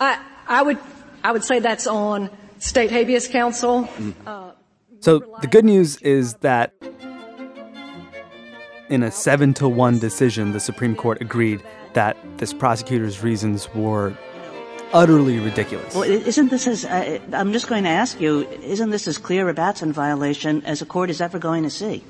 I 0.00 0.20
I 0.46 0.62
would 0.62 0.78
I 1.24 1.32
would 1.32 1.44
say 1.44 1.58
that's 1.58 1.86
on 1.86 2.30
state 2.58 2.90
habeas 2.90 3.28
counsel. 3.28 3.88
Uh, 4.26 4.52
So 5.00 5.18
the 5.40 5.46
good 5.46 5.64
news 5.64 5.98
is 5.98 6.34
that 6.36 6.72
in 8.88 9.02
a 9.02 9.10
seven 9.10 9.52
to 9.54 9.68
one 9.68 9.98
decision, 9.98 10.52
the 10.52 10.60
Supreme 10.60 10.94
Court 10.94 11.20
agreed 11.20 11.62
that 11.96 12.16
this 12.36 12.52
prosecutor's 12.52 13.22
reasons 13.22 13.68
were 13.74 14.16
utterly 14.92 15.38
ridiculous. 15.40 15.94
Well, 15.94 16.04
isn't 16.04 16.50
this 16.50 16.68
as, 16.68 16.84
uh, 16.84 17.18
I'm 17.32 17.52
just 17.52 17.68
going 17.68 17.84
to 17.84 17.90
ask 17.90 18.20
you, 18.20 18.46
isn't 18.62 18.90
this 18.90 19.08
as 19.08 19.18
clear 19.18 19.48
a 19.48 19.54
Batson 19.54 19.92
violation 19.92 20.62
as 20.64 20.80
a 20.82 20.86
court 20.86 21.10
is 21.10 21.20
ever 21.20 21.38
going 21.38 21.62
to 21.64 21.70
see? 21.70 22.04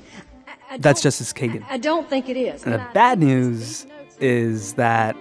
That's 0.77 1.01
Justice 1.01 1.31
Kagan. 1.31 1.63
I 1.69 1.77
don't 1.77 2.09
think 2.09 2.27
it 2.27 2.35
is. 2.35 2.63
And 2.65 2.73
the 2.73 2.85
bad 2.93 3.19
news 3.19 3.87
is 4.19 4.73
that 4.73 5.15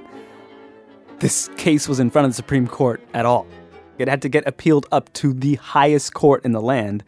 this 1.20 1.48
case 1.56 1.88
was 1.88 2.00
in 2.00 2.10
front 2.10 2.26
of 2.26 2.32
the 2.32 2.34
Supreme 2.34 2.66
Court 2.66 3.00
at 3.14 3.24
all. 3.24 3.46
It 3.98 4.08
had 4.08 4.20
to 4.22 4.28
get 4.28 4.46
appealed 4.46 4.86
up 4.90 5.12
to 5.14 5.32
the 5.32 5.54
highest 5.54 6.12
court 6.12 6.44
in 6.44 6.52
the 6.52 6.60
land 6.60 7.04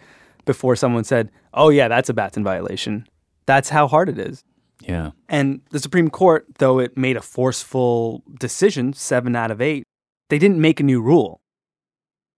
before 0.47 0.77
someone 0.77 1.05
said, 1.05 1.31
oh, 1.53 1.69
yeah, 1.69 1.89
that's 1.89 2.09
a 2.09 2.15
Batson 2.15 2.45
violation. 2.45 3.07
That's 3.47 3.69
how 3.69 3.89
hard 3.89 4.09
it 4.09 4.19
is. 4.19 4.45
Yeah. 4.81 5.11
And 5.29 5.61
the 5.71 5.79
Supreme 5.81 6.09
Court, 6.11 6.47
though 6.59 6.79
it 6.79 6.97
made 6.97 7.17
a 7.17 7.23
forceful 7.23 8.23
decision, 8.39 8.93
seven 8.93 9.35
out 9.37 9.51
of 9.51 9.61
eight, 9.61 9.85
they 10.29 10.39
didn't 10.39 10.61
make 10.61 10.81
a 10.81 10.85
new 10.85 11.01
rule. 11.01 11.41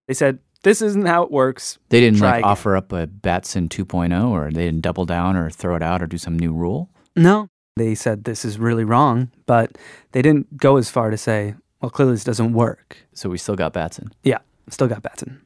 They 0.08 0.14
said, 0.14 0.38
this 0.62 0.82
isn't 0.82 1.06
how 1.06 1.22
it 1.22 1.30
works. 1.30 1.78
They 1.88 2.00
didn't 2.00 2.18
Try 2.18 2.28
like 2.30 2.38
again." 2.40 2.50
offer 2.50 2.76
up 2.76 2.92
a 2.92 3.06
Batson 3.06 3.68
2.0, 3.68 4.30
or 4.30 4.50
they 4.50 4.64
didn't 4.64 4.82
double 4.82 5.06
down 5.06 5.36
or 5.36 5.50
throw 5.50 5.76
it 5.76 5.82
out 5.82 6.02
or 6.02 6.06
do 6.06 6.18
some 6.18 6.38
new 6.38 6.52
rule. 6.52 6.90
No. 7.16 7.48
They 7.76 7.94
said 7.94 8.24
this 8.24 8.44
is 8.44 8.58
really 8.58 8.84
wrong, 8.84 9.30
but 9.46 9.78
they 10.12 10.20
didn't 10.22 10.56
go 10.58 10.76
as 10.76 10.90
far 10.90 11.10
to 11.10 11.16
say, 11.16 11.54
well, 11.80 11.90
clearly 11.90 12.12
this 12.14 12.24
doesn't 12.24 12.52
work. 12.52 12.96
So 13.14 13.30
we 13.30 13.38
still 13.38 13.54
got 13.56 13.72
Batson. 13.72 14.12
Yeah, 14.22 14.38
still 14.68 14.88
got 14.88 15.02
Batson. 15.02 15.40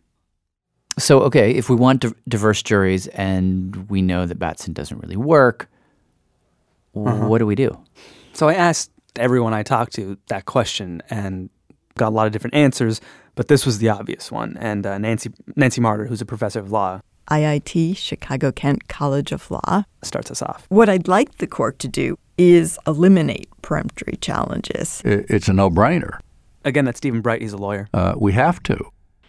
So 0.99 1.21
okay, 1.23 1.53
if 1.53 1.69
we 1.69 1.77
want 1.77 2.01
di- 2.01 2.13
diverse 2.27 2.63
juries 2.63 3.07
and 3.09 3.89
we 3.89 4.01
know 4.03 4.27
that 4.27 4.39
Batson 4.39 4.73
doesn't 4.73 4.99
really 4.99 5.17
work, 5.17 5.69
Uh-huh. 6.95 7.27
what 7.27 7.39
do 7.39 7.47
we 7.47 7.55
do? 7.55 7.77
So 8.33 8.49
I 8.49 8.55
asked 8.55 8.91
everyone 9.17 9.55
I 9.55 9.63
talked 9.63 9.93
to 9.95 10.19
that 10.29 10.45
question 10.47 11.03
and 11.11 11.51
got 11.97 12.09
a 12.09 12.15
lot 12.15 12.27
of 12.27 12.33
different 12.33 12.55
answers, 12.55 13.01
but 13.35 13.49
this 13.49 13.65
was 13.65 13.79
the 13.79 13.89
obvious 13.89 14.31
one. 14.33 14.57
And 14.59 14.87
uh, 14.87 14.99
Nancy 14.99 15.31
Nancy 15.57 15.81
Marder, 15.81 16.09
who's 16.09 16.21
a 16.21 16.27
professor 16.27 16.61
of 16.61 16.71
law, 16.71 17.01
IIT, 17.31 17.97
Chicago 17.97 18.53
Kent 18.53 18.89
College 18.89 19.33
of 19.33 19.51
Law. 19.51 19.85
starts 20.03 20.31
us 20.31 20.43
off. 20.43 20.67
What 20.69 20.89
I'd 20.89 21.09
like 21.09 21.39
the 21.39 21.47
court 21.47 21.79
to 21.81 21.89
do 21.89 22.19
is 22.37 22.79
eliminate 22.87 23.49
peremptory 23.63 24.17
challenges. 24.21 25.01
It's 25.05 25.49
a 25.49 25.53
no-brainer. 25.53 26.19
Again, 26.65 26.85
that's 26.85 26.99
Stephen 26.99 27.21
Bright. 27.21 27.41
He's 27.43 27.53
a 27.53 27.57
lawyer. 27.57 27.89
Uh, 27.95 28.15
we 28.17 28.33
have 28.33 28.63
to. 28.65 28.77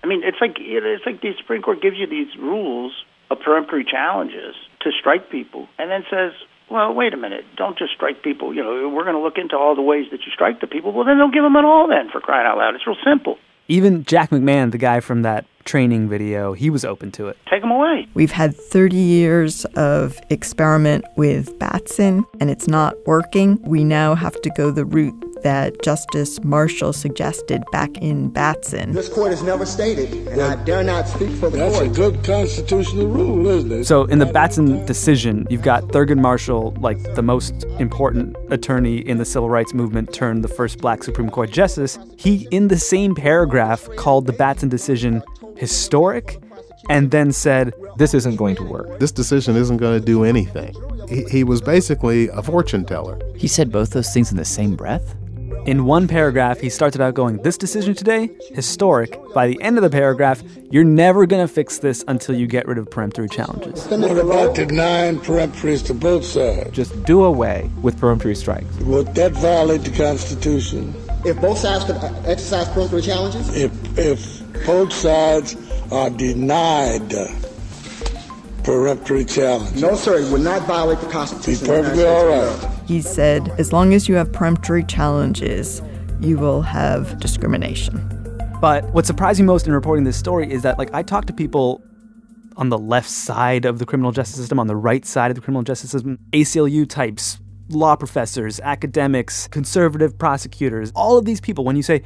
I 0.04 0.08
mean, 0.08 0.22
it's 0.24 0.38
like 0.42 0.56
it's 0.60 1.06
like 1.06 1.22
the 1.22 1.32
Supreme 1.38 1.62
Court 1.62 1.82
gives 1.82 1.98
you 1.98 2.08
these 2.08 2.36
rules 2.38 2.94
of 3.32 3.40
peremptory 3.40 3.86
challenges 3.90 4.56
to 4.82 4.92
strike 5.00 5.30
people, 5.32 5.68
and 5.80 5.90
then 5.90 6.04
says, 6.10 6.32
"Well, 6.70 6.94
wait 6.94 7.14
a 7.14 7.18
minute, 7.18 7.46
don't 7.56 7.78
just 7.78 7.94
strike 7.94 8.24
people. 8.24 8.54
You 8.54 8.64
know, 8.64 8.90
we're 8.90 9.04
going 9.04 9.16
to 9.16 9.22
look 9.22 9.38
into 9.38 9.58
all 9.58 9.76
the 9.76 9.82
ways 9.82 10.08
that 10.12 10.22
you 10.26 10.32
strike 10.34 10.62
the 10.62 10.68
people. 10.68 10.92
Well, 10.92 11.06
then 11.06 11.18
don't 11.18 11.34
give 11.34 11.44
them 11.44 11.56
at 11.56 11.66
all. 11.66 11.88
Then, 11.88 12.10
for 12.10 12.20
crying 12.20 12.48
out 12.48 12.58
loud, 12.58 12.76
it's 12.76 12.86
real 12.88 12.98
simple. 13.04 13.38
Even 13.68 14.04
Jack 14.04 14.30
McMahon, 14.30 14.72
the 14.72 14.78
guy 14.78 15.00
from 15.00 15.24
that 15.24 15.46
training 15.64 16.08
video, 16.08 16.54
he 16.54 16.70
was 16.70 16.86
open 16.86 17.12
to 17.14 17.28
it. 17.30 17.38
Take 17.50 17.62
them 17.62 17.72
away." 17.72 18.08
We've 18.14 18.32
had 18.32 18.56
30 18.56 18.96
years 18.96 19.66
of 19.76 20.20
experiment 20.30 21.04
with 21.16 21.58
Batson, 21.58 22.26
and 22.40 22.52
it's 22.52 22.68
not 22.68 22.94
working. 23.08 23.60
We 23.64 23.84
now 23.84 24.14
have 24.14 24.40
to 24.42 24.52
go 24.52 24.70
the 24.70 24.86
route 24.86 25.25
that 25.46 25.80
Justice 25.84 26.44
Marshall 26.44 26.92
suggested 26.92 27.64
back 27.72 27.96
in 28.00 28.30
Batson. 28.30 28.94
This 28.94 29.08
court 29.08 29.30
has 29.30 29.44
never 29.44 29.64
stated, 29.64 30.28
and 30.28 30.42
I 30.42 30.56
dare 30.64 30.84
not 30.84 31.08
speak 31.08 31.30
for 31.30 31.52
the 31.52 31.58
That's 31.58 31.76
court. 31.76 31.88
That's 31.88 31.98
a 32.00 32.02
good 32.02 32.24
constitutional 32.24 33.06
rule, 33.06 33.46
isn't 33.46 33.72
it? 33.72 33.86
So 33.86 34.06
in 34.06 34.18
the 34.18 34.26
Batson 34.26 34.84
decision, 34.88 35.46
you've 35.52 35.62
got 35.62 35.84
Thurgood 35.90 36.18
Marshall, 36.18 36.76
like 36.80 37.14
the 37.14 37.22
most 37.22 37.64
important 37.80 38.36
attorney 38.50 38.98
in 38.98 39.20
the 39.20 39.26
civil 39.26 39.48
rights 39.48 39.72
movement, 39.72 40.12
turned 40.12 40.44
the 40.44 40.48
first 40.48 40.80
black 40.80 41.04
Supreme 41.04 41.30
Court 41.30 41.52
justice. 41.52 42.00
He, 42.18 42.48
in 42.50 42.70
the 42.70 42.80
same 42.80 43.14
paragraph, 43.14 43.88
called 43.98 44.26
the 44.26 44.34
Batson 44.34 44.70
decision 44.70 45.22
historic 45.58 46.42
and 46.90 47.12
then 47.12 47.32
said, 47.32 47.72
This 47.98 48.16
isn't 48.16 48.38
going 48.38 48.56
to 48.56 48.64
work. 48.64 48.98
This 48.98 49.12
decision 49.12 49.56
isn't 49.56 49.78
going 49.78 50.00
to 50.00 50.04
do 50.04 50.24
anything. 50.24 50.74
He, 51.08 51.24
he 51.26 51.44
was 51.44 51.62
basically 51.62 52.30
a 52.30 52.42
fortune 52.42 52.84
teller. 52.84 53.20
He 53.36 53.48
said 53.48 53.72
both 53.72 53.92
those 53.92 54.12
things 54.12 54.32
in 54.32 54.38
the 54.38 54.46
same 54.46 54.76
breath? 54.76 55.16
In 55.66 55.86
one 55.86 56.08
paragraph, 56.08 56.60
he 56.60 56.70
started 56.70 57.02
out 57.02 57.16
going, 57.16 57.38
This 57.38 57.58
decision 57.58 57.96
today, 57.96 58.30
historic. 58.54 59.20
By 59.34 59.48
the 59.48 59.60
end 59.64 59.78
of 59.78 59.84
the 59.84 59.90
paragraph, 59.90 60.44
you're 60.70 60.84
never 60.84 61.26
going 61.26 61.46
to 61.46 61.52
fix 61.52 61.80
this 61.80 62.04
until 62.08 62.36
you 62.36 62.46
get 62.46 62.68
rid 62.68 62.78
of 62.78 62.90
peremptory 62.92 63.28
challenges. 63.30 63.88
What 63.88 64.16
about 64.16 64.54
denying 64.54 65.18
peremptories 65.18 65.84
to 65.88 65.96
both 65.96 66.24
sides? 66.24 66.70
Just 66.70 67.04
do 67.06 67.24
away 67.24 67.72
with 67.82 68.00
peremptory 68.00 68.36
strikes. 68.36 68.72
Would 68.82 69.16
that 69.16 69.32
violate 69.32 69.82
the 69.82 69.90
Constitution? 69.92 70.94
If 71.26 71.42
both 71.42 71.58
sides 71.58 71.86
could 71.86 71.96
exercise 72.28 72.70
peremptory 72.70 73.02
challenges, 73.02 73.56
If 73.58 73.98
if 73.98 74.66
both 74.68 74.94
sides 74.94 75.56
are 75.92 76.12
denied 76.12 77.12
peremptory 78.64 79.26
challenge, 79.26 79.82
no, 79.82 79.96
sir, 79.96 80.20
it 80.20 80.32
would 80.32 80.42
not 80.42 80.62
violate 80.68 81.00
the 81.00 81.08
Constitution. 81.08 81.66
be 81.66 81.72
perfectly 81.72 82.06
all 82.06 82.28
right. 82.28 82.75
He 82.86 83.02
said, 83.02 83.50
as 83.58 83.74
long 83.74 83.94
as 83.94 84.08
you 84.08 84.16
have 84.16 84.32
peremptory 84.32 84.84
challenges, 84.84 85.82
you 86.20 86.38
will 86.38 86.62
have 86.62 87.20
discrimination. 87.20 88.00
But 88.62 88.86
what 88.94 89.06
surprised 89.06 89.40
me 89.40 89.46
most 89.46 89.68
in 89.68 89.74
reporting 89.74 90.06
this 90.06 90.18
story 90.18 90.52
is 90.52 90.62
that, 90.62 90.78
like, 90.78 90.94
I 90.94 91.04
talked 91.04 91.28
to 91.28 91.34
people 91.34 91.84
on 92.58 92.70
the 92.70 92.78
left 92.78 93.10
side 93.10 93.66
of 93.66 93.80
the 93.80 93.86
criminal 93.86 94.12
justice 94.12 94.38
system, 94.38 94.60
on 94.60 94.68
the 94.68 94.76
right 94.76 95.06
side 95.06 95.32
of 95.32 95.36
the 95.36 95.42
criminal 95.42 95.64
justice 95.64 95.92
system, 95.92 96.20
ACLU 96.32 96.88
types, 96.88 97.40
law 97.70 97.96
professors, 97.96 98.60
academics, 98.62 99.48
conservative 99.48 100.18
prosecutors, 100.18 100.92
all 100.96 101.18
of 101.18 101.26
these 101.26 101.42
people, 101.42 101.66
when 101.66 101.76
you 101.76 101.84
say, 101.84 102.02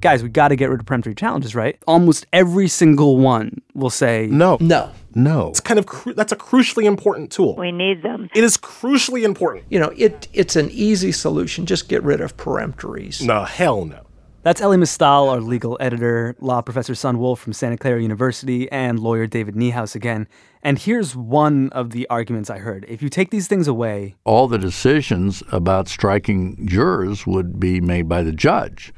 guys, 0.00 0.22
we 0.22 0.28
got 0.28 0.48
to 0.48 0.56
get 0.56 0.70
rid 0.70 0.80
of 0.80 0.86
peremptory 0.86 1.14
challenges, 1.14 1.54
right? 1.54 1.78
Almost 1.86 2.26
every 2.32 2.68
single 2.68 3.18
one 3.18 3.60
will 3.74 3.90
say, 3.90 4.28
No. 4.28 4.56
No. 4.60 4.90
No. 5.14 5.48
It's 5.48 5.60
kind 5.60 5.78
of 5.78 5.86
cru- 5.86 6.14
that's 6.14 6.32
a 6.32 6.36
crucially 6.36 6.84
important 6.84 7.30
tool. 7.30 7.56
We 7.56 7.72
need 7.72 8.02
them. 8.02 8.30
It 8.34 8.44
is 8.44 8.56
crucially 8.56 9.22
important. 9.22 9.64
You 9.70 9.78
know, 9.80 9.92
it 9.96 10.28
it's 10.32 10.56
an 10.56 10.70
easy 10.70 11.12
solution. 11.12 11.66
Just 11.66 11.88
get 11.88 12.02
rid 12.02 12.20
of 12.20 12.36
peremptories. 12.36 13.24
No, 13.24 13.44
hell 13.44 13.84
no. 13.84 14.06
That's 14.44 14.60
Elie 14.60 14.76
Mystal, 14.76 15.28
our 15.28 15.40
legal 15.40 15.76
editor, 15.78 16.34
law 16.40 16.62
professor 16.62 16.94
Sunwolf 16.94 17.38
from 17.38 17.52
Santa 17.52 17.76
Clara 17.76 18.02
University, 18.02 18.68
and 18.72 18.98
lawyer 18.98 19.28
David 19.28 19.54
Niehaus 19.54 19.94
again. 19.94 20.26
And 20.64 20.80
here's 20.80 21.14
one 21.14 21.68
of 21.70 21.90
the 21.90 22.08
arguments 22.08 22.50
I 22.50 22.58
heard. 22.58 22.84
If 22.88 23.02
you 23.02 23.08
take 23.08 23.30
these 23.30 23.46
things 23.46 23.68
away, 23.68 24.16
all 24.24 24.48
the 24.48 24.58
decisions 24.58 25.44
about 25.52 25.86
striking 25.86 26.66
jurors 26.66 27.24
would 27.24 27.60
be 27.60 27.80
made 27.80 28.08
by 28.08 28.24
the 28.24 28.32
judge 28.32 28.92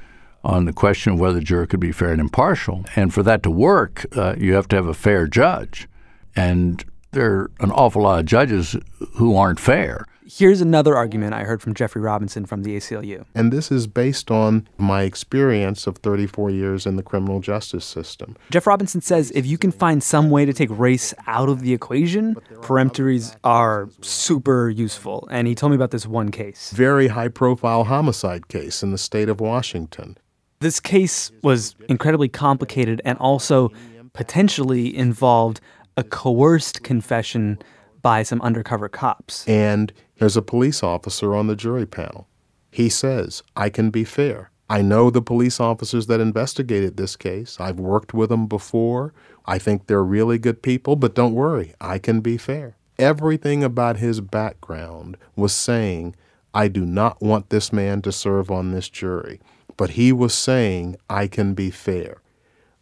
on 0.44 0.64
the 0.64 0.72
question 0.72 1.12
of 1.12 1.20
whether 1.20 1.34
the 1.34 1.44
juror 1.44 1.66
could 1.66 1.80
be 1.80 1.92
fair 1.92 2.12
and 2.12 2.22
impartial. 2.22 2.84
And 2.96 3.12
for 3.12 3.22
that 3.22 3.42
to 3.42 3.50
work, 3.50 4.06
uh, 4.16 4.36
you 4.38 4.54
have 4.54 4.68
to 4.68 4.76
have 4.76 4.86
a 4.86 4.94
fair 4.94 5.26
judge. 5.26 5.88
And 6.37 6.85
there 7.12 7.32
are 7.32 7.51
an 7.61 7.70
awful 7.70 8.03
lot 8.03 8.20
of 8.20 8.26
judges 8.26 8.76
who 9.14 9.37
aren't 9.37 9.61
fair. 9.61 10.05
Here's 10.26 10.62
another 10.62 10.97
argument 10.97 11.35
I 11.35 11.45
heard 11.45 11.61
from 11.61 11.74
Jeffrey 11.74 12.01
Robinson 12.01 12.47
from 12.47 12.62
the 12.62 12.76
ACLU. 12.76 13.26
And 13.35 13.53
this 13.53 13.70
is 13.70 13.87
based 13.87 14.30
on 14.30 14.66
my 14.78 15.03
experience 15.03 15.87
of 15.87 15.99
34 15.99 16.51
years 16.51 16.87
in 16.87 16.97
the 16.97 17.03
criminal 17.03 17.41
justice 17.41 17.85
system. 17.85 18.35
Jeff 18.51 18.66
Robinson 18.66 19.03
says 19.03 19.30
if 19.32 19.45
you 19.45 19.59
can 19.59 19.70
find 19.70 20.03
some 20.03 20.30
way 20.30 20.47
to 20.47 20.55
take 20.55 20.70
race 20.72 21.12
out 21.26 21.51
of 21.51 21.61
the 21.61 21.74
equation, 21.74 22.37
peremptories 22.62 23.37
are 23.45 23.91
super 24.01 24.70
useful. 24.70 25.28
And 25.30 25.47
he 25.47 25.55
told 25.55 25.72
me 25.72 25.76
about 25.76 25.91
this 25.91 26.07
one 26.07 26.30
case. 26.30 26.72
Very 26.74 27.09
high 27.09 27.28
profile 27.28 27.85
homicide 27.85 28.49
case 28.49 28.82
in 28.82 28.93
the 28.93 28.99
state 28.99 29.28
of 29.28 29.41
Washington. 29.41 30.16
This 30.61 30.80
case 30.80 31.30
was 31.43 31.76
incredibly 31.91 32.30
complicated 32.30 33.03
and 33.05 33.18
also 33.18 33.70
potentially 34.14 34.97
involved 34.97 35.61
a 35.97 36.05
coerced 36.05 36.82
confession 36.82 37.59
by 38.03 38.22
some 38.22 38.40
undercover 38.42 38.88
cops. 38.88 39.47
And 39.49 39.92
there's 40.18 40.36
a 40.36 40.42
police 40.42 40.82
officer 40.82 41.34
on 41.34 41.47
the 41.47 41.57
jury 41.57 41.86
panel. 41.86 42.28
He 42.70 42.88
says, 42.88 43.42
I 43.57 43.70
can 43.70 43.90
be 43.90 44.05
fair. 44.05 44.51
I 44.68 44.82
know 44.82 45.11
the 45.11 45.22
police 45.22 45.61
officers 45.61 46.07
that 46.07 46.20
investigated 46.20 46.97
this 46.97 47.16
case. 47.16 47.59
I've 47.61 47.78
worked 47.78 48.14
with 48.14 48.30
them 48.30 48.47
before. 48.47 49.12
I 49.47 49.59
think 49.59 49.86
they're 49.86 50.03
really 50.03 50.38
good 50.38 50.62
people, 50.62 50.97
but 50.97 51.14
don't 51.14 51.34
worry, 51.34 51.74
I 51.80 51.99
can 51.99 52.20
be 52.20 52.38
fair. 52.38 52.76
Everything 52.99 53.62
about 53.62 53.99
his 53.99 54.20
background 54.20 55.16
was 55.36 55.53
saying, 55.53 56.16
I 56.55 56.68
do 56.68 56.86
not 56.86 57.20
want 57.20 57.51
this 57.51 57.72
man 57.72 58.03
to 58.03 58.12
serve 58.12 58.51
on 58.51 58.70
this 58.70 58.88
jury. 58.88 59.40
But 59.76 59.90
he 59.90 60.12
was 60.12 60.34
saying, 60.34 60.97
I 61.11 61.26
can 61.26 61.55
be 61.55 61.70
fair. 61.70 62.22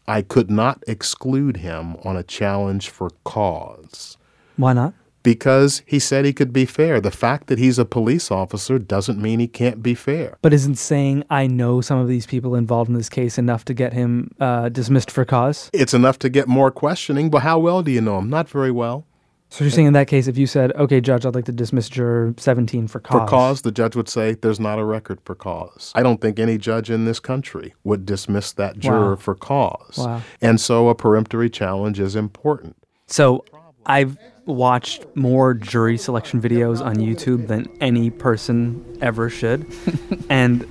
I 0.07 0.23
could 0.23 0.51
not 0.51 0.83
exclude 0.87 1.59
him 1.59 1.97
on 2.05 2.17
a 2.17 2.23
challenge 2.23 2.91
for 2.91 3.11
cause. 3.25 4.17
Why 4.57 4.73
not? 4.73 4.95
Because 5.23 5.83
he 5.87 6.01
said 6.01 6.25
he 6.25 6.33
could 6.33 6.53
be 6.53 6.65
fair. 6.65 7.01
The 7.01 7.13
fact 7.13 7.47
that 7.47 7.61
he's 7.61 7.79
a 7.79 7.85
police 7.85 8.31
officer 8.33 8.81
doesn't 8.81 9.23
mean 9.23 9.39
he 9.39 9.47
can't 9.47 9.81
be 9.81 9.95
fair. 9.95 10.37
But 10.43 10.53
isn't 10.53 10.75
saying 10.75 11.23
I 11.31 11.47
know 11.47 11.81
some 11.81 11.99
of 11.99 12.09
these 12.09 12.27
people 12.27 12.57
involved 12.57 12.91
in 12.91 12.97
this 12.97 13.09
case 13.09 13.39
enough 13.39 13.65
to 13.67 13.75
get 13.75 13.93
him 13.93 14.33
uh, 14.41 14.69
dismissed 14.69 15.13
for 15.13 15.25
cause? 15.25 15.71
It's 15.73 15.95
enough 15.95 16.19
to 16.21 16.29
get 16.29 16.49
more 16.49 16.73
questioning, 16.73 17.31
but 17.31 17.43
how 17.43 17.61
well 17.61 17.83
do 17.83 17.93
you 17.93 18.01
know 18.01 18.19
him? 18.19 18.31
Not 18.31 18.49
very 18.49 18.73
well. 18.73 19.07
So 19.53 19.65
you're 19.65 19.71
saying 19.71 19.89
in 19.89 19.93
that 19.93 20.09
case, 20.09 20.29
if 20.29 20.39
you 20.39 20.47
said, 20.47 20.73
"Okay, 20.77 21.03
judge, 21.03 21.27
I'd 21.27 21.35
like 21.35 21.45
to 21.45 21.53
dismiss 21.53 21.91
juror 21.91 22.33
17 22.39 22.89
for 22.89 23.01
cause," 23.01 23.21
for 23.21 23.27
cause, 23.27 23.61
the 23.61 23.71
judge 23.71 23.95
would 23.95 24.09
say, 24.09 24.33
"There's 24.33 24.59
not 24.59 24.79
a 24.79 24.85
record 24.85 25.19
for 25.27 25.35
cause." 25.35 25.93
I 25.95 26.03
don't 26.03 26.23
think 26.23 26.39
any 26.39 26.57
judge 26.57 26.91
in 26.91 27.05
this 27.05 27.21
country 27.21 27.75
would 27.85 28.07
dismiss 28.07 28.53
that 28.53 28.79
juror 28.79 29.11
Wow. 29.11 29.17
for 29.17 29.35
cause. 29.35 29.99
Wow. 29.99 30.23
And 30.41 30.59
so, 30.59 30.89
a 30.89 30.95
peremptory 30.95 31.51
challenge 31.51 32.01
is 32.01 32.17
important. 32.17 32.77
So 33.09 33.45
I've 33.85 34.17
watched 34.47 35.05
more 35.15 35.53
jury 35.53 35.99
selection 35.99 36.41
videos 36.41 36.83
on 36.83 36.97
YouTube 36.97 37.49
than 37.49 37.67
any 37.79 38.09
person 38.09 38.83
ever 39.03 39.29
should. 39.29 39.67
and 40.31 40.65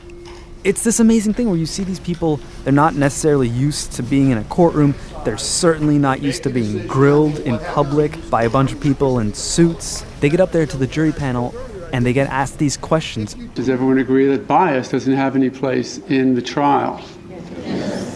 it's 0.64 0.84
this 0.84 1.00
amazing 1.00 1.34
thing 1.34 1.48
where 1.50 1.58
you 1.58 1.66
see 1.66 1.84
these 1.84 2.00
people, 2.00 2.40
they're 2.64 2.74
not 2.74 2.96
necessarily 2.96 3.50
used 3.50 3.94
to 3.94 4.04
being 4.04 4.30
in 4.30 4.38
a 4.38 4.44
courtroom. 4.46 4.96
They're 5.26 5.38
certainly 5.38 5.98
not 5.98 6.22
used 6.22 6.44
to 6.44 6.50
being 6.50 6.86
grilled 6.88 7.40
in 7.40 7.58
public 7.60 8.30
by 8.30 8.44
a 8.44 8.50
bunch 8.50 8.72
of 8.72 8.80
people 8.80 9.20
in 9.20 9.34
suits. 9.34 10.06
They 10.20 10.30
get 10.30 10.40
up 10.40 10.52
there 10.52 10.66
to 10.66 10.78
the 10.78 10.88
jury 10.88 11.12
panel 11.12 11.56
and 11.94 12.06
they 12.06 12.14
get 12.14 12.30
asked 12.30 12.58
these 12.58 12.78
questions 12.78 13.34
Does 13.54 13.68
everyone 13.68 13.98
agree 13.98 14.26
that 14.28 14.48
bias 14.48 14.90
doesn't 14.90 15.14
have 15.14 15.36
any 15.36 15.50
place 15.50 15.98
in 16.10 16.36
the 16.36 16.42
trial? 16.42 17.04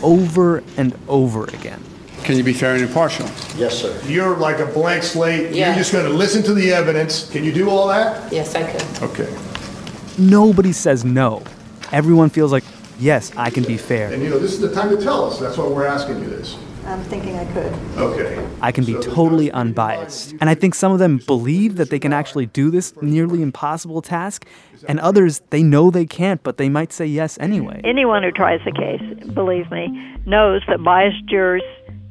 over 0.04 0.64
and 0.78 0.98
over 1.08 1.46
again. 1.46 1.82
Can 2.24 2.38
you 2.38 2.44
be 2.44 2.54
fair 2.54 2.74
and 2.74 2.84
impartial? 2.84 3.28
Yes, 3.58 3.82
sir. 3.82 4.00
You're 4.06 4.36
like 4.38 4.60
a 4.60 4.66
blank 4.66 5.04
slate. 5.04 5.52
Yeah. 5.52 5.68
You're 5.68 5.78
just 5.78 5.92
going 5.92 6.06
to 6.06 6.12
listen 6.12 6.42
to 6.44 6.54
the 6.54 6.72
evidence. 6.72 7.30
Can 7.30 7.44
you 7.44 7.52
do 7.52 7.70
all 7.70 7.88
that? 7.88 8.32
Yes, 8.32 8.56
I 8.56 8.64
could. 8.64 9.04
Okay. 9.04 9.32
Nobody 10.18 10.72
says 10.72 11.06
no. 11.06 11.44
Everyone 11.96 12.30
feels 12.30 12.52
like, 12.52 12.66
yes, 13.00 13.32
I 13.38 13.50
can 13.50 13.64
be 13.64 13.78
fair. 13.78 14.12
And 14.12 14.22
you 14.22 14.30
know, 14.30 14.38
this 14.38 14.52
is 14.52 14.60
the 14.60 14.74
time 14.74 14.90
to 14.90 15.02
tell 15.02 15.24
us. 15.24 15.40
That's 15.40 15.58
why 15.58 15.66
we're 15.66 15.88
asking 15.88 16.20
you 16.20 16.30
this. 16.30 16.58
I'm 16.86 17.02
thinking 17.04 17.38
I 17.38 17.46
could. 17.54 17.74
Okay. 17.98 18.46
I 18.62 18.74
can 18.74 18.84
be 18.84 18.96
totally 18.96 19.50
unbiased. 19.50 20.36
And 20.42 20.50
I 20.50 20.56
think 20.56 20.76
some 20.76 20.92
of 20.92 21.00
them 21.00 21.20
believe 21.26 21.78
that 21.78 21.92
they 21.92 21.98
can 21.98 22.12
actually 22.12 22.48
do 22.48 22.70
this 22.70 22.94
nearly 23.02 23.42
impossible 23.42 24.02
task, 24.02 24.46
and 24.90 25.00
others, 25.00 25.42
they 25.52 25.64
know 25.64 25.90
they 25.90 26.06
can't, 26.06 26.44
but 26.44 26.58
they 26.58 26.68
might 26.68 26.92
say 26.92 27.06
yes 27.06 27.38
anyway. 27.40 27.80
Anyone 27.86 28.24
who 28.24 28.32
tries 28.32 28.60
the 28.66 28.74
case, 28.74 29.02
believe 29.34 29.72
me, 29.72 29.88
knows 30.26 30.64
that 30.68 30.84
biased 30.84 31.26
jurors 31.28 31.64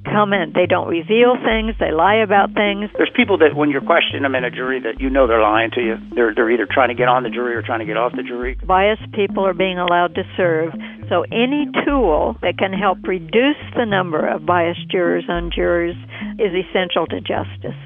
come 0.04 0.32
in. 0.32 0.52
They 0.54 0.66
don't 0.66 0.88
reveal 0.88 1.36
things. 1.42 1.74
They 1.80 1.90
lie 1.90 2.16
about 2.16 2.54
things. 2.54 2.90
There's 2.96 3.10
people 3.14 3.38
that 3.38 3.56
when 3.56 3.70
you're 3.70 3.84
questioning 3.84 4.22
them 4.22 4.34
in 4.34 4.44
a 4.44 4.50
jury 4.50 4.80
that 4.80 5.00
you 5.00 5.10
know 5.10 5.26
they're 5.26 5.42
lying 5.42 5.70
to 5.72 5.80
you. 5.80 5.96
They're 6.14 6.34
they're 6.34 6.50
either 6.50 6.66
trying 6.70 6.88
to 6.88 6.94
get 6.94 7.08
on 7.08 7.22
the 7.22 7.30
jury 7.30 7.54
or 7.54 7.62
trying 7.62 7.80
to 7.80 7.86
get 7.86 7.96
off 7.96 8.12
the 8.14 8.22
jury. 8.22 8.56
Biased 8.64 9.10
people 9.12 9.46
are 9.46 9.54
being 9.54 9.78
allowed 9.78 10.14
to 10.14 10.22
serve. 10.36 10.72
So 11.08 11.22
any 11.32 11.68
tool 11.84 12.36
that 12.42 12.58
can 12.58 12.72
help 12.72 12.98
reduce 13.04 13.60
the 13.76 13.84
number 13.84 14.26
of 14.26 14.46
biased 14.46 14.88
jurors 14.88 15.24
on 15.28 15.50
jurors 15.54 15.96
is 16.38 16.52
essential 16.54 17.06
to 17.06 17.20
justice. 17.20 17.78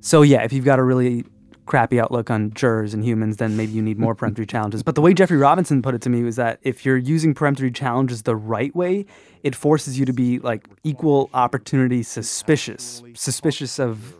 So, 0.00 0.22
yeah, 0.22 0.42
if 0.42 0.52
you've 0.52 0.64
got 0.64 0.78
a 0.78 0.82
really 0.82 1.24
crappy 1.68 2.00
outlook 2.00 2.30
on 2.30 2.52
jurors 2.54 2.92
and 2.92 3.04
humans, 3.04 3.36
then 3.36 3.56
maybe 3.56 3.72
you 3.72 3.82
need 3.82 3.98
more 3.98 4.14
peremptory 4.16 4.46
challenges. 4.46 4.82
But 4.82 4.96
the 4.96 5.00
way 5.00 5.14
Jeffrey 5.14 5.36
Robinson 5.36 5.82
put 5.82 5.94
it 5.94 6.02
to 6.02 6.10
me 6.10 6.24
was 6.24 6.34
that 6.36 6.58
if 6.62 6.84
you're 6.84 6.96
using 6.96 7.34
peremptory 7.34 7.70
challenges 7.70 8.22
the 8.22 8.34
right 8.34 8.74
way, 8.74 9.06
it 9.44 9.54
forces 9.54 9.98
you 9.98 10.04
to 10.06 10.12
be 10.12 10.40
like 10.40 10.66
equal 10.82 11.30
opportunity 11.32 12.02
suspicious, 12.02 13.02
suspicious 13.14 13.78
of 13.78 14.16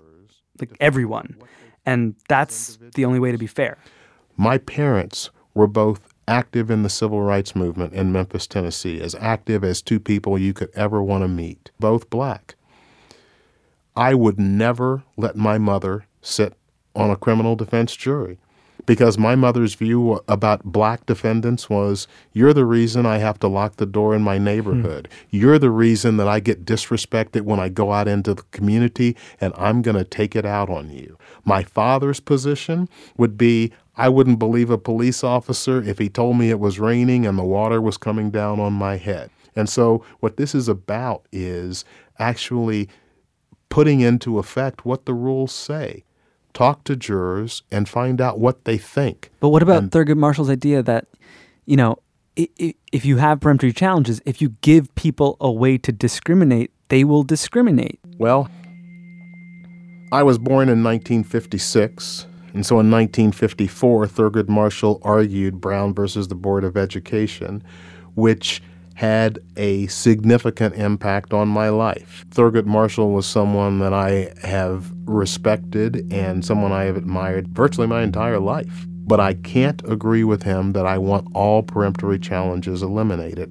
like 0.60 0.70
everyone. 0.78 1.36
And 1.84 2.14
that's 2.28 2.78
the 2.94 3.04
only 3.04 3.18
way 3.18 3.32
to 3.32 3.38
be 3.38 3.46
fair. 3.46 3.78
My 4.36 4.58
parents 4.58 5.30
were 5.54 5.66
both 5.66 6.14
active 6.28 6.70
in 6.70 6.82
the 6.82 6.90
civil 6.90 7.22
rights 7.22 7.56
movement 7.56 7.94
in 7.94 8.12
Memphis, 8.12 8.46
Tennessee, 8.46 9.00
as 9.00 9.14
active 9.16 9.64
as 9.64 9.82
two 9.82 9.98
people 9.98 10.38
you 10.38 10.52
could 10.52 10.70
ever 10.74 11.02
want 11.02 11.24
to 11.24 11.28
meet, 11.28 11.70
both 11.80 12.10
black. 12.10 12.54
I 13.96 14.14
would 14.14 14.38
never 14.38 15.02
let 15.16 15.34
my 15.34 15.58
mother 15.58 16.06
sit 16.20 16.54
on 16.94 17.10
a 17.10 17.16
criminal 17.16 17.56
defense 17.56 17.94
jury 17.94 18.38
because 18.88 19.18
my 19.18 19.34
mother's 19.34 19.74
view 19.74 20.20
about 20.28 20.64
black 20.64 21.04
defendants 21.04 21.68
was 21.68 22.08
you're 22.32 22.54
the 22.54 22.64
reason 22.64 23.04
I 23.04 23.18
have 23.18 23.38
to 23.40 23.48
lock 23.48 23.76
the 23.76 23.84
door 23.84 24.14
in 24.14 24.22
my 24.22 24.38
neighborhood. 24.38 25.08
Hmm. 25.10 25.36
You're 25.36 25.58
the 25.58 25.70
reason 25.70 26.16
that 26.16 26.26
I 26.26 26.40
get 26.40 26.64
disrespected 26.64 27.42
when 27.42 27.60
I 27.60 27.68
go 27.68 27.92
out 27.92 28.08
into 28.08 28.32
the 28.32 28.42
community 28.50 29.14
and 29.42 29.52
I'm 29.58 29.82
going 29.82 29.96
to 29.96 30.04
take 30.04 30.34
it 30.34 30.46
out 30.46 30.70
on 30.70 30.90
you. 30.90 31.18
My 31.44 31.62
father's 31.62 32.18
position 32.18 32.88
would 33.18 33.36
be 33.36 33.72
I 33.96 34.08
wouldn't 34.08 34.38
believe 34.38 34.70
a 34.70 34.78
police 34.78 35.22
officer 35.22 35.82
if 35.82 35.98
he 35.98 36.08
told 36.08 36.38
me 36.38 36.48
it 36.48 36.60
was 36.60 36.80
raining 36.80 37.26
and 37.26 37.36
the 37.36 37.44
water 37.44 37.82
was 37.82 37.98
coming 37.98 38.30
down 38.30 38.58
on 38.58 38.72
my 38.72 38.96
head. 38.96 39.28
And 39.54 39.68
so, 39.68 40.04
what 40.20 40.36
this 40.36 40.54
is 40.54 40.68
about 40.68 41.26
is 41.32 41.84
actually 42.18 42.88
putting 43.68 44.00
into 44.00 44.38
effect 44.38 44.86
what 44.86 45.04
the 45.04 45.14
rules 45.14 45.52
say. 45.52 46.04
Talk 46.54 46.84
to 46.84 46.96
jurors 46.96 47.62
and 47.70 47.88
find 47.88 48.20
out 48.20 48.38
what 48.40 48.64
they 48.64 48.78
think. 48.78 49.30
But 49.40 49.50
what 49.50 49.62
about 49.62 49.90
Thurgood 49.90 50.16
Marshall's 50.16 50.50
idea 50.50 50.82
that, 50.82 51.06
you 51.66 51.76
know, 51.76 51.98
if 52.36 53.04
you 53.04 53.16
have 53.16 53.40
peremptory 53.40 53.72
challenges, 53.72 54.20
if 54.24 54.40
you 54.40 54.50
give 54.60 54.94
people 54.94 55.36
a 55.40 55.50
way 55.50 55.76
to 55.78 55.90
discriminate, 55.92 56.70
they 56.88 57.04
will 57.04 57.22
discriminate. 57.22 57.98
Well, 58.16 58.48
I 60.10 60.22
was 60.22 60.38
born 60.38 60.68
in 60.68 60.82
1956, 60.82 62.26
and 62.54 62.64
so 62.64 62.80
in 62.80 62.90
1954, 62.90 64.06
Thurgood 64.06 64.48
Marshall 64.48 65.00
argued 65.02 65.60
Brown 65.60 65.94
versus 65.94 66.28
the 66.28 66.34
Board 66.34 66.64
of 66.64 66.76
Education, 66.76 67.62
which 68.14 68.62
had 68.98 69.38
a 69.56 69.86
significant 69.86 70.74
impact 70.74 71.32
on 71.32 71.46
my 71.46 71.68
life. 71.68 72.24
Thurgood 72.30 72.66
Marshall 72.66 73.12
was 73.12 73.28
someone 73.28 73.78
that 73.78 73.94
I 73.94 74.32
have 74.42 74.92
respected 75.04 76.12
and 76.12 76.44
someone 76.44 76.72
I 76.72 76.82
have 76.82 76.96
admired 76.96 77.46
virtually 77.46 77.86
my 77.86 78.02
entire 78.02 78.40
life. 78.40 78.86
But 78.88 79.20
I 79.20 79.34
can't 79.34 79.80
agree 79.88 80.24
with 80.24 80.42
him 80.42 80.72
that 80.72 80.84
I 80.84 80.98
want 80.98 81.28
all 81.32 81.62
peremptory 81.62 82.18
challenges 82.18 82.82
eliminated. 82.82 83.48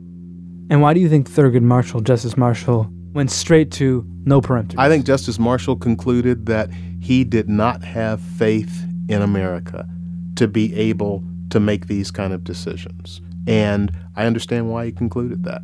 And 0.69 0.81
why 0.81 0.93
do 0.93 0.99
you 0.99 1.07
think 1.07 1.29
Thurgood 1.29 1.61
Marshall, 1.61 2.01
Justice 2.01 2.35
Marshall, 2.35 2.91
Went 3.13 3.31
straight 3.31 3.71
to 3.71 4.05
no 4.25 4.41
peremptory. 4.41 4.77
I 4.77 4.89
think 4.89 5.05
Justice 5.05 5.39
Marshall 5.39 5.77
concluded 5.77 6.45
that 6.47 6.69
he 6.99 7.23
did 7.23 7.47
not 7.47 7.83
have 7.83 8.19
faith 8.19 8.83
in 9.07 9.21
America 9.21 9.87
to 10.35 10.47
be 10.49 10.75
able 10.75 11.23
to 11.51 11.61
make 11.61 11.87
these 11.87 12.11
kind 12.11 12.33
of 12.33 12.43
decisions. 12.43 13.21
And 13.47 13.91
I 14.15 14.25
understand 14.25 14.69
why 14.69 14.85
he 14.85 14.91
concluded 14.91 15.43
that. 15.45 15.61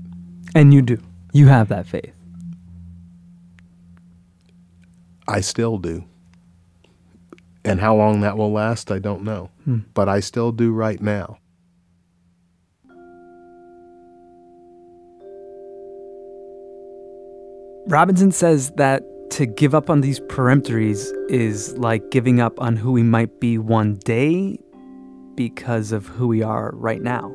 And 0.55 0.73
you 0.73 0.81
do. 0.81 0.97
You 1.33 1.47
have 1.47 1.67
that 1.69 1.85
faith. 1.85 2.13
I 5.27 5.41
still 5.41 5.77
do. 5.77 6.05
And 7.65 7.79
how 7.79 7.95
long 7.95 8.21
that 8.21 8.37
will 8.37 8.51
last, 8.51 8.91
I 8.91 8.99
don't 8.99 9.23
know. 9.23 9.49
Hmm. 9.65 9.79
But 9.93 10.09
I 10.09 10.19
still 10.19 10.51
do 10.51 10.71
right 10.71 11.01
now. 11.01 11.39
Robinson 17.87 18.31
says 18.31 18.71
that 18.71 19.03
to 19.31 19.45
give 19.45 19.75
up 19.75 19.89
on 19.89 20.01
these 20.01 20.19
peremptories 20.21 21.11
is 21.29 21.77
like 21.77 22.11
giving 22.11 22.39
up 22.39 22.61
on 22.61 22.75
who 22.75 22.91
we 22.91 23.03
might 23.03 23.39
be 23.39 23.57
one 23.57 23.95
day 24.05 24.57
because 25.35 25.91
of 25.91 26.07
who 26.07 26.27
we 26.27 26.41
are 26.43 26.71
right 26.75 27.01
now. 27.01 27.31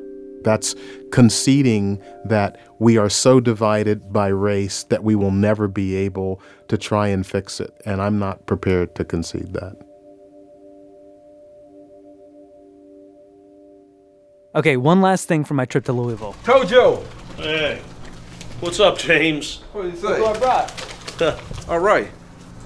That's 0.49 0.75
conceding 1.13 2.03
that 2.25 2.59
we 2.79 2.97
are 2.97 3.11
so 3.11 3.39
divided 3.39 4.11
by 4.11 4.29
race 4.29 4.85
that 4.85 5.05
we 5.05 5.15
will 5.15 5.31
never 5.31 5.69
be 5.69 5.95
able 5.95 6.41
to 6.69 6.79
try 6.79 7.09
and 7.09 7.27
fix 7.27 7.61
it. 7.61 7.79
And 7.85 8.01
I'm 8.01 8.19
not 8.19 8.47
prepared 8.47 8.95
to 8.95 9.05
concede 9.05 9.53
that. 9.53 9.77
Okay, 14.55 14.79
one 14.79 15.03
last 15.03 15.29
thing 15.29 15.45
from 15.45 15.59
my 15.59 15.67
trip 15.67 15.85
to 15.85 15.93
Louisville. 15.93 16.35
Tojo! 16.45 17.05
Hey, 17.37 17.83
what's 18.61 18.81
up, 18.81 18.97
James? 18.97 19.57
What 19.73 19.83
do 19.83 19.91
you 19.91 19.97
say? 19.97 20.19
Look 20.19 20.21
what 20.21 20.37
I 20.37 20.39
brought. 21.19 21.69
All 21.69 21.79
right. 21.79 22.09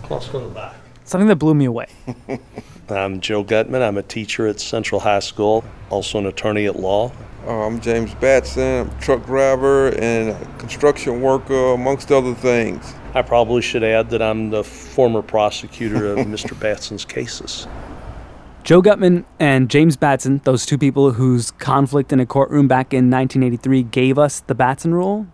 Let's 0.09 0.29
go 0.29 0.49
back. 0.51 0.77
Something 1.03 1.27
that 1.27 1.37
blew 1.37 1.55
me 1.55 1.65
away. 1.65 1.89
I'm 2.89 3.21
Joe 3.21 3.43
Gutmann. 3.43 3.83
I'm 3.83 3.99
a 3.99 4.05
teacher 4.05 4.47
at 4.47 4.61
Central 4.61 5.01
High 5.01 5.19
School, 5.19 5.65
also 5.91 6.21
an 6.21 6.27
attorney 6.27 6.67
at 6.67 6.77
law. 6.77 7.11
Uh, 7.45 7.67
I'm 7.67 7.81
James 7.81 8.15
Batson, 8.15 8.87
I'm 8.87 8.97
a 8.97 9.01
truck 9.01 9.27
driver 9.27 9.89
and 9.99 10.31
a 10.31 10.59
construction 10.59 11.21
worker, 11.21 11.73
amongst 11.73 12.13
other 12.13 12.35
things. 12.35 12.95
I 13.15 13.23
probably 13.23 13.63
should 13.63 13.83
add 13.83 14.11
that 14.11 14.23
I'm 14.23 14.51
the 14.51 14.63
former 14.63 15.23
prosecutor 15.23 16.13
of 16.13 16.19
Mr. 16.27 16.59
Batson's 16.59 17.05
cases. 17.05 17.67
Joe 18.63 18.81
Gutmann 18.81 19.25
and 19.41 19.69
James 19.69 19.97
Batson, 19.97 20.41
those 20.45 20.65
two 20.65 20.79
people 20.79 21.11
whose 21.11 21.51
conflict 21.51 22.13
in 22.13 22.21
a 22.21 22.27
courtroom 22.27 22.69
back 22.69 22.95
in 22.95 23.11
1983 23.11 23.83
gave 23.83 24.19
us 24.21 24.39
the 24.39 24.55
Batson 24.55 24.95
rule, 24.95 25.27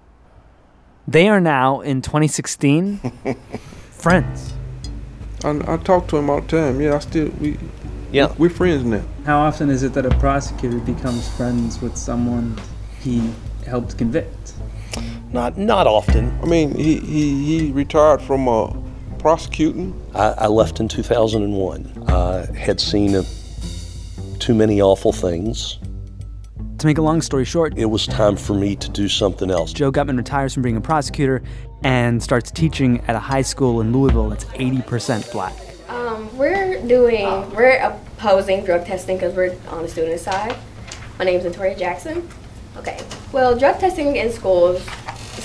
they 1.07 1.29
are 1.29 1.43
now 1.43 1.81
in 1.83 2.01
2016 2.01 2.97
friends. 3.91 4.55
I, 5.45 5.75
I 5.75 5.77
talk 5.77 6.09
to 6.09 6.17
him 6.17 6.31
all 6.31 6.41
the 6.41 6.49
time. 6.49 6.81
Yeah, 6.81 6.95
I 6.97 6.99
still 7.01 7.29
we 7.39 7.59
yeah 8.11 8.35
we're 8.39 8.51
friends 8.51 8.85
now. 8.85 9.03
How 9.25 9.39
often 9.41 9.71
is 9.71 9.83
it 9.83 9.93
that 9.95 10.07
a 10.07 10.11
prosecutor 10.19 10.79
becomes 10.79 11.29
friends 11.37 11.81
with 11.81 11.97
someone 11.97 12.59
he 13.01 13.33
helped 13.67 13.97
convict? 13.99 14.55
Not 15.33 15.59
not 15.59 15.87
often. 15.87 16.39
I 16.43 16.47
mean, 16.47 16.75
he 16.75 16.99
he, 17.01 17.45
he 17.45 17.73
retired 17.73 18.23
from 18.23 18.49
uh, 18.49 18.73
prosecuting. 19.19 19.95
I, 20.15 20.35
I 20.39 20.47
left 20.47 20.81
in 20.81 20.89
2001. 20.89 22.05
I 22.09 22.47
had 22.59 22.81
seen 22.81 23.15
uh 23.15 23.23
too 24.39 24.55
many 24.55 24.81
awful 24.81 25.13
things. 25.13 25.79
To 26.79 26.87
make 26.87 26.99
a 26.99 27.03
long 27.03 27.21
story 27.21 27.45
short, 27.45 27.77
It 27.77 27.87
was 27.87 28.07
time 28.07 28.37
for 28.37 28.55
me 28.55 28.77
to 28.77 28.89
do 28.89 29.09
something 29.09 29.51
else. 29.51 29.73
Joe 29.73 29.91
Gutmann 29.91 30.17
retires 30.17 30.55
from 30.55 30.63
being 30.63 30.77
a 30.77 30.81
prosecutor 30.81 31.43
and 31.83 32.23
starts 32.23 32.53
teaching 32.53 33.01
at 33.09 33.17
a 33.17 33.19
high 33.19 33.43
school 33.43 33.81
in 33.81 33.93
Louisville 33.93 34.29
that's 34.29 34.45
80% 34.45 35.33
black. 35.33 35.53
We're 36.83 36.89
doing, 36.89 37.27
ah. 37.27 37.49
we're 37.55 37.77
opposing 37.79 38.65
drug 38.65 38.87
testing 38.87 39.17
because 39.17 39.35
we're 39.35 39.57
on 39.69 39.83
the 39.83 39.89
student 39.89 40.21
side. 40.21 40.57
My 41.19 41.25
name 41.25 41.37
is 41.37 41.45
Victoria 41.45 41.77
Jackson. 41.77 42.29
Okay. 42.77 43.03
Well, 43.33 43.59
drug 43.59 43.81
testing 43.81 44.17
in 44.17 44.31
schools 44.31 44.81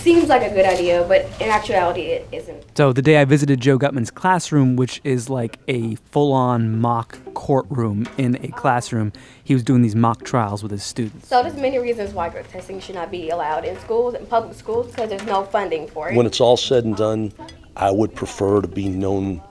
seems 0.03 0.27
like 0.27 0.43
a 0.43 0.53
good 0.53 0.65
idea, 0.65 1.03
but 1.07 1.21
in 1.41 1.49
actuality, 1.49 2.01
it 2.01 2.27
isn't. 2.31 2.77
So 2.77 2.93
the 2.93 3.01
day 3.01 3.17
I 3.17 3.25
visited 3.25 3.61
Joe 3.61 3.77
Gutmann's 3.77 4.11
classroom, 4.11 4.75
which 4.75 5.01
is 5.03 5.29
like 5.29 5.59
a 5.67 5.95
full-on 6.11 6.79
mock 6.79 7.17
courtroom 7.33 8.07
in 8.17 8.35
a 8.43 8.49
classroom, 8.49 9.13
he 9.43 9.53
was 9.53 9.63
doing 9.63 9.81
these 9.81 9.95
mock 9.95 10.23
trials 10.23 10.61
with 10.61 10.71
his 10.71 10.83
students. 10.83 11.27
So 11.27 11.41
there's 11.41 11.55
many 11.55 11.79
reasons 11.79 12.13
why 12.13 12.29
drug 12.29 12.47
testing 12.49 12.79
should 12.79 12.95
not 12.95 13.09
be 13.09 13.29
allowed 13.29 13.65
in 13.65 13.79
schools, 13.79 14.13
and 14.13 14.29
public 14.29 14.55
schools, 14.55 14.87
because 14.87 15.09
there's 15.09 15.25
no 15.25 15.45
funding 15.45 15.87
for 15.87 16.09
it. 16.09 16.15
When 16.15 16.25
it's 16.25 16.41
all 16.41 16.57
said 16.57 16.83
and 16.85 16.95
done, 16.95 17.31
I 17.75 17.89
would 17.89 18.13
prefer 18.13 18.61
to 18.61 18.67
be 18.67 18.87
known 18.89 19.41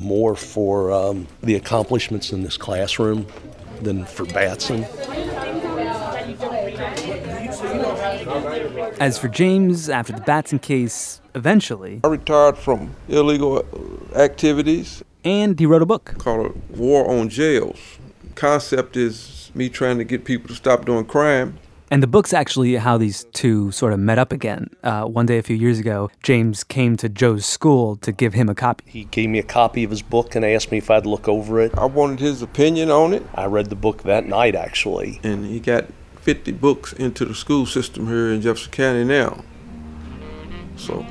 more 0.00 0.34
for 0.34 0.92
um, 0.92 1.26
the 1.42 1.54
accomplishments 1.54 2.32
in 2.32 2.42
this 2.42 2.56
classroom 2.56 3.26
than 3.82 4.04
for 4.04 4.24
Batson. 4.26 4.84
As 9.00 9.18
for 9.18 9.28
James, 9.28 9.88
after 9.88 10.12
the 10.12 10.20
Batson 10.20 10.58
case, 10.58 11.20
eventually, 11.34 12.00
I 12.04 12.08
retired 12.08 12.58
from 12.58 12.94
illegal 13.08 13.64
activities. 14.14 15.02
And 15.24 15.58
he 15.58 15.66
wrote 15.66 15.82
a 15.82 15.86
book 15.86 16.14
called 16.18 16.56
War 16.76 17.10
on 17.10 17.28
Jails. 17.28 17.78
Concept 18.34 18.96
is 18.96 19.50
me 19.54 19.68
trying 19.68 19.98
to 19.98 20.04
get 20.04 20.24
people 20.24 20.48
to 20.48 20.54
stop 20.54 20.84
doing 20.84 21.04
crime. 21.04 21.58
And 21.90 22.02
the 22.02 22.06
book's 22.06 22.34
actually 22.34 22.76
how 22.76 22.98
these 22.98 23.24
two 23.32 23.70
sort 23.72 23.94
of 23.94 23.98
met 23.98 24.18
up 24.18 24.30
again. 24.30 24.68
Uh, 24.82 25.04
one 25.04 25.24
day 25.24 25.38
a 25.38 25.42
few 25.42 25.56
years 25.56 25.78
ago, 25.78 26.10
James 26.22 26.62
came 26.62 26.96
to 26.98 27.08
Joe's 27.08 27.46
school 27.46 27.96
to 27.96 28.12
give 28.12 28.34
him 28.34 28.50
a 28.50 28.54
copy. 28.54 28.84
He 28.86 29.04
gave 29.04 29.30
me 29.30 29.38
a 29.38 29.42
copy 29.42 29.84
of 29.84 29.90
his 29.90 30.02
book 30.02 30.34
and 30.34 30.44
asked 30.44 30.70
me 30.70 30.78
if 30.78 30.90
I'd 30.90 31.06
look 31.06 31.28
over 31.28 31.60
it. 31.60 31.76
I 31.78 31.86
wanted 31.86 32.20
his 32.20 32.42
opinion 32.42 32.90
on 32.90 33.14
it. 33.14 33.22
I 33.34 33.46
read 33.46 33.70
the 33.70 33.76
book 33.76 34.02
that 34.02 34.26
night, 34.26 34.54
actually. 34.54 35.18
And 35.22 35.46
he 35.46 35.60
got 35.60 35.86
50 36.20 36.52
books 36.52 36.92
into 36.92 37.24
the 37.24 37.34
school 37.34 37.64
system 37.64 38.06
here 38.06 38.30
in 38.32 38.42
Jefferson 38.42 38.70
County 38.70 39.04
now. 39.04 39.42
So, 40.76 41.02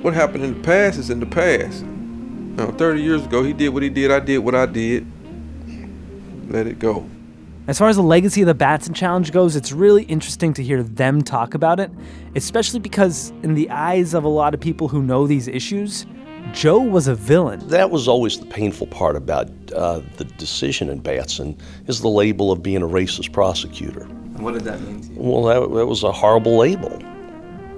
what 0.00 0.14
happened 0.14 0.44
in 0.44 0.54
the 0.54 0.64
past 0.64 0.98
is 0.98 1.10
in 1.10 1.20
the 1.20 1.26
past. 1.26 1.82
Now, 1.82 2.70
30 2.70 3.02
years 3.02 3.24
ago, 3.26 3.42
he 3.42 3.52
did 3.52 3.68
what 3.68 3.82
he 3.82 3.90
did, 3.90 4.10
I 4.10 4.20
did 4.20 4.38
what 4.38 4.54
I 4.54 4.64
did. 4.64 5.06
Let 6.48 6.66
it 6.66 6.78
go. 6.78 7.06
As 7.68 7.80
far 7.80 7.88
as 7.88 7.96
the 7.96 8.02
legacy 8.02 8.42
of 8.42 8.46
the 8.46 8.54
Batson 8.54 8.94
Challenge 8.94 9.32
goes, 9.32 9.56
it's 9.56 9.72
really 9.72 10.04
interesting 10.04 10.54
to 10.54 10.62
hear 10.62 10.84
them 10.84 11.20
talk 11.20 11.52
about 11.52 11.80
it, 11.80 11.90
especially 12.36 12.78
because, 12.78 13.30
in 13.42 13.54
the 13.54 13.68
eyes 13.70 14.14
of 14.14 14.22
a 14.22 14.28
lot 14.28 14.54
of 14.54 14.60
people 14.60 14.86
who 14.86 15.02
know 15.02 15.26
these 15.26 15.48
issues, 15.48 16.06
Joe 16.52 16.78
was 16.78 17.08
a 17.08 17.16
villain. 17.16 17.66
That 17.66 17.90
was 17.90 18.06
always 18.06 18.38
the 18.38 18.46
painful 18.46 18.86
part 18.86 19.16
about 19.16 19.48
uh, 19.74 20.00
the 20.16 20.22
decision 20.24 20.88
in 20.88 21.00
Batson 21.00 21.58
is 21.88 22.02
the 22.02 22.08
label 22.08 22.52
of 22.52 22.62
being 22.62 22.82
a 22.82 22.86
racist 22.86 23.32
prosecutor. 23.32 24.02
And 24.02 24.44
what 24.44 24.54
did 24.54 24.62
that 24.62 24.80
mean 24.82 25.00
to 25.00 25.08
you? 25.08 25.18
Well, 25.18 25.42
that, 25.42 25.74
that 25.74 25.86
was 25.86 26.04
a 26.04 26.12
horrible 26.12 26.56
label. 26.58 27.02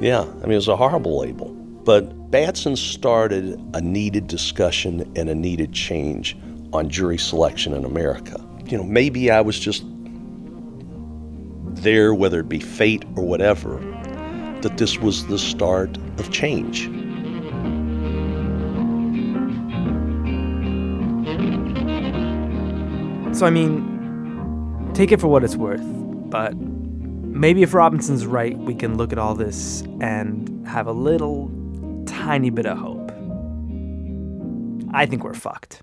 Yeah, 0.03 0.21
I 0.21 0.43
mean, 0.43 0.53
it 0.53 0.57
was 0.57 0.69
a 0.69 0.77
horrible 0.77 1.19
label. 1.19 1.49
But 1.49 2.31
Batson 2.31 2.77
started 2.77 3.59
a 3.73 3.81
needed 3.81 4.27
discussion 4.27 5.11
and 5.17 5.31
a 5.31 5.35
needed 5.35 5.73
change 5.73 6.37
on 6.75 6.91
jury 6.91 7.17
selection 7.17 7.73
in 7.73 7.87
America. 7.87 8.39
You 8.69 8.77
know, 8.77 8.85
maybe 8.85 9.31
I 9.31 9.41
was 9.41 9.59
just 9.59 9.83
there, 11.83 12.13
whether 12.13 12.41
it 12.41 12.51
be 12.51 12.61
fate 12.61 13.03
or 13.17 13.25
whatever, 13.25 13.79
that 14.61 14.77
this 14.77 14.99
was 14.99 15.27
the 15.27 15.39
start 15.39 15.97
of 16.19 16.31
change. 16.31 16.85
So, 23.35 23.47
I 23.47 23.51
mean, 23.51 24.91
take 24.93 25.13
it 25.13 25.21
for 25.21 25.29
what 25.29 25.45
it's 25.45 25.57
worth, 25.57 25.81
but 26.29 26.55
maybe 26.55 27.63
if 27.63 27.73
Robinson's 27.73 28.27
right, 28.27 28.59
we 28.59 28.75
can 28.75 28.99
look 28.99 29.13
at 29.13 29.19
all 29.19 29.35
this 29.35 29.83
and 30.03 30.67
have 30.69 30.87
a 30.87 30.93
little 30.93 31.51
tiny 32.05 32.51
bit 32.51 32.67
of 32.67 32.77
hope. 32.77 33.13
I 34.93 35.07
think 35.07 35.25
we're 35.25 35.33
fucked. 35.33 35.83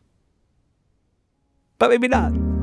But 1.80 1.90
maybe 1.90 2.08
not. 2.08 2.55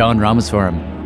Sean 0.00 0.18
Rameswaram. 0.18 0.99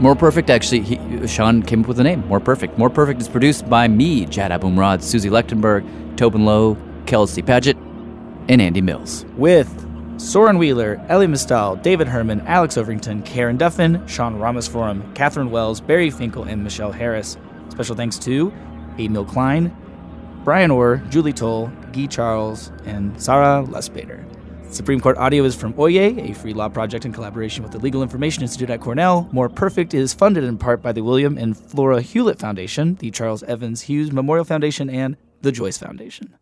More 0.00 0.16
Perfect, 0.16 0.48
actually, 0.48 0.80
he, 0.80 1.26
Sean 1.26 1.62
came 1.62 1.82
up 1.82 1.86
with 1.86 1.98
the 1.98 2.02
name, 2.02 2.26
More 2.26 2.40
Perfect. 2.40 2.78
More 2.78 2.88
Perfect 2.88 3.20
is 3.20 3.28
produced 3.28 3.68
by 3.68 3.86
me, 3.86 4.24
Jad 4.24 4.50
Abumrad, 4.50 5.02
Susie 5.02 5.28
Lechtenberg, 5.28 6.16
Tobin 6.16 6.46
Low, 6.46 6.78
Kelsey 7.04 7.42
Padgett, 7.42 7.76
and 8.48 8.62
Andy 8.62 8.80
Mills. 8.80 9.26
With 9.36 9.68
Soren 10.18 10.56
Wheeler, 10.56 11.04
Elie 11.10 11.26
Mystal, 11.26 11.76
David 11.76 12.08
Herman, 12.08 12.40
Alex 12.46 12.78
Overington, 12.78 13.26
Karen 13.26 13.58
Duffin, 13.58 14.02
Sean 14.08 14.36
Rameswaram, 14.36 15.14
Catherine 15.14 15.50
Wells, 15.50 15.82
Barry 15.82 16.08
Finkel, 16.08 16.44
and 16.44 16.64
Michelle 16.64 16.92
Harris. 16.92 17.36
Special 17.68 17.94
thanks 17.94 18.18
to 18.20 18.50
Emil 18.98 19.26
Klein, 19.26 19.76
Brian 20.44 20.70
Orr, 20.70 21.02
Julie 21.10 21.34
Toll, 21.34 21.70
Guy 21.92 22.06
Charles, 22.06 22.72
and 22.86 23.20
Sarah 23.20 23.66
Lesbader. 23.68 24.24
Supreme 24.72 25.00
Court 25.00 25.18
audio 25.18 25.42
is 25.44 25.56
from 25.56 25.74
Oyez, 25.74 26.30
a 26.30 26.34
free 26.34 26.54
law 26.54 26.68
project 26.68 27.04
in 27.04 27.12
collaboration 27.12 27.64
with 27.64 27.72
the 27.72 27.78
Legal 27.78 28.02
Information 28.02 28.42
Institute 28.42 28.70
at 28.70 28.80
Cornell. 28.80 29.28
More 29.32 29.48
Perfect 29.48 29.94
is 29.94 30.14
funded 30.14 30.44
in 30.44 30.58
part 30.58 30.80
by 30.80 30.92
the 30.92 31.02
William 31.02 31.36
and 31.36 31.56
Flora 31.56 32.00
Hewlett 32.00 32.38
Foundation, 32.38 32.94
the 32.94 33.10
Charles 33.10 33.42
Evans 33.42 33.82
Hughes 33.82 34.12
Memorial 34.12 34.44
Foundation, 34.44 34.88
and 34.88 35.16
the 35.42 35.50
Joyce 35.50 35.76
Foundation. 35.76 36.34